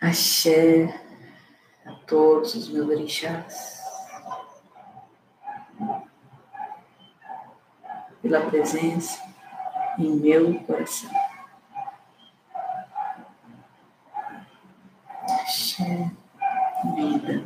Axé 0.00 1.02
a 1.84 1.92
todos 2.06 2.54
os 2.54 2.68
meus 2.68 2.88
orixás, 2.88 3.82
pela 8.22 8.48
presença 8.48 9.20
em 9.98 10.10
meu 10.16 10.60
coração. 10.60 11.10
Axé, 15.40 16.10
vida. 16.94 17.44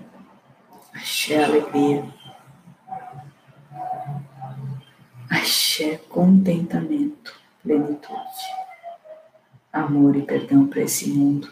Alegria. 1.73 2.15
Axé, 5.31 5.97
contentamento, 6.09 7.41
plenitude. 7.63 8.19
Amor 9.73 10.15
e 10.17 10.23
perdão 10.23 10.67
para 10.67 10.83
esse 10.83 11.09
mundo 11.09 11.51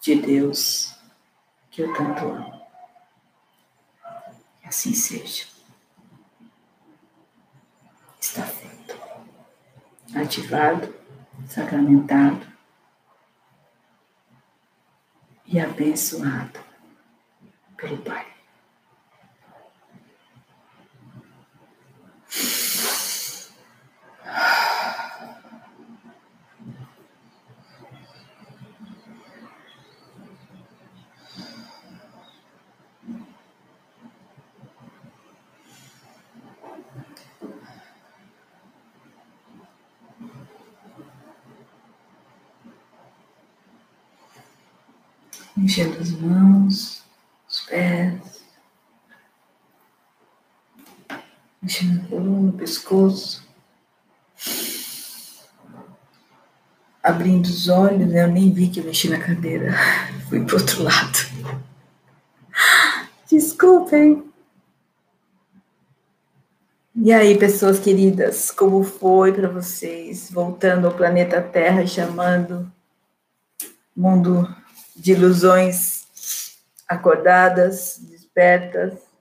de 0.00 0.14
Deus 0.14 0.98
que 1.70 1.82
eu 1.82 1.92
tanto 1.92 2.24
amo. 2.24 2.62
Que 4.62 4.68
assim 4.68 4.94
seja. 4.94 5.44
Está 8.18 8.42
feito. 8.44 8.98
Ativado, 10.14 10.94
sacramentado 11.46 12.46
e 15.44 15.60
abençoado 15.60 16.58
pelo 17.76 17.98
Pai. 17.98 18.33
Mexendo 45.76 46.00
as 46.00 46.10
mãos, 46.12 47.02
os 47.48 47.60
pés, 47.62 48.44
mexendo 51.60 52.00
a 52.00 52.08
coluna, 52.08 52.52
pescoço, 52.52 53.44
abrindo 57.02 57.46
os 57.46 57.66
olhos, 57.66 58.08
né? 58.08 58.22
eu 58.22 58.28
nem 58.28 58.52
vi 58.52 58.68
que 58.68 58.78
eu 58.78 58.84
mexi 58.84 59.10
na 59.10 59.18
cadeira, 59.18 59.72
fui 60.30 60.44
pro 60.44 60.58
outro 60.58 60.84
lado. 60.84 61.18
Desculpem. 63.28 64.32
E 66.94 67.12
aí, 67.12 67.36
pessoas 67.36 67.80
queridas, 67.80 68.52
como 68.52 68.84
foi 68.84 69.32
para 69.32 69.48
vocês 69.48 70.30
voltando 70.30 70.86
ao 70.86 70.94
planeta 70.94 71.42
Terra, 71.42 71.84
chamando 71.84 72.72
mundo 73.96 74.46
de 74.94 75.12
ilusões 75.12 76.06
acordadas, 76.88 77.98
despertas. 77.98 79.14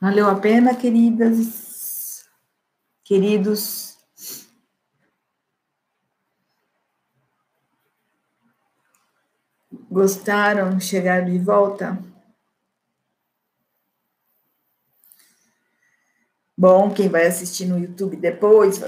Valeu 0.00 0.28
a 0.28 0.34
pena, 0.34 0.74
queridas, 0.74 2.24
queridos. 3.04 3.96
Gostaram 9.88 10.76
de 10.76 10.84
chegar 10.84 11.24
de 11.24 11.38
volta? 11.38 12.11
Bom, 16.62 16.90
quem 16.90 17.08
vai 17.08 17.26
assistir 17.26 17.66
no 17.66 17.76
YouTube 17.76 18.14
depois, 18.14 18.80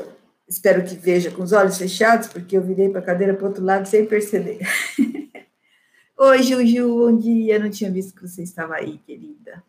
espero 0.47 0.85
que 0.85 0.95
veja 0.95 1.29
com 1.33 1.43
os 1.43 1.51
olhos 1.51 1.77
fechados, 1.77 2.29
porque 2.29 2.57
eu 2.57 2.63
virei 2.63 2.89
para 2.89 3.01
a 3.01 3.05
cadeira 3.05 3.35
para 3.35 3.47
o 3.47 3.49
outro 3.49 3.65
lado 3.65 3.89
sem 3.89 4.07
perceber. 4.07 4.61
Oi, 6.17 6.41
Juju, 6.41 6.89
bom 6.89 7.19
dia. 7.19 7.59
Não 7.59 7.69
tinha 7.69 7.91
visto 7.91 8.15
que 8.15 8.29
você 8.29 8.45
estava 8.45 8.77
aí, 8.77 8.99
querida. 8.99 9.61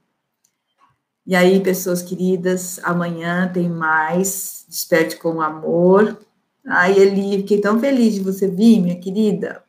E 1.26 1.36
aí, 1.36 1.60
pessoas 1.60 2.03
queridas, 2.03 2.80
amanhã 2.84 3.51
tem 3.51 3.68
mais 3.68 4.68
Desperte 4.70 5.18
com 5.18 5.41
Amor. 5.41 6.16
Ai, 6.64 6.99
Eli, 6.99 7.38
fiquei 7.38 7.60
tão 7.60 7.80
feliz 7.80 8.14
de 8.14 8.20
você 8.20 8.47
vir, 8.47 8.82
minha 8.82 8.99
querida. 8.99 9.64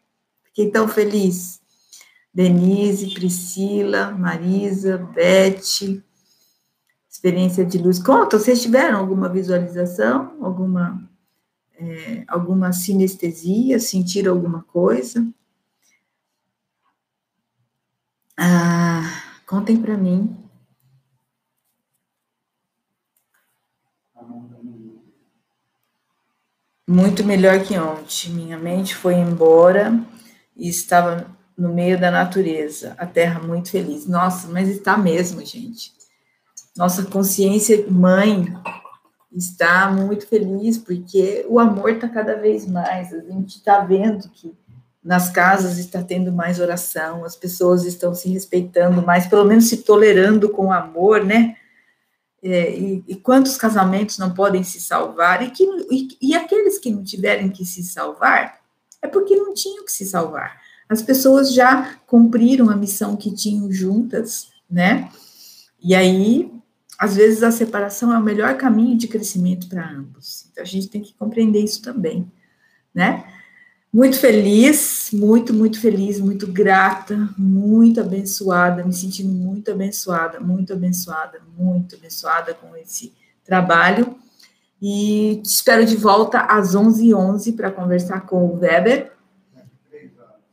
Fiquei 0.45 0.71
tão 0.71 0.87
feliz. 0.87 1.59
Denise, 2.35 3.15
Priscila, 3.15 4.11
Marisa, 4.11 4.99
Beth, 4.99 6.05
experiência 7.17 7.65
de 7.65 7.79
luz. 7.79 7.99
Conta, 7.99 8.39
vocês 8.39 8.61
tiveram 8.63 8.99
alguma 8.99 9.29
visualização, 9.29 10.37
alguma, 10.43 11.03
é, 11.75 12.25
alguma 12.29 12.73
sinestesia, 12.73 13.81
sentiram 13.81 14.35
alguma 14.35 14.63
coisa? 14.63 15.27
Ah, 18.39 19.03
contem 19.47 19.81
para 19.81 19.97
mim. 19.97 20.37
Muito 26.89 27.25
melhor 27.25 27.65
que 27.65 27.77
ontem. 27.79 28.31
Minha 28.31 28.59
mente 28.59 28.95
foi 28.95 29.15
embora 29.15 30.05
e 30.55 30.69
estava 30.69 31.35
no 31.57 31.73
meio 31.73 31.99
da 31.99 32.11
natureza, 32.11 32.95
a 32.99 33.07
terra 33.07 33.41
muito 33.41 33.71
feliz. 33.71 34.07
Nossa, 34.07 34.47
mas 34.49 34.69
está 34.69 34.97
mesmo, 34.99 35.45
gente 35.45 35.96
nossa 36.77 37.05
consciência 37.05 37.87
mãe 37.89 38.47
está 39.33 39.91
muito 39.91 40.27
feliz 40.27 40.79
porque 40.79 41.45
o 41.49 41.59
amor 41.59 41.91
está 41.91 42.09
cada 42.09 42.37
vez 42.37 42.67
mais. 42.67 43.13
A 43.13 43.21
gente 43.21 43.57
está 43.57 43.81
vendo 43.81 44.29
que 44.31 44.55
nas 45.03 45.31
casas 45.31 45.79
está 45.79 46.03
tendo 46.03 46.33
mais 46.33 46.59
oração, 46.59 47.25
as 47.25 47.37
pessoas 47.37 47.85
estão 47.85 48.13
se 48.15 48.29
respeitando 48.29 49.03
mais, 49.03 49.27
pelo 49.27 49.45
menos 49.45 49.69
se 49.69 49.79
tolerando 49.79 50.49
com 50.49 50.73
amor, 50.73 51.25
né? 51.25 51.57
É, 52.43 52.77
e, 52.77 53.05
e, 53.09 53.15
quantos 53.17 53.57
casamentos 53.57 54.19
não 54.19 54.35
podem 54.35 54.63
se 54.63 54.81
salvar? 54.81 55.43
E, 55.43 55.51
que, 55.51 55.65
e, 55.91 56.09
e 56.21 56.35
aqueles 56.35 56.79
que 56.79 56.91
não 56.91 57.03
tiverem 57.03 57.51
que 57.51 57.65
se 57.65 57.83
salvar, 57.83 58.61
é 59.01 59.09
porque 59.09 59.35
não 59.37 59.55
tinham 59.55 59.85
que 59.85 59.93
se 59.93 60.05
salvar. 60.05 60.61
As 60.89 61.03
pessoas 61.03 61.53
já 61.53 61.97
cumpriram 62.07 62.69
a 62.69 62.77
missão 62.77 63.17
que 63.17 63.35
tinham 63.35 63.73
juntas, 63.73 64.49
né? 64.71 65.09
E 65.81 65.95
aí 65.95 66.56
às 66.99 67.17
vezes 67.17 67.43
a 67.43 67.51
separação 67.51 68.13
é 68.13 68.19
o 68.19 68.23
melhor 68.23 68.57
caminho 68.57 68.97
de 68.97 69.09
crescimento 69.09 69.69
para 69.69 69.89
ambos. 69.91 70.47
Então 70.51 70.63
a 70.63 70.67
gente 70.67 70.89
tem 70.89 71.03
que 71.03 71.15
compreender 71.15 71.63
isso 71.63 71.83
também, 71.83 72.31
né? 72.95 73.25
Muito 73.93 74.19
feliz, 74.19 75.09
muito, 75.13 75.55
muito 75.55 75.81
feliz, 75.81 76.21
muito 76.21 76.47
grata, 76.47 77.31
muito 77.37 78.01
abençoada, 78.01 78.85
me 78.85 78.93
sentindo 78.93 79.33
muito 79.33 79.71
abençoada, 79.71 80.39
muito 80.39 80.73
abençoada, 80.73 81.41
muito 81.57 81.97
abençoada 81.97 82.53
com 82.53 82.77
esse 82.77 83.15
trabalho. 83.45 84.17
E 84.83 85.41
te 85.43 85.49
espero 85.49 85.87
de 85.87 85.97
volta 85.97 86.41
às 86.41 86.75
11h11 86.75 87.57
para 87.57 87.71
conversar 87.71 88.23
com 88.27 88.45
o 88.45 88.59
Weber. 88.59 89.13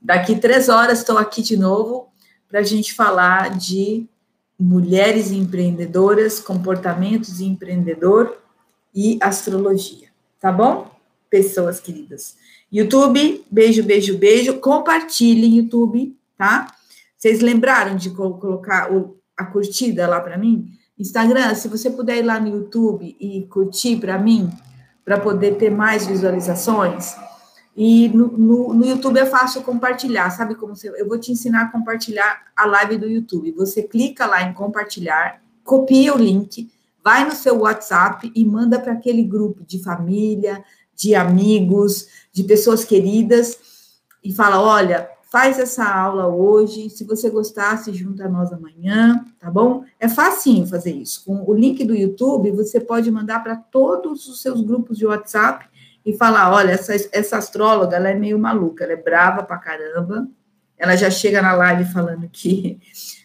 Daqui 0.01 0.37
três 0.37 0.69
horas 0.69 0.99
estou 0.99 1.17
aqui 1.17 1.41
de 1.41 1.57
novo 1.57 2.07
para 2.47 2.59
a 2.59 2.63
gente 2.63 2.93
falar 2.93 3.57
de 3.57 4.07
mulheres 4.59 5.31
empreendedoras, 5.31 6.39
comportamentos 6.39 7.39
empreendedor 7.39 8.37
e 8.93 9.17
astrologia. 9.21 10.09
Tá 10.39 10.51
bom? 10.51 10.91
Pessoas 11.29 11.79
queridas. 11.79 12.35
YouTube, 12.71 13.43
beijo, 13.49 13.83
beijo, 13.83 14.17
beijo. 14.17 14.59
Compartilhem 14.59 15.57
YouTube, 15.57 16.15
tá? 16.37 16.67
Vocês 17.17 17.39
lembraram 17.39 17.95
de 17.95 18.09
colocar 18.09 18.91
o, 18.91 19.17
a 19.37 19.45
curtida 19.45 20.07
lá 20.07 20.19
para 20.19 20.37
mim? 20.37 20.67
Instagram, 20.97 21.55
se 21.55 21.67
você 21.67 21.89
puder 21.89 22.17
ir 22.17 22.23
lá 22.23 22.39
no 22.39 22.49
YouTube 22.49 23.15
e 23.19 23.43
curtir 23.43 23.97
para 23.97 24.17
mim, 24.17 24.49
para 25.03 25.19
poder 25.19 25.57
ter 25.57 25.69
mais 25.69 26.05
visualizações, 26.05 27.15
e 27.75 28.07
no, 28.09 28.27
no, 28.27 28.73
no, 28.73 28.85
YouTube 28.85 29.17
é 29.17 29.25
fácil 29.25 29.63
compartilhar, 29.63 30.29
sabe 30.29 30.53
como. 30.53 30.73
Eu 30.95 31.07
vou 31.07 31.17
te 31.17 31.31
ensinar 31.31 31.63
a 31.63 31.71
compartilhar 31.71 32.43
a 32.55 32.65
live 32.65 32.97
do 32.97 33.07
YouTube. 33.07 33.51
Você 33.53 33.81
clica 33.81 34.27
lá 34.27 34.43
em 34.43 34.53
compartilhar, 34.53 35.41
copia 35.63 36.13
o 36.13 36.17
link, 36.17 36.71
vai 37.03 37.25
no 37.25 37.31
seu 37.31 37.59
WhatsApp 37.59 38.31
e 38.35 38.45
manda 38.45 38.79
para 38.79 38.93
aquele 38.93 39.23
grupo 39.23 39.63
de 39.65 39.81
família, 39.81 40.63
de 40.95 41.15
amigos, 41.15 42.07
de 42.31 42.43
pessoas 42.43 42.85
queridas, 42.85 43.57
e 44.23 44.31
fala: 44.31 44.61
olha, 44.61 45.09
faz 45.31 45.57
essa 45.57 45.83
aula 45.83 46.27
hoje. 46.27 46.91
Se 46.91 47.03
você 47.03 47.27
gostar, 47.27 47.77
se 47.79 47.91
junta 47.91 48.25
a 48.25 48.29
nós 48.29 48.53
amanhã, 48.53 49.25
tá 49.39 49.49
bom? 49.49 49.83
É 49.99 50.07
facinho 50.07 50.67
fazer 50.67 50.91
isso. 50.91 51.25
Com 51.25 51.43
o 51.49 51.55
link 51.55 51.83
do 51.83 51.95
YouTube, 51.95 52.51
você 52.51 52.79
pode 52.79 53.09
mandar 53.09 53.41
para 53.41 53.55
todos 53.55 54.27
os 54.27 54.43
seus 54.43 54.61
grupos 54.61 54.95
de 54.95 55.07
WhatsApp 55.07 55.72
e 56.05 56.13
falar: 56.13 56.51
olha, 56.51 56.71
essa, 56.71 56.93
essa 57.11 57.37
astróloga 57.37 57.95
ela 57.95 58.09
é 58.09 58.15
meio 58.15 58.37
maluca, 58.37 58.83
ela 58.83 58.93
é 58.93 58.97
brava 58.97 59.43
pra 59.43 59.57
caramba. 59.57 60.27
Ela 60.77 60.95
já 60.95 61.09
chega 61.09 61.41
na 61.41 61.53
live 61.53 61.85
falando 61.85 62.27
que 62.29 62.79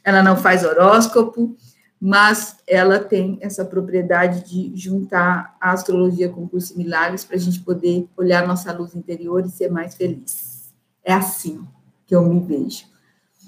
ela 0.05 0.23
não 0.23 0.37
faz 0.37 0.65
horóscopo, 0.65 1.57
mas 2.01 2.59
ela 2.67 3.01
tem 3.01 3.39
essa 3.41 3.65
propriedade 3.65 4.45
de 4.45 4.73
juntar 4.77 5.57
a 5.61 5.73
astrologia 5.73 6.29
com 6.29 6.45
o 6.45 6.49
curso 6.49 6.77
milagres 6.77 7.25
para 7.25 7.37
a 7.37 7.41
gente 7.41 7.61
poder 7.61 8.09
olhar 8.17 8.47
nossa 8.47 8.73
luz 8.73 8.95
interior 8.95 9.45
e 9.45 9.51
ser 9.51 9.71
mais 9.71 9.95
feliz. 9.95 10.73
É 11.03 11.13
assim 11.13 11.61
que 12.07 12.15
eu 12.15 12.23
me 12.23 12.41
vejo. 12.41 12.85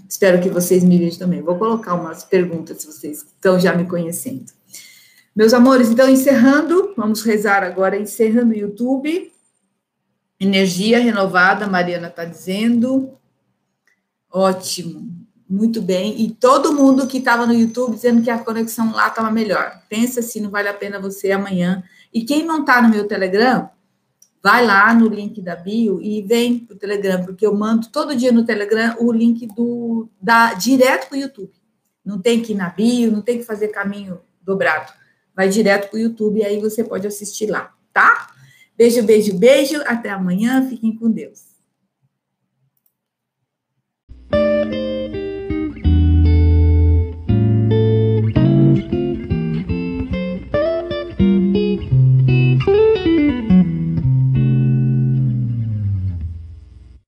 Espero 0.08 0.42
que 0.42 0.50
vocês 0.50 0.82
me 0.82 0.98
vejam 0.98 1.20
também. 1.20 1.40
Vou 1.40 1.56
colocar 1.56 1.94
umas 1.94 2.24
perguntas 2.24 2.78
se 2.78 2.86
vocês 2.86 3.18
estão 3.18 3.60
já 3.60 3.74
me 3.74 3.84
conhecendo. 3.84 4.50
Meus 5.34 5.54
amores, 5.54 5.90
então 5.90 6.08
encerrando, 6.08 6.92
vamos 6.96 7.22
rezar 7.22 7.62
agora, 7.62 7.96
encerrando 7.96 8.52
o 8.52 8.56
YouTube. 8.56 9.32
Energia 10.38 10.98
renovada, 10.98 11.66
Mariana 11.66 12.08
está 12.08 12.24
dizendo. 12.24 13.16
Ótimo. 14.30 15.08
Muito 15.48 15.82
bem. 15.82 16.20
E 16.20 16.30
todo 16.30 16.72
mundo 16.72 17.06
que 17.06 17.18
estava 17.18 17.46
no 17.46 17.52
YouTube 17.52 17.94
dizendo 17.94 18.22
que 18.22 18.30
a 18.30 18.38
conexão 18.38 18.92
lá 18.92 19.08
estava 19.08 19.30
melhor. 19.30 19.82
Pensa 19.88 20.22
se 20.22 20.40
não 20.40 20.48
vale 20.48 20.68
a 20.68 20.74
pena 20.74 21.00
você 21.00 21.32
amanhã. 21.32 21.82
E 22.14 22.24
quem 22.24 22.44
não 22.44 22.60
está 22.60 22.80
no 22.80 22.88
meu 22.88 23.06
Telegram, 23.06 23.68
vai 24.42 24.64
lá 24.64 24.94
no 24.94 25.08
link 25.08 25.42
da 25.42 25.56
bio 25.56 26.00
e 26.00 26.22
vem 26.22 26.60
para 26.60 26.74
o 26.74 26.78
Telegram, 26.78 27.24
porque 27.24 27.44
eu 27.44 27.54
mando 27.54 27.88
todo 27.88 28.16
dia 28.16 28.32
no 28.32 28.44
Telegram 28.44 28.96
o 29.00 29.12
link 29.12 29.46
do 29.48 30.08
da 30.20 30.54
direto 30.54 31.08
para 31.08 31.18
o 31.18 31.20
YouTube. 31.20 31.52
Não 32.04 32.20
tem 32.20 32.40
que 32.40 32.52
ir 32.52 32.56
na 32.56 32.68
bio, 32.68 33.10
não 33.12 33.20
tem 33.20 33.38
que 33.38 33.44
fazer 33.44 33.68
caminho 33.68 34.20
dobrado. 34.42 34.99
Vai 35.40 35.48
direto 35.48 35.88
para 35.88 35.96
o 35.96 35.98
YouTube 35.98 36.40
e 36.40 36.44
aí 36.44 36.60
você 36.60 36.84
pode 36.84 37.06
assistir 37.06 37.46
lá, 37.46 37.72
tá? 37.94 38.30
Beijo, 38.76 39.02
beijo, 39.02 39.32
beijo. 39.32 39.82
Até 39.86 40.10
amanhã. 40.10 40.68
Fiquem 40.68 40.94
com 40.94 41.10
Deus. 41.10 41.49